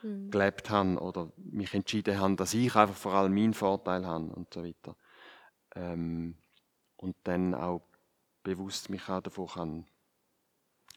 mhm. 0.02 0.30
gelebt 0.30 0.70
habe 0.70 0.98
oder 0.98 1.32
mich 1.36 1.74
entschieden 1.74 2.18
habe, 2.18 2.36
dass 2.36 2.54
ich 2.54 2.74
einfach 2.74 2.96
vor 2.96 3.14
allem 3.14 3.34
meinen 3.34 3.54
Vorteil 3.54 4.06
habe 4.06 4.26
und 4.34 4.52
so 4.52 4.64
weiter. 4.64 4.96
Ähm, 5.74 6.36
und 6.96 7.16
dann 7.24 7.54
auch 7.54 7.82
bewusst 8.42 8.90
mich 8.90 9.08
auch 9.08 9.20
davon 9.20 9.48
kann 9.48 9.86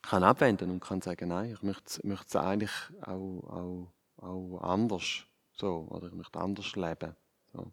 kann 0.01 0.23
abwenden 0.23 0.71
und 0.71 0.79
kann 0.79 1.01
sagen, 1.01 1.29
nein, 1.29 1.53
ich 1.53 1.61
möchte, 1.61 2.05
möchte 2.07 2.27
es 2.27 2.35
eigentlich 2.35 2.71
auch, 3.01 3.43
auch, 3.43 3.93
auch 4.17 4.61
anders 4.61 5.25
so, 5.53 5.87
oder 5.89 6.07
ich 6.07 6.13
möchte 6.13 6.39
anders 6.39 6.75
leben. 6.75 7.15
So. 7.51 7.71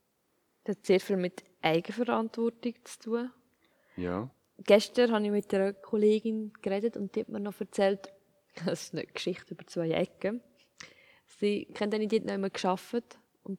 Das 0.65 0.77
hat 0.77 0.87
sehr 0.87 1.01
viel 1.01 1.17
mit 1.17 1.45
Eigenverantwortung 1.63 2.75
zu 2.85 2.99
tun. 2.99 3.31
Ja. 3.97 4.30
Gestern 4.64 5.12
habe 5.12 5.24
ich 5.24 5.30
mit 5.30 5.53
einer 5.53 5.72
Kollegin 5.72 6.53
geredet 6.62 6.97
und 6.97 7.14
die 7.14 7.20
hat 7.20 7.28
mir 7.28 7.40
noch 7.40 7.61
erzählt, 7.61 8.12
das 8.64 8.84
ist 8.84 8.94
eine 8.94 9.07
Geschichte 9.07 9.55
über 9.55 9.66
zwei 9.66 9.90
Ecken. 9.90 10.40
Sie 11.26 11.66
kennt 11.74 11.94
eine, 11.94 12.07
die 12.07 12.16
hat 12.16 12.26
noch 12.26 12.34
immer 12.34 12.51
gearbeitet 12.51 13.18
und 13.42 13.59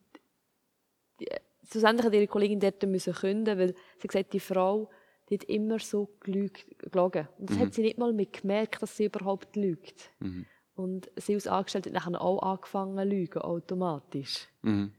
die, 1.20 1.28
schlussendlich 1.70 2.06
hat 2.06 2.14
ihre 2.14 2.28
Kollegin 2.28 2.60
dort 2.60 2.82
müssen 2.84 3.14
künden, 3.14 3.58
weil 3.58 3.76
sie 4.00 4.08
gesagt 4.08 4.34
die 4.34 4.40
Frau 4.40 4.90
die 5.30 5.36
hat 5.36 5.44
immer 5.46 5.80
so 5.80 6.10
gelogen. 6.22 7.28
Und 7.38 7.50
das 7.50 7.58
mhm. 7.58 7.62
hat 7.62 7.74
sie 7.74 7.82
nicht 7.82 7.98
mal 7.98 8.14
mit 8.14 8.42
gemerkt, 8.42 8.82
dass 8.82 8.96
sie 8.96 9.06
überhaupt 9.06 9.56
lügt. 9.56 10.12
Mhm. 10.20 10.46
Und 10.76 11.12
sie 11.18 11.34
als 11.34 11.48
Angestellte 11.48 11.90
hat 11.90 11.96
nachher 11.96 12.22
auch 12.22 12.42
angefangen 12.42 12.98
zu 12.98 13.04
lügen, 13.04 13.42
automatisch. 13.42 14.48
Mhm. 14.62 14.94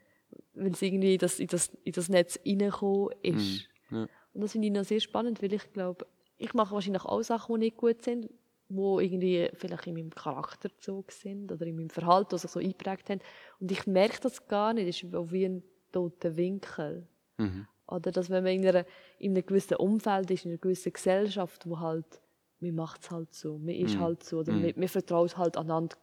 Weil 0.55 0.75
sie 0.75 0.89
irgendwie 0.89 1.15
in 1.15 1.19
das, 1.19 1.39
in 1.39 1.47
das, 1.47 1.69
in 1.85 1.93
das 1.93 2.09
Netz 2.09 2.39
reingekommen 2.45 3.15
ist. 3.23 3.69
Mhm. 3.91 3.97
Ja. 3.97 4.09
Und 4.39 4.43
das 4.45 4.53
finde 4.53 4.69
ich 4.69 4.73
noch 4.73 4.85
sehr 4.85 5.01
spannend, 5.01 5.43
weil 5.43 5.53
ich 5.53 5.73
glaube, 5.73 6.07
ich 6.37 6.55
mache 6.55 6.73
wahrscheinlich 6.73 7.05
auch 7.05 7.23
Sachen, 7.23 7.57
die 7.57 7.67
nicht 7.67 7.77
gut 7.77 8.03
sind, 8.03 8.31
die 8.69 8.77
irgendwie 8.77 9.51
vielleicht 9.55 9.89
in 9.89 9.95
meinem 9.95 10.11
Charakterzug 10.11 11.11
sind 11.11 11.51
oder 11.51 11.67
in 11.67 11.75
meinem 11.75 11.91
Verhalten, 11.91 12.29
die 12.37 12.39
sich 12.39 12.51
so 12.53 12.61
eingeprägt 12.61 13.11
haben. 13.11 13.21
Und 13.59 13.73
ich 13.73 13.85
merke 13.89 14.21
das 14.21 14.47
gar 14.47 14.75
nicht, 14.75 14.89
das 14.89 15.03
ist 15.03 15.33
wie 15.33 15.45
ein 15.45 15.65
toter 15.91 16.37
Winkel. 16.37 17.09
Mhm. 17.37 17.67
Oder 17.89 18.13
dass 18.13 18.31
wenn 18.31 18.45
man 18.45 18.53
in, 18.53 18.65
einer, 18.65 18.85
in 19.19 19.33
einem 19.33 19.45
gewissen 19.45 19.77
Umfeld 19.79 20.31
ist, 20.31 20.45
in 20.45 20.53
einer 20.53 20.59
gewissen 20.59 20.93
Gesellschaft, 20.93 21.69
wo 21.69 21.81
halt, 21.81 22.23
man 22.61 22.77
macht 22.77 23.03
es 23.03 23.11
halt 23.11 23.35
so, 23.35 23.59
man 23.59 23.75
ist 23.75 23.97
mm. 23.97 24.01
halt 24.01 24.23
so, 24.23 24.39
oder 24.39 24.53
mm. 24.53 24.63
man, 24.63 24.73
man 24.77 24.89
vertraut 24.89 25.37
halt 25.37 25.57
aneinander 25.57 25.97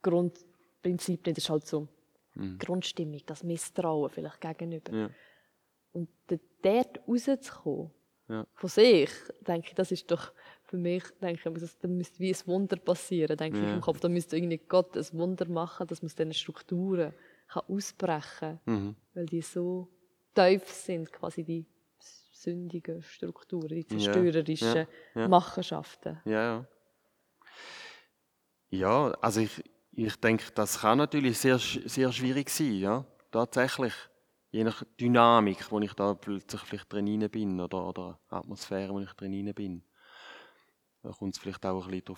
Grundprinzipien, 0.00 1.34
das 1.34 1.44
ist 1.44 1.50
halt 1.50 1.66
so 1.66 1.88
mm. 2.36 2.56
Grundstimmung, 2.58 3.20
das 3.26 3.42
Misstrauen 3.42 4.08
vielleicht 4.08 4.40
gegenüber. 4.40 4.96
Ja. 4.96 5.10
Und 5.92 6.08
dort 6.62 7.00
rauszukommen, 7.06 7.90
ja. 8.28 8.46
von 8.54 8.68
sich, 8.68 9.10
denke 9.46 9.68
ich, 9.68 9.74
das 9.74 9.92
ist 9.92 10.10
doch 10.10 10.32
für 10.64 10.78
mich, 10.78 11.04
denke 11.20 11.50
ich, 11.50 11.60
das, 11.60 11.78
da 11.78 11.88
müsste 11.88 12.18
wie 12.20 12.32
ein 12.32 12.46
Wunder 12.46 12.76
passieren, 12.76 13.36
denke 13.36 13.58
ja. 13.58 13.64
ich 13.64 13.74
im 13.74 13.80
Kopf. 13.80 14.00
Da 14.00 14.08
müsste 14.08 14.36
irgendwie 14.36 14.58
Gott 14.58 14.96
ein 14.96 15.06
Wunder 15.12 15.46
machen, 15.46 15.86
dass 15.86 16.00
man 16.00 16.06
aus 16.06 16.14
diesen 16.14 16.32
Strukturen 16.32 17.12
kann 17.48 17.62
ausbrechen 17.68 18.58
kann, 18.64 18.74
mhm. 18.74 18.96
weil 19.14 19.26
die 19.26 19.42
so 19.42 19.88
tief 20.34 20.66
sind, 20.68 21.12
quasi 21.12 21.44
die 21.44 21.66
sündigen 22.32 23.02
Strukturen, 23.02 23.68
die 23.68 23.86
zerstörerischen 23.86 24.86
ja, 25.14 25.28
Machenschaften. 25.28 26.20
Ja, 26.24 26.32
ja. 26.32 26.66
Ja, 28.70 29.10
also 29.20 29.40
ich, 29.40 29.62
ich 29.92 30.16
denke, 30.16 30.44
das 30.54 30.80
kann 30.80 30.96
natürlich 30.96 31.38
sehr, 31.38 31.58
sehr 31.58 32.10
schwierig 32.10 32.48
sein, 32.48 32.74
ja, 32.76 33.04
tatsächlich. 33.30 33.92
Je 34.52 34.62
nach 34.62 34.84
Dynamik, 35.00 35.70
wo 35.70 35.80
ich 35.80 35.92
da 35.94 36.14
plötzlich 36.14 36.60
vielleicht 36.62 36.92
drin 36.92 37.28
bin 37.30 37.60
oder, 37.60 37.88
oder 37.88 38.20
Atmosphäre, 38.28 38.92
wo 38.92 39.00
ich 39.00 39.12
drin 39.14 39.52
bin. 39.54 39.82
Da 41.02 41.10
kommt 41.10 41.34
es 41.34 41.40
vielleicht 41.40 41.66
auch 41.66 41.84
ein 41.86 41.90
bisschen 41.90 42.16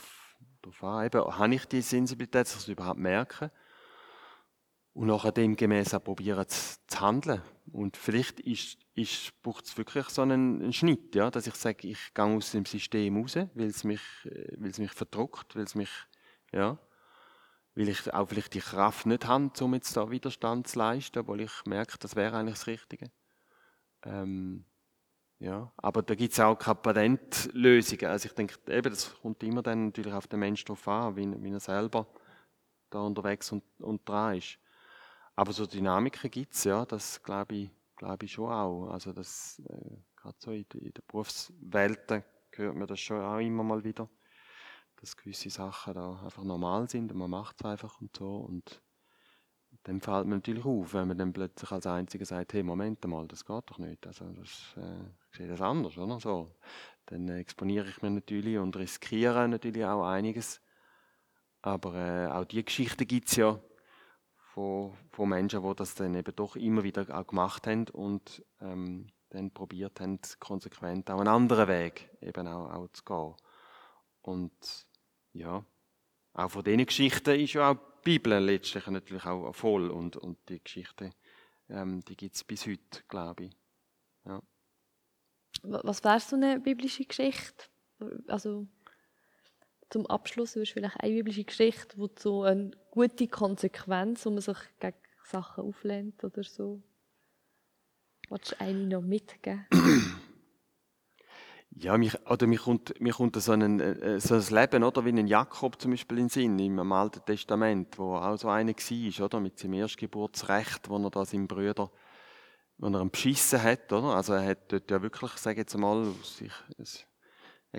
darauf, 0.61 0.85
an. 0.85 1.07
Eben, 1.07 1.39
habe 1.39 1.55
ich 1.55 1.64
die 1.64 1.80
Sensibilität, 1.80 2.47
dass 2.47 2.55
ich 2.55 2.61
es 2.61 2.68
überhaupt 2.68 2.99
merke? 2.99 3.51
und 4.95 5.09
nachher 5.09 5.32
demgemäß 5.32 5.93
auch 5.95 6.05
probieren 6.05 6.47
zu, 6.49 6.76
zu 6.87 7.01
handeln. 7.01 7.43
Und 7.72 7.97
vielleicht 7.97 8.41
ist, 8.41 8.78
ist, 8.95 9.43
braucht 9.43 9.66
es 9.66 9.76
wirklich 9.76 10.09
so 10.09 10.22
einen, 10.22 10.62
einen, 10.62 10.72
Schnitt, 10.72 11.14
ja, 11.14 11.30
dass 11.30 11.47
ich 11.47 11.55
sage, 11.57 11.89
ich 11.89 12.14
gehe 12.14 12.24
aus 12.24 12.53
dem 12.53 12.64
System 12.64 13.16
raus, 13.16 13.37
weil 13.55 13.66
es 13.66 13.82
mich, 13.82 14.01
äh, 14.24 14.55
weil 14.57 14.70
es 14.70 14.78
mich 14.78 14.93
verdruckt, 14.93 15.57
weil 15.57 15.64
es 15.64 15.74
mich, 15.74 15.91
ja, 16.53 16.78
weil 17.74 17.88
ich 17.88 18.12
auch 18.12 18.28
vielleicht 18.28 18.54
die 18.54 18.60
Kraft 18.60 19.06
nicht 19.06 19.26
habe, 19.26 19.50
um 19.62 19.74
jetzt 19.74 19.96
da 19.96 20.10
Widerstand 20.10 20.68
zu 20.68 20.78
leisten, 20.78 21.18
obwohl 21.18 21.40
ich 21.40 21.52
merke, 21.66 21.98
das 21.98 22.14
wäre 22.16 22.36
eigentlich 22.36 22.54
das 22.54 22.66
Richtige. 22.66 23.10
Ähm, 24.04 24.64
ja, 25.40 25.72
aber 25.76 26.02
da 26.02 26.14
gibt 26.14 26.32
es 26.32 26.40
auch 26.40 26.56
keine 26.56 26.76
Patentlösungen. 26.76 28.06
Also 28.06 28.28
ich 28.28 28.34
denke, 28.34 28.54
eben, 28.68 28.90
das 28.90 29.14
kommt 29.20 29.42
immer 29.42 29.62
dann 29.62 29.86
natürlich 29.86 30.12
auf 30.12 30.26
den 30.26 30.40
Menschen 30.40 30.66
drauf 30.66 30.86
an, 30.88 31.16
wie, 31.16 31.42
wie 31.42 31.50
er 31.50 31.60
selber 31.60 32.06
da 32.90 33.00
unterwegs 33.00 33.50
und, 33.50 33.64
und 33.80 34.08
dran 34.08 34.38
ist. 34.38 34.58
Aber 35.36 35.52
so 35.52 35.66
Dynamiken 35.66 36.30
gibt 36.30 36.54
es, 36.54 36.64
ja, 36.64 36.86
das 36.86 37.22
glaube 37.22 37.54
ich, 37.56 37.70
glaub 37.96 38.22
ich 38.22 38.32
schon 38.32 38.50
auch. 38.50 38.90
Also 38.90 39.12
das, 39.12 39.60
äh, 39.68 39.96
gerade 40.16 40.36
so 40.38 40.52
in, 40.52 40.64
in 40.74 40.92
der 40.92 41.02
Berufswelt 41.08 42.24
hört 42.52 42.76
man 42.76 42.86
das 42.86 43.00
schon 43.00 43.20
auch 43.20 43.38
immer 43.38 43.64
mal 43.64 43.82
wieder, 43.82 44.08
dass 45.05 45.16
gewisse 45.18 45.50
Sachen 45.50 45.94
da 45.94 46.20
einfach 46.24 46.44
normal 46.44 46.88
sind 46.88 47.12
und 47.12 47.18
man 47.18 47.30
macht 47.30 47.57
es 47.61 47.66
einfach 47.66 48.00
und 48.00 48.16
so. 48.16 48.36
Und 48.36 48.80
dann 49.82 50.00
fällt 50.00 50.26
man 50.26 50.38
natürlich 50.38 50.64
auf, 50.64 50.94
wenn 50.94 51.09
man 51.09 51.18
dann 51.18 51.32
plötzlich 51.32 51.70
als 51.70 51.86
Einziger 51.86 52.24
sagt, 52.24 52.55
hey, 52.55 52.62
Moment 52.62 53.07
mal, 53.07 53.28
das 53.28 53.44
geht 53.44 53.70
doch 53.70 53.78
nicht. 53.78 54.07
Also 54.07 54.24
das, 54.32 54.74
äh, 54.78 55.36
sehe 55.36 55.48
das 55.48 55.61
anders, 55.61 55.98
oder? 55.98 56.18
So. 56.20 56.55
Dann 57.07 57.28
exponiere 57.28 57.86
ich 57.88 58.00
mich 58.00 58.12
natürlich 58.12 58.57
und 58.57 58.74
riskiere 58.76 59.46
natürlich 59.46 59.84
auch 59.84 60.07
einiges. 60.07 60.62
Aber 61.61 61.94
äh, 61.94 62.28
auch 62.28 62.46
die 62.46 62.64
Geschichte 62.64 63.05
gibt 63.05 63.28
es 63.28 63.36
ja 63.36 63.61
von, 64.55 64.96
von 65.11 65.28
Menschen, 65.28 65.62
die 65.62 65.74
das 65.76 65.94
dann 65.94 66.14
eben 66.14 66.34
doch 66.34 66.57
immer 66.57 66.82
wieder 66.82 67.07
auch 67.14 67.26
gemacht 67.26 67.66
haben 67.66 67.88
und 67.90 68.42
ähm, 68.61 69.09
dann 69.28 69.50
probiert 69.50 70.00
haben, 70.00 70.18
konsequent 70.40 71.11
auch 71.11 71.18
einen 71.18 71.28
anderen 71.28 71.68
Weg 71.68 72.11
eben 72.22 72.46
auch, 72.46 72.72
auch 72.72 72.88
zu 72.88 73.05
gehen. 73.05 73.34
Und 74.22 74.86
ja, 75.35 75.64
auch 76.32 76.51
von 76.51 76.64
diesen 76.64 76.87
Geschichten 76.87 77.39
ist 77.39 77.53
ja 77.53 77.70
auch 77.70 77.76
die 77.76 78.18
Bibel 78.18 78.39
letztlich 78.39 78.87
natürlich 78.87 79.24
auch 79.24 79.53
voll 79.55 79.91
und, 79.91 80.16
und 80.16 80.39
die 80.49 80.62
Geschichte, 80.62 81.11
ähm, 81.68 82.05
die 82.05 82.16
gibt 82.16 82.35
es 82.35 82.45
bis 82.45 82.66
heute, 82.66 83.03
glaube 83.09 83.45
ich. 83.45 83.57
Ja. 84.24 84.43
Was 85.62 86.05
wäre 86.05 86.20
so 86.20 86.37
eine 86.37 86.61
biblische 86.61 87.05
Geschichte? 87.05 87.66
Also 88.26 88.66
zum 89.91 90.07
Abschluss 90.07 90.57
würdest 90.57 90.72
du 90.72 90.80
vielleicht 90.80 91.01
eine 91.01 91.14
biblische 91.14 91.45
Geschichte, 91.45 91.97
wo 91.97 92.11
so 92.18 92.43
eine 92.43 92.72
gute 92.91 93.28
Konsequenz, 93.28 94.26
wo 94.26 94.30
man 94.30 94.41
sich 94.41 94.59
gegen 94.80 94.97
Sachen 95.24 95.64
auflehnt 95.64 96.22
oder 96.24 96.43
so. 96.43 96.82
Willst 98.28 98.53
du 98.53 98.61
eine 98.61 98.87
noch 98.87 99.03
mitgeben? 99.03 99.66
Ja, 101.76 101.98
mich, 101.98 102.14
oder 102.30 102.46
mir 102.46 102.58
kommt, 102.58 103.00
mir 103.00 103.12
kommt 103.12 103.34
so, 103.42 103.50
ein, 103.50 103.80
äh, 103.80 104.20
so 104.20 104.34
ein 104.36 104.46
Leben, 104.48 104.84
oder, 104.84 105.04
wie 105.04 105.08
ein 105.08 105.26
Jakob 105.26 105.80
zum 105.80 105.90
Beispiel 105.90 106.18
in 106.18 106.28
Sinn, 106.28 106.58
im 106.58 106.92
Alten 106.92 107.24
Testament, 107.24 107.98
wo 107.98 108.14
auch 108.14 108.36
so 108.36 108.48
einer 108.48 108.72
war, 108.72 109.24
oder, 109.24 109.40
mit 109.40 109.58
seinem 109.58 109.74
Erstgeburtsrecht, 109.74 110.88
wo 110.88 110.98
er 110.98 111.10
da 111.10 111.24
seinem 111.24 111.48
Bruder, 111.48 111.90
wo 112.78 112.86
er 112.86 113.04
beschissen 113.06 113.60
hat, 113.60 113.92
oder, 113.92 114.14
also 114.14 114.34
er 114.34 114.46
hat 114.46 114.72
dort 114.72 114.88
ja 114.88 115.02
wirklich, 115.02 115.32
sage 115.32 115.54
ich 115.54 115.58
jetzt 115.58 115.76
mal, 115.76 116.06
sich 116.22 116.52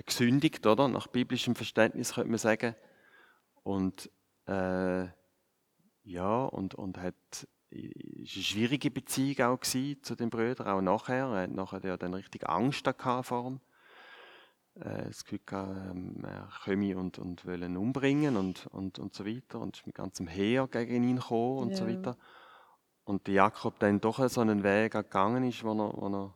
gesündigt, 0.04 0.66
oder? 0.66 0.88
Nach 0.88 1.06
biblischem 1.06 1.54
Verständnis 1.54 2.14
könnte 2.14 2.28
man 2.28 2.38
sagen. 2.38 2.74
Und 3.62 4.10
äh, 4.46 5.06
ja, 6.04 6.44
und, 6.44 6.74
und 6.74 6.98
hat 6.98 7.14
ist 7.70 8.36
eine 8.36 8.44
schwierige 8.44 8.90
Beziehung 8.90 9.40
auch 9.40 9.60
zu 9.60 10.14
den 10.14 10.30
Brüdern, 10.30 10.68
auch 10.68 10.80
nachher. 10.80 11.26
Er 11.26 11.42
hat 11.42 11.50
nachher 11.50 11.84
ja 11.84 11.96
dann 11.96 12.14
richtig 12.14 12.48
Angst 12.48 12.88
vor 13.22 13.46
ihm. 13.46 13.60
Äh, 14.80 15.06
das 15.06 15.24
Gefühl 15.24 15.40
gehabt, 15.44 15.70
ähm, 15.90 16.24
er 16.24 16.48
komme 16.64 16.96
und, 16.96 17.18
und 17.18 17.44
will 17.46 17.62
ihn 17.62 17.76
umbringen 17.76 18.36
und, 18.36 18.66
und, 18.68 18.98
und 18.98 19.14
so 19.14 19.24
weiter. 19.26 19.60
Und 19.60 19.76
ist 19.76 19.86
mit 19.86 19.96
ganzem 19.96 20.26
Heer 20.26 20.66
gegen 20.68 21.04
ihn 21.04 21.16
gekommen 21.16 21.58
und 21.58 21.70
ja. 21.70 21.76
so 21.76 21.88
weiter. 21.88 22.16
Und 23.04 23.26
Jakob 23.28 23.78
dann 23.78 24.00
doch 24.00 24.28
so 24.28 24.40
einen 24.40 24.62
Weg 24.62 24.92
gegangen 24.92 25.44
ist, 25.48 25.62
wo 25.64 25.72
er, 25.72 25.92
wo 25.96 26.08
er 26.08 26.34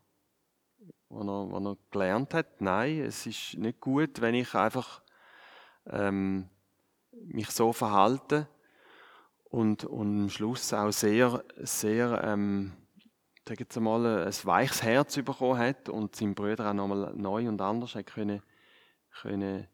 wo 1.10 1.20
er, 1.22 1.50
wo 1.50 1.70
er 1.70 1.76
gelernt 1.90 2.34
hat, 2.34 2.60
nein, 2.60 3.00
es 3.00 3.26
ist 3.26 3.58
nicht 3.58 3.80
gut, 3.80 4.20
wenn 4.20 4.34
ich 4.34 4.54
einfach 4.54 5.02
ähm, 5.86 6.48
mich 7.10 7.50
so 7.50 7.72
verhalte 7.72 8.46
und, 9.44 9.84
und 9.84 10.22
am 10.22 10.30
Schluss 10.30 10.72
auch 10.72 10.92
sehr, 10.92 11.42
sehr, 11.56 12.22
ähm, 12.24 12.72
sag 13.48 13.60
jetzt 13.60 13.78
mal, 13.80 14.26
ein 14.26 14.34
weiches 14.44 14.82
Herz 14.82 15.16
bekommen 15.16 15.58
hat 15.58 15.88
und 15.88 16.14
seinem 16.14 16.34
Bruder 16.34 16.70
auch 16.70 16.74
nochmal 16.74 17.12
neu 17.14 17.48
und 17.48 17.60
anders 17.60 17.94
hat 17.94 18.06
können, 18.06 18.42
können, 19.22 19.66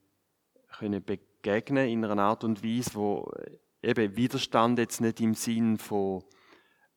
können 0.78 1.04
begegnen 1.04 1.88
in 1.88 2.04
einer 2.04 2.22
Art 2.22 2.44
und 2.44 2.62
Weise, 2.64 2.94
wo 2.94 3.30
eben 3.82 4.16
Widerstand 4.16 4.78
jetzt 4.78 5.00
nicht 5.00 5.20
im 5.20 5.34
Sinn 5.34 5.78
von 5.78 6.24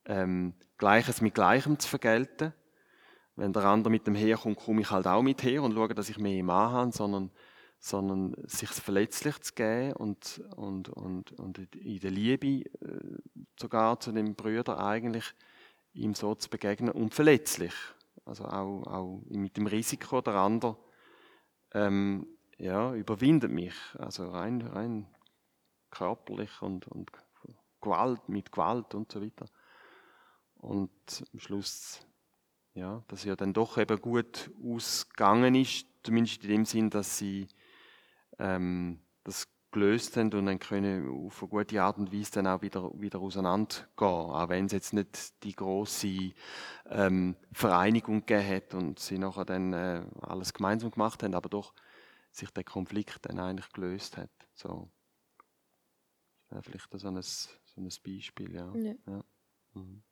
ähm, 0.06 0.54
Gleiches 0.78 1.22
mit 1.22 1.36
Gleichem 1.36 1.78
zu 1.78 1.88
vergelten. 1.88 2.54
Wenn 3.36 3.54
der 3.54 3.66
andere 3.66 3.92
mit 3.92 4.08
dem 4.08 4.16
herkommt, 4.16 4.58
komme 4.58 4.82
ich 4.82 4.92
halt 4.92 5.08
auch 5.08 5.22
mit 5.22 5.44
her 5.44 5.64
und 5.64 5.74
schaue, 5.74 5.94
dass 5.94 6.10
ich 6.10 6.18
mehr 6.18 6.38
im 6.38 6.52
habe, 6.52 6.92
sondern, 6.92 7.32
sondern 7.78 8.36
sich 8.46 8.70
verletzlich 8.70 9.40
zu 9.40 9.54
geben 9.54 9.94
und, 9.94 10.42
und, 10.56 10.90
und, 10.90 11.32
und 11.34 11.58
in 11.76 12.00
der 12.00 12.12
Liebe 12.12 12.48
äh, 12.48 12.66
sogar 13.58 14.00
zu 14.00 14.12
dem 14.12 14.36
Brüder 14.36 14.80
eigentlich 14.84 15.34
ihm 16.00 16.14
so 16.16 16.36
zu 16.36 16.50
begegnen 16.50 16.92
und 16.92 17.14
verletzlich. 17.14 17.74
Also 18.26 18.46
auch, 18.46 18.84
auch 18.84 19.22
mit 19.30 19.58
dem 19.58 19.68
Risiko, 19.68 20.22
der 20.22 20.36
andere 20.36 20.78
ähm, 21.74 22.28
ja, 22.58 22.94
überwindet 22.94 23.52
mich. 23.52 23.74
Also 23.98 24.30
rein, 24.30 24.62
rein 24.62 25.08
körperlich 25.90 26.62
und, 26.62 26.88
und 26.88 27.12
Gewalt, 27.82 28.28
mit 28.28 28.52
Gewalt 28.52 28.94
und 28.94 29.12
so 29.12 29.22
weiter. 29.22 29.46
Und 30.56 30.92
am 31.34 31.40
Schluss, 31.40 32.02
ja, 32.74 33.04
dass 33.08 33.24
ja 33.24 33.36
dann 33.36 33.54
doch 33.54 33.78
eben 33.78 34.00
gut 34.02 34.52
ausgegangen 34.64 35.56
ist, 35.56 35.88
zumindest 36.04 36.44
in 36.44 36.50
dem 36.50 36.66
Sinn, 36.66 36.90
dass 36.90 37.18
sie 37.18 37.48
ähm, 38.38 39.00
das 39.24 39.48
gelöst 39.72 40.18
haben 40.18 40.34
und 40.34 40.46
dann 40.46 40.60
können 40.60 41.08
auf 41.10 41.42
eine 41.42 41.50
gute 41.50 41.82
Art 41.82 41.98
und 41.98 42.14
Weise 42.14 42.32
dann 42.34 42.48
auch 42.48 42.62
wieder, 42.62 42.92
wieder 43.00 43.20
auseinandergehen. 43.20 43.86
Auch 44.00 44.50
wenn 44.50 44.66
es 44.66 44.72
jetzt 44.72 44.94
nicht 44.94 45.44
die 45.44 45.56
große 45.56 46.32
ähm, 46.90 47.36
Vereinigung 47.52 48.26
gegeben 48.26 48.48
hat 48.48 48.74
und 48.74 49.00
sie 49.00 49.18
nachher 49.18 49.46
dann 49.46 49.74
äh, 49.74 50.04
alles 50.22 50.54
gemeinsam 50.54 50.92
gemacht 50.92 51.24
haben, 51.24 51.36
aber 51.36 51.50
doch 51.50 51.74
sich 52.32 52.50
der 52.52 52.64
Konflikt 52.64 53.20
dann 53.24 53.40
eigentlich 53.40 53.72
gelöst 53.72 54.18
hat. 54.18 54.32
So. 54.54 54.90
Das 56.50 56.52
wäre 56.52 56.64
vielleicht 56.64 57.00
so 57.00 57.08
ein, 57.08 57.22
so 57.22 57.50
ein 57.78 57.90
Beispiel, 58.06 58.56
ja. 58.56 58.74
ja. 58.76 58.94
ja. 59.08 59.24
Mhm. 59.74 60.04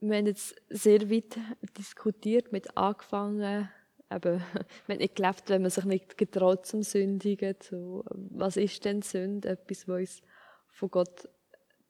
Wir 0.00 0.16
haben 0.16 0.26
jetzt 0.26 0.54
sehr 0.68 1.10
weit 1.10 1.38
diskutiert, 1.76 2.52
mit 2.52 2.76
angefangen, 2.76 3.68
eben, 4.10 4.42
man 4.88 4.98
nicht 4.98 5.16
gelebt, 5.16 5.48
wenn 5.48 5.62
man 5.62 5.70
sich 5.70 5.84
nicht 5.84 6.18
getraut 6.18 6.66
zum 6.66 6.82
Sündigen. 6.82 7.56
So, 7.60 8.04
was 8.10 8.56
ist 8.56 8.84
denn 8.84 9.02
Sünde? 9.02 9.50
Etwas, 9.50 9.88
was 9.88 9.98
uns 9.98 10.22
von 10.68 10.90
Gott 10.90 11.28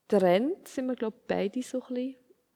trennt, 0.07 0.67
sind 0.67 0.87
wir, 0.87 0.95
glaube 0.95 1.17
ich, 1.19 1.27
beide 1.27 1.61
so 1.61 1.81
ein 1.81 1.93
bisschen 1.93 2.15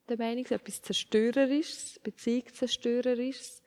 der 0.09 0.17
Meinung. 0.17 0.45
Etwas 0.45 0.81
Zerstörerisches, 0.81 1.99
Beziehungszerstörerisches. 2.03 3.61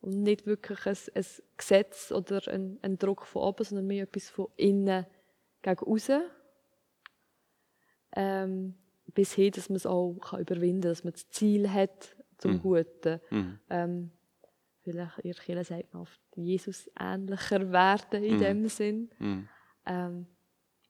Und 0.00 0.22
nicht 0.22 0.46
wirklich 0.46 0.86
ein, 0.86 0.96
ein 1.14 1.26
Gesetz 1.56 2.12
oder 2.12 2.46
ein, 2.52 2.78
ein, 2.82 2.98
Druck 2.98 3.26
von 3.26 3.42
oben, 3.42 3.64
sondern 3.64 3.86
mehr 3.88 4.04
etwas 4.04 4.30
von 4.30 4.46
innen 4.56 5.06
gegen 5.62 5.84
außen. 5.84 6.22
Ähm, 8.14 8.74
bis 9.06 9.32
hin, 9.32 9.50
dass 9.50 9.68
man 9.68 9.76
es 9.76 9.86
auch 9.86 10.14
kann 10.20 10.40
überwinden 10.40 10.82
kann, 10.82 10.90
dass 10.90 11.02
man 11.02 11.14
das 11.14 11.28
Ziel 11.30 11.70
hat 11.70 12.16
zum 12.38 12.52
mhm. 12.52 12.60
Guten. 12.60 13.20
Mhm. 13.30 13.58
Ähm, 13.70 14.10
vielleicht 14.90 15.18
in 15.18 15.32
der 15.32 15.42
Kirche 15.42 15.64
sagt 15.64 15.92
man 15.92 16.02
oft, 16.02 16.20
Jesus 16.36 16.90
ähnlicher 16.98 17.70
werden 17.70 18.24
in 18.24 18.36
mhm. 18.36 18.40
dem 18.40 18.68
Sinn. 18.68 19.10
Mhm. 19.18 19.48
Ähm, 19.86 20.26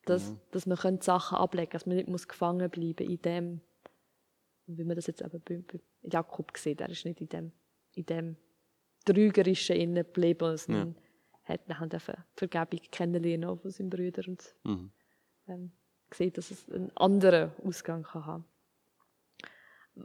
dass, 0.09 0.31
mhm. 0.31 0.41
dass 0.51 0.67
man 0.67 0.99
die 0.99 1.05
Sachen 1.05 1.39
ablegen 1.39 1.71
kann, 1.71 1.79
dass 1.79 1.87
man 1.87 1.97
nicht 1.97 2.09
muss 2.09 2.27
gefangen 2.27 2.71
bleiben 2.71 3.09
in 3.09 3.23
dem, 3.23 3.61
wie 4.67 4.85
man 4.85 4.97
das 4.97 5.07
jetzt 5.07 5.23
eben 5.23 5.41
bei, 5.41 5.59
bei 5.59 5.81
Jakob 6.03 6.57
sieht, 6.57 6.81
er 6.81 6.89
ist 6.89 7.05
nicht 7.05 7.21
in 7.21 7.29
dem, 7.29 7.53
in 7.95 8.07
dem 8.07 8.37
Trügerischen 9.05 9.77
innen 9.77 10.05
geblieben, 10.05 10.57
sondern 10.57 10.95
ja. 11.47 11.55
hat 11.55 11.69
nachher 11.69 11.87
die 11.87 11.99
Vergebung 12.37 12.81
kennenlernen 12.91 13.59
von 13.59 13.71
seinen 13.71 13.91
Brüdern 13.91 14.25
und 14.29 14.55
mhm. 14.65 14.91
ähm, 15.47 15.73
sieht, 16.13 16.39
dass 16.39 16.51
es 16.51 16.69
einen 16.71 16.95
anderen 16.97 17.53
Ausgang 17.63 18.03
kann 18.03 18.27
haben 18.27 18.45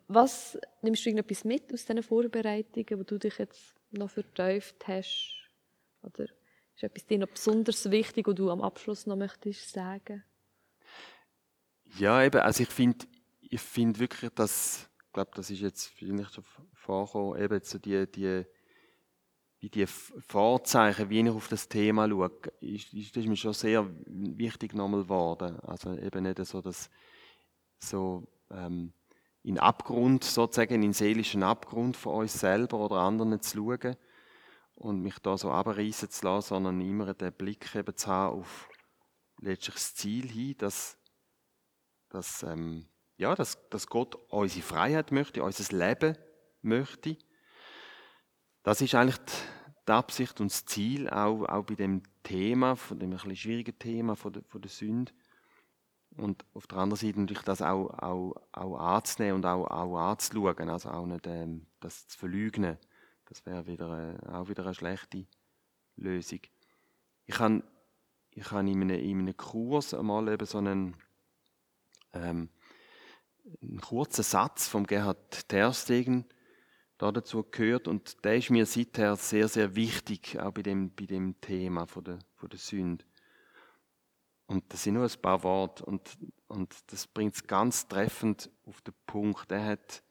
Was 0.07 0.59
nimmst 0.81 1.05
du 1.05 1.09
irgendetwas 1.09 1.45
mit 1.45 1.73
aus 1.73 1.85
diesen 1.85 2.03
Vorbereitungen, 2.03 2.99
wo 2.99 3.03
du 3.03 3.17
dich 3.17 3.37
jetzt 3.37 3.75
noch 3.93 4.09
vertieft 4.09 4.87
hast? 4.87 5.35
Oder 6.01 6.25
ist 6.75 6.83
etwas 6.83 7.05
dir 7.05 7.19
noch 7.19 7.29
besonders 7.29 7.89
wichtig, 7.89 8.27
was 8.27 8.35
du 8.35 8.49
am 8.49 8.61
Abschluss 8.61 9.05
noch 9.05 9.15
möchtest 9.15 9.71
sagen? 9.71 10.23
Ja, 11.97 12.23
eben, 12.23 12.41
also 12.41 12.63
ich 12.63 12.69
finde 12.69 13.05
ich 13.41 13.61
find 13.61 13.99
wirklich, 13.99 14.31
dass, 14.31 14.89
ich 15.05 15.13
glaube, 15.13 15.31
das 15.35 15.51
ist 15.51 15.61
jetzt 15.61 15.87
vielleicht 15.87 16.33
schon 16.33 16.43
vorgekommen, 16.73 17.39
eben 17.39 17.59
so 17.63 17.77
die, 17.77 18.11
die, 18.11 18.45
wie 19.59 19.69
die 19.69 19.85
Vorzeichen, 19.85 21.09
wie 21.09 21.21
ich 21.21 21.29
auf 21.29 21.47
das 21.47 21.69
Thema 21.69 22.09
schaue, 22.09 22.31
ist, 22.61 22.93
ist, 22.93 23.15
ist 23.15 23.27
mir 23.27 23.35
schon 23.35 23.53
sehr 23.53 23.87
wichtig 24.05 24.73
nochmal 24.73 25.03
geworden. 25.03 25.59
Also 25.59 25.95
eben 25.97 26.23
nicht 26.23 26.43
so, 26.45 26.61
dass 26.61 26.89
so 27.79 28.27
ähm, 28.49 28.91
in 29.43 29.59
Abgrund, 29.59 30.23
sozusagen 30.23 30.81
in 30.83 30.93
seelischen 30.93 31.43
Abgrund 31.43 31.97
von 31.97 32.15
uns 32.15 32.39
selber 32.39 32.79
oder 32.79 32.95
anderen 32.97 33.41
zu 33.41 33.57
schauen 33.57 33.95
und 34.75 35.01
mich 35.01 35.19
da 35.19 35.37
so 35.37 35.51
abreißen 35.51 36.09
zu 36.09 36.25
lassen, 36.25 36.49
sondern 36.49 36.81
immer 36.81 37.13
den 37.13 37.33
Blick 37.33 37.75
eben 37.75 37.95
zu 37.95 38.07
haben 38.07 38.39
auf 38.39 38.69
letztlich 39.41 39.75
das 39.75 39.95
Ziel 39.95 40.29
hin, 40.29 40.55
dass, 40.57 40.97
dass, 42.09 42.43
ähm, 42.43 42.87
ja, 43.17 43.35
dass, 43.35 43.57
dass 43.69 43.87
Gott 43.87 44.15
unsere 44.29 44.65
Freiheit 44.65 45.11
möchte, 45.11 45.43
unser 45.43 45.75
Leben 45.75 46.17
möchte. 46.61 47.17
Das 48.63 48.79
ist 48.81 48.95
eigentlich 48.95 49.19
die 49.87 49.91
Absicht 49.91 50.39
und 50.39 50.51
das 50.51 50.65
Ziel 50.65 51.09
auch, 51.09 51.43
auch 51.43 51.63
bei 51.65 51.75
dem 51.75 52.01
Thema, 52.23 52.77
von 52.77 52.97
dem 52.99 53.11
ein 53.11 53.17
bisschen 53.17 53.35
schwierigen 53.35 53.77
Thema 53.77 54.15
von 54.15 54.31
der, 54.31 54.43
von 54.47 54.61
der 54.61 54.71
Sünde, 54.71 55.11
und 56.17 56.45
auf 56.53 56.67
der 56.67 56.77
anderen 56.79 56.99
Seite 56.99 57.19
natürlich 57.19 57.43
das 57.43 57.61
auch, 57.61 57.89
auch, 57.99 58.35
auch 58.51 58.77
anzunehmen 58.77 59.37
und 59.37 59.45
auch, 59.45 59.65
auch 59.67 59.97
anzuschauen, 59.97 60.69
also 60.69 60.89
auch 60.89 61.05
nicht 61.05 61.25
ähm, 61.27 61.65
das 61.79 62.07
zu 62.07 62.17
verleugnen. 62.17 62.77
Das 63.25 63.45
wäre 63.45 63.65
wieder, 63.65 64.19
äh, 64.21 64.29
auch 64.29 64.47
wieder 64.47 64.63
eine 64.63 64.73
schlechte 64.73 65.25
Lösung. 65.95 66.41
Ich 67.25 67.39
habe 67.39 67.63
ich 68.31 68.51
hab 68.51 68.59
in, 68.61 68.69
einem, 68.69 68.89
in 68.89 69.19
einem 69.19 69.37
Kurs 69.37 69.93
einmal 69.93 70.27
eben 70.27 70.45
so 70.45 70.57
einen, 70.57 70.95
ähm, 72.13 72.49
einen 73.61 73.81
kurzen 73.81 74.23
Satz 74.23 74.67
vom 74.67 74.85
Gerhard 74.85 75.47
Terstegen 75.47 76.25
da 76.97 77.11
dazu 77.11 77.43
gehört 77.43 77.87
und 77.87 78.23
der 78.23 78.37
ist 78.37 78.49
mir 78.49 78.65
seither 78.65 79.15
sehr, 79.15 79.47
sehr 79.47 79.75
wichtig, 79.75 80.39
auch 80.39 80.51
bei 80.51 80.61
dem, 80.61 80.93
bei 80.95 81.05
dem 81.05 81.39
Thema 81.41 81.85
von 81.85 82.03
der, 82.03 82.19
von 82.35 82.49
der 82.49 82.59
Sünde. 82.59 83.03
Und 84.53 84.71
das 84.71 84.83
sind 84.83 84.93
nur 84.93 85.03
ein 85.03 85.21
paar 85.21 85.41
Worte 85.41 85.83
und, 85.83 86.15
und 86.45 86.75
das 86.91 87.07
bringt 87.07 87.33
es 87.33 87.47
ganz 87.47 87.87
treffend 87.87 88.51
auf 88.67 88.83
den 88.83 88.93
Punkt. 89.07 89.51
Er 89.51 89.65
hat 89.65 90.03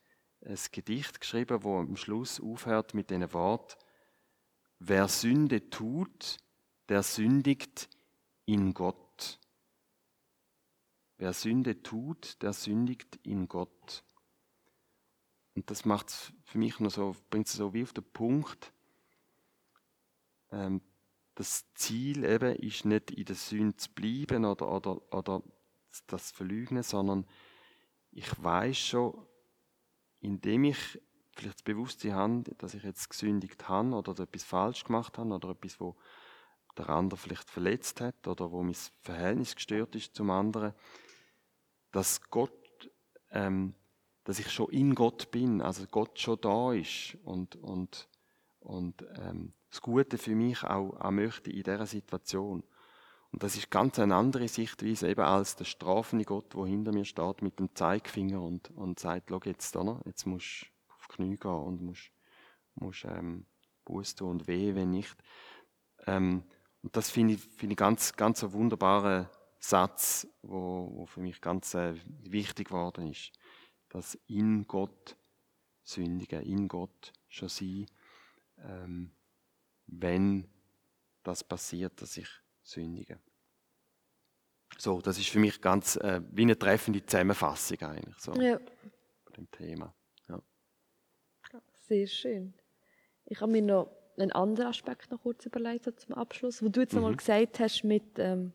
ein 0.44 0.58
Gedicht 0.72 1.20
geschrieben, 1.20 1.62
wo 1.62 1.78
am 1.78 1.94
Schluss 1.94 2.40
aufhört 2.40 2.92
mit 2.92 3.10
den 3.10 3.32
Wort: 3.34 3.78
Wer 4.80 5.06
Sünde 5.06 5.70
tut, 5.70 6.38
der 6.88 7.04
sündigt 7.04 7.88
in 8.44 8.74
Gott. 8.74 9.38
Wer 11.18 11.34
Sünde 11.34 11.80
tut, 11.80 12.42
der 12.42 12.52
sündigt 12.52 13.20
in 13.22 13.46
Gott. 13.46 14.02
Und 15.54 15.70
das 15.70 15.84
macht 15.84 16.10
für 16.42 16.58
mich 16.58 16.80
noch 16.80 16.90
so, 16.90 17.14
bringt 17.30 17.46
es 17.46 17.52
so 17.52 17.72
wie 17.74 17.84
auf 17.84 17.92
den 17.92 18.10
Punkt. 18.12 18.72
Ähm, 20.50 20.80
das 21.34 21.72
Ziel 21.74 22.24
eben 22.24 22.56
ist 22.56 22.84
nicht 22.84 23.10
in 23.10 23.24
der 23.24 23.36
Sünde 23.36 23.76
zu 23.76 23.90
bleiben 23.92 24.44
oder, 24.44 24.70
oder, 24.70 25.00
oder 25.12 25.42
das 26.06 26.30
Verlügnen, 26.30 26.82
sondern 26.82 27.26
ich 28.10 28.42
weiß 28.42 28.76
schon, 28.76 29.26
indem 30.20 30.64
ich 30.64 31.00
vielleicht 31.34 31.58
das 31.58 31.62
Bewusstsein 31.62 32.14
habe, 32.14 32.42
dass 32.58 32.74
ich 32.74 32.82
jetzt 32.82 33.08
gesündigt 33.08 33.68
habe 33.68 33.94
oder 33.94 34.22
etwas 34.22 34.44
falsch 34.44 34.84
gemacht 34.84 35.18
habe 35.18 35.34
oder 35.34 35.50
etwas, 35.50 35.80
wo 35.80 35.96
der 36.76 36.90
andere 36.90 37.18
vielleicht 37.18 37.50
verletzt 37.50 38.00
hat 38.00 38.26
oder 38.26 38.50
wo 38.50 38.62
mein 38.62 38.76
Verhältnis 39.00 39.54
gestört 39.54 39.94
ist 39.94 40.14
zum 40.14 40.30
anderen, 40.30 40.74
dass 41.90 42.20
Gott, 42.30 42.52
ähm, 43.30 43.74
dass 44.24 44.38
ich 44.38 44.50
schon 44.50 44.70
in 44.70 44.94
Gott 44.94 45.30
bin, 45.30 45.60
also 45.60 45.86
Gott 45.86 46.18
schon 46.18 46.40
da 46.40 46.72
ist 46.72 47.16
und, 47.24 47.56
und, 47.56 48.08
und 48.60 49.04
ähm, 49.16 49.52
das 49.72 49.80
Gute 49.80 50.18
für 50.18 50.34
mich 50.34 50.62
auch, 50.64 51.00
auch 51.00 51.10
möchte 51.10 51.50
in 51.50 51.62
dieser 51.62 51.86
Situation. 51.86 52.62
Und 53.32 53.42
das 53.42 53.56
ist 53.56 53.70
ganz 53.70 53.98
eine 53.98 54.14
andere 54.14 54.46
Sichtweise 54.46 55.08
eben 55.08 55.22
als 55.22 55.56
der 55.56 55.64
strafende 55.64 56.26
Gott, 56.26 56.54
der 56.54 56.66
hinter 56.66 56.92
mir 56.92 57.06
steht 57.06 57.40
mit 57.40 57.58
dem 57.58 57.74
Zeigefinger 57.74 58.42
und, 58.42 58.70
und 58.72 59.00
sagt, 59.00 59.30
schau 59.30 59.40
jetzt, 59.44 59.74
oder? 59.74 59.98
jetzt 60.04 60.26
musst 60.26 60.66
du 60.86 60.92
auf 60.92 61.08
die 61.08 61.16
Knie 61.16 61.36
gehen 61.38 61.50
und 61.50 61.80
musst, 61.80 62.10
musst 62.74 63.06
ähm, 63.06 63.46
Buß 63.86 64.14
tun 64.14 64.30
und 64.32 64.46
weh, 64.46 64.74
wenn 64.74 64.90
nicht. 64.90 65.16
Ähm, 66.06 66.44
und 66.82 66.94
das 66.94 67.10
finde 67.10 67.34
ich, 67.34 67.40
find 67.40 67.72
ich 67.72 67.78
ganz, 67.78 68.12
ganz 68.12 68.44
ein 68.44 68.52
wunderbarer 68.52 69.30
Satz, 69.58 70.28
wo, 70.42 70.90
wo 70.92 71.06
für 71.06 71.20
mich 71.20 71.40
ganz 71.40 71.72
äh, 71.72 71.94
wichtig 72.24 72.68
geworden 72.68 73.10
ist. 73.10 73.32
Dass 73.88 74.18
in 74.26 74.66
Gott 74.66 75.16
sündigen, 75.82 76.42
in 76.42 76.68
Gott 76.68 77.14
schon 77.28 77.48
sein, 77.48 77.86
ähm, 78.58 79.12
wenn 79.92 80.48
das 81.22 81.44
passiert, 81.44 82.00
dass 82.00 82.16
ich 82.16 82.28
sündige. 82.62 83.20
So, 84.78 85.00
das 85.00 85.18
ist 85.18 85.28
für 85.28 85.38
mich 85.38 85.60
ganz 85.60 85.96
äh, 85.96 86.22
wie 86.30 86.42
eine 86.42 86.58
treffende 86.58 87.04
Zusammenfassung 87.04 87.80
eigentlich 87.82 88.16
so 88.18 88.32
Ja, 88.34 88.58
dem 89.36 89.50
Thema. 89.50 89.94
Ja. 90.28 90.40
sehr 91.86 92.06
schön. 92.06 92.54
Ich 93.26 93.40
habe 93.40 93.52
mir 93.52 93.62
noch 93.62 93.90
einen 94.16 94.32
anderen 94.32 94.68
Aspekt 94.70 95.10
noch 95.10 95.22
kurz 95.22 95.44
überlegt 95.46 95.84
so 95.84 95.90
zum 95.90 96.14
Abschluss, 96.14 96.62
wo 96.62 96.68
du 96.68 96.80
jetzt 96.80 96.94
einmal 96.94 97.14
gesagt 97.14 97.60
hast 97.60 97.84
mit, 97.84 98.18
ähm, 98.18 98.52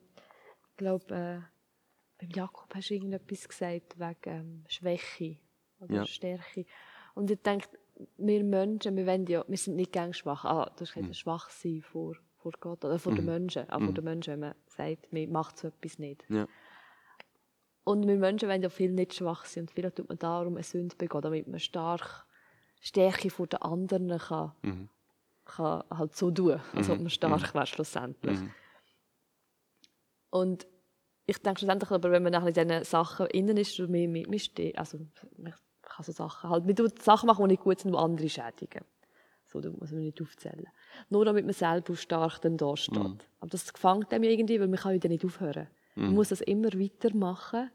ich 0.72 0.78
glaube, 0.78 1.16
äh, 1.16 1.42
beim 2.20 2.30
Jakob 2.32 2.74
hast 2.74 2.90
du 2.90 2.96
irgendetwas 2.96 3.48
gesagt 3.48 4.00
wegen 4.00 4.16
ähm, 4.26 4.64
Schwäche 4.68 5.38
oder 5.80 5.96
Ja. 5.96 6.06
Stärke. 6.06 6.66
Und 7.14 7.30
ich 7.32 7.42
denke, 7.42 7.68
wir 8.18 8.44
Menschen, 8.44 8.96
wir, 8.96 9.06
wollen 9.06 9.26
ja, 9.26 9.44
wir 9.48 9.58
sind 9.58 9.76
nicht 9.76 9.92
gern 9.92 10.14
schwach. 10.14 10.46
Ah, 10.46 10.72
du 10.76 10.82
hast 10.82 10.94
gesagt, 10.94 11.16
schwach 11.16 11.50
sein 11.50 11.82
vor, 11.82 12.16
vor 12.38 12.52
Gott 12.60 12.86
oder 12.86 13.00
vor 13.00 13.14
den 13.14 13.26
Menschen. 13.26 13.70
Auch 13.70 13.82
vor 13.82 13.94
den 13.94 14.04
Menschen, 14.04 14.34
wenn 14.34 14.40
man 14.40 14.56
sagt, 14.68 15.12
man 15.12 15.32
macht 15.32 15.58
so 15.58 15.68
etwas 15.70 15.98
nicht. 15.98 16.24
Ja. 16.30 16.48
Und 17.84 18.06
wir 18.08 18.18
Menschen 18.18 18.50
wollen 18.50 18.62
ja 18.62 18.70
viel 18.70 18.92
nicht 18.92 19.16
schwach 19.16 19.46
sein. 19.46 19.64
Und 19.64 19.72
vielleicht 19.72 19.96
tut 19.96 20.10
man 20.10 20.20
darum 20.20 20.56
eine 20.56 20.64
Sünde 20.64 20.96
begehen, 20.96 21.22
damit 21.22 21.48
man 21.48 21.60
stark 21.60 22.26
Stärke 22.80 23.30
vor 23.30 23.48
den 23.48 23.62
anderen 23.62 24.18
kann, 24.20 24.90
kann 25.46 25.84
halt 25.90 26.16
so 26.16 26.30
tun, 26.30 26.60
als 26.76 26.90
ob 26.90 27.00
man 27.00 27.10
stark 27.10 27.54
wäre 27.54 27.66
schlussendlich. 27.66 28.40
Und 30.30 30.68
ich 31.26 31.38
denke 31.40 31.60
schlussendlich, 31.60 31.92
aber 31.92 32.12
wenn 32.12 32.24
man 32.24 32.34
nachher 32.34 32.50
in 32.50 32.68
diesen 32.68 32.84
Sachen 32.84 33.28
innen 33.28 33.58
ist, 33.58 33.80
man, 33.80 33.90
man, 33.90 34.24
man 34.24 34.40
steht, 34.40 34.78
also 34.78 35.00
man 35.98 36.06
kann 36.06 36.06
so 36.06 36.12
Sachen 36.12 36.50
halt, 36.50 36.66
man 36.66 36.76
tut 36.76 37.02
Sachen 37.02 37.28
machen, 37.28 37.44
die 37.44 37.54
nicht 37.54 37.64
gut 37.64 37.80
sind, 37.80 37.92
die 37.94 37.98
andere 37.98 38.30
schädigen. 38.30 38.86
So, 39.46 39.62
da 39.62 39.70
muss 39.70 39.92
man 39.92 40.02
nicht 40.02 40.22
aufzählen. 40.22 40.68
Nur 41.10 41.24
damit 41.24 41.46
man 41.46 41.54
selber 41.54 41.96
stark 41.96 42.42
dann 42.42 42.58
da 42.58 42.76
steht. 42.76 42.98
Aber 43.40 43.50
das 43.50 43.74
gefängt 43.74 44.12
einem 44.14 44.24
irgendwie, 44.26 44.60
weil 44.60 44.68
man 44.68 44.78
kann 44.80 45.00
ja 45.00 45.10
nicht 45.10 45.24
aufhören. 45.24 45.68
Man 45.96 46.16
muss 46.16 46.30
das 46.30 46.42
immer 46.42 46.68
weitermachen, 46.74 47.72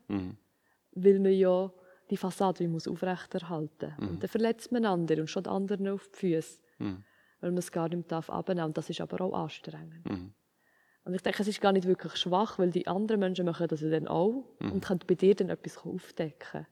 weil 0.93 1.19
man 1.19 1.33
ja 1.33 1.73
die 2.11 2.17
Fassade 2.17 2.69
muss 2.69 2.87
aufrechterhalten 2.87 3.95
muss. 3.99 4.09
Und 4.11 4.23
dann 4.23 4.29
verletzt 4.29 4.71
man 4.71 4.85
andere 4.85 5.23
und 5.23 5.29
schaut 5.29 5.49
anderen 5.49 5.89
auf 5.89 6.09
die 6.09 6.19
Füße, 6.19 6.59
weil 7.41 7.51
man 7.51 7.59
es 7.59 7.73
gar 7.73 7.89
nicht 7.89 8.13
darf 8.13 8.29
abnehmen 8.29 8.67
Und 8.67 8.77
das 8.77 8.91
ist 8.91 9.01
aber 9.01 9.25
auch 9.25 9.33
anstrengend. 9.45 10.07
Und 11.05 11.15
ich 11.15 11.23
denke, 11.23 11.43
es 11.43 11.49
ist 11.49 11.61
gar 11.61 11.73
nicht 11.73 11.89
wirklich 11.89 12.15
schwach, 12.17 12.61
weil 12.61 12.71
die 12.71 12.87
anderen 12.87 13.19
Menschen 13.19 13.45
machen 13.45 13.67
das 13.67 13.81
ja 13.81 13.91
dann 13.91 14.07
auch 14.07 14.45
und 14.61 14.85
können 14.85 15.01
bei 15.05 15.17
dir 15.17 15.35
dann 15.35 15.49
etwas 15.49 15.77
aufdecken. 15.79 16.65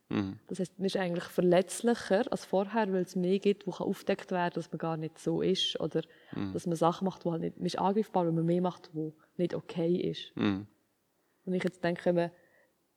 Das 0.46 0.60
heißt, 0.60 0.78
man 0.78 0.86
ist 0.86 0.96
eigentlich 0.96 1.24
verletzlicher 1.24 2.22
als 2.30 2.44
vorher, 2.44 2.92
weil 2.92 3.02
es 3.02 3.16
mehr 3.16 3.40
gibt, 3.40 3.66
wo 3.66 3.72
kann 3.72 3.88
aufdeckt 3.88 4.30
werden 4.30 4.52
dass 4.54 4.70
man 4.70 4.78
gar 4.78 4.96
nicht 4.96 5.18
so 5.18 5.42
ist 5.42 5.80
oder 5.80 6.02
dass 6.52 6.66
man 6.66 6.76
Sachen 6.76 7.06
macht, 7.06 7.24
die 7.24 7.30
halt 7.30 7.40
nicht, 7.42 7.56
man 7.56 7.66
ist 7.66 7.78
angreifbar, 7.78 8.24
weil 8.24 8.32
man 8.32 8.46
mehr 8.46 8.62
macht, 8.62 8.90
wo 8.92 9.12
nicht 9.36 9.52
okay 9.54 9.96
ist. 9.96 10.32
Und 10.36 11.54
ich 11.54 11.64
jetzt 11.64 11.82
denke, 11.82 12.04
wenn 12.04 12.14
man 12.14 12.30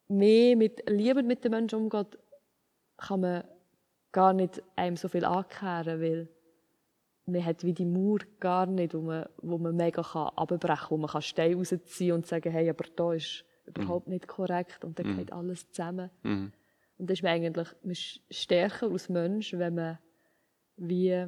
mehr 0.08 0.56
mit 0.56 0.88
Liebe 0.88 1.24
mit 1.24 1.44
den 1.44 1.52
Menschen 1.52 1.80
umgeht, 1.80 2.20
kann 2.98 3.22
man 3.22 3.44
gar 4.12 4.34
nicht 4.34 4.62
einem 4.76 4.98
so 4.98 5.08
viel 5.08 5.26
ankehren, 5.26 6.00
weil 6.00 6.30
man 7.26 7.46
hat 7.46 7.64
wie 7.64 7.74
die 7.74 7.86
Mauer 7.86 8.20
gar 8.40 8.66
nicht, 8.66 8.94
wo 8.94 9.02
man, 9.02 9.26
wo 9.38 9.58
man 9.58 9.76
mega 9.76 10.02
kann 10.04 10.30
abbrechen 10.36 10.60
kann, 10.78 10.90
wo 10.90 10.98
man 10.98 11.10
kann 11.10 11.22
Steine 11.22 11.56
rausziehen 11.56 12.16
und 12.16 12.26
sagen, 12.28 12.52
hey, 12.52 12.70
aber 12.70 12.86
da 12.96 13.14
ist 13.14 13.46
überhaupt 13.66 14.08
nicht 14.08 14.28
korrekt 14.28 14.84
und 14.84 15.00
dann 15.00 15.08
geht 15.18 15.32
alles 15.32 15.70
zusammen. 15.72 16.10
Und 16.98 17.10
dann 17.10 17.14
ist 17.14 17.24
man 17.24 17.32
eigentlich 17.32 17.68
man 17.82 17.92
ist 17.92 18.22
stärker 18.30 18.92
als 18.92 19.08
Mensch, 19.10 19.54
wenn 19.54 19.76
man 19.76 20.00
wie 20.76 21.28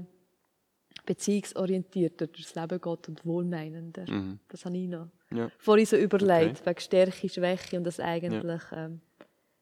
beziehungsorientierter 1.06 2.28
durchs 2.28 2.56
Leben 2.56 2.82
geht 2.82 3.10
und 3.10 3.26
wohlmeinender. 3.26 4.06
Das 4.50 4.66
habe 4.66 4.78
ich 4.78 4.88
noch 4.88 5.08
Ja. 5.32 5.50
vorhin 5.58 5.86
so 5.86 5.96
überlegt, 5.98 6.66
wegen 6.66 6.80
Stärke, 6.80 7.30
Schwäche 7.30 7.78
und 7.78 7.84
das 7.84 8.00
eigentlich 8.00 8.62
ähm, 8.74 9.02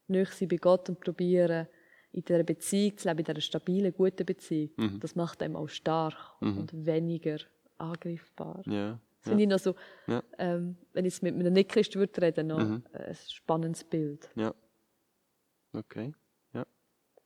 nahe 0.07 0.25
sein 0.25 0.47
bei 0.47 0.57
Gott 0.57 0.89
und 0.89 0.99
probieren, 0.99 1.67
in 2.13 2.23
dieser 2.23 2.43
Beziehung 2.43 2.97
zu 2.97 3.07
leben, 3.09 3.19
in 3.19 3.25
dieser 3.25 3.41
stabilen, 3.41 3.93
guten 3.93 4.25
Beziehung. 4.25 4.99
Das 4.99 5.15
macht 5.15 5.41
einem 5.43 5.55
auch 5.57 5.67
stark 5.67 6.15
und 6.39 6.71
weniger 6.85 7.37
angreifbar. 7.77 8.61
Ja. 8.65 8.99
Das 9.19 9.29
finde 9.29 9.43
ich 9.43 9.49
noch 9.49 9.59
so, 9.59 9.75
Ja. 10.07 10.21
ähm, 10.37 10.75
wenn 10.93 11.05
ich 11.05 11.21
mit 11.21 11.33
einem 11.33 11.53
Nicht-Christ 11.53 11.95
würde 11.95 12.21
reden, 12.21 12.47
noch 12.47 12.59
ein 12.59 12.83
spannendes 13.27 13.83
Bild. 13.83 14.29
Ja. 14.35 14.53
Okay. 15.73 16.13
Ja. 16.53 16.65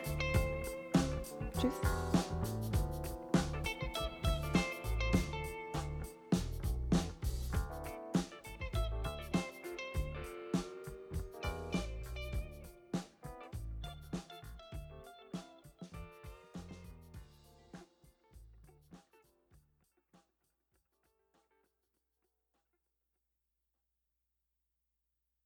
Tschüss. 1.59 2.01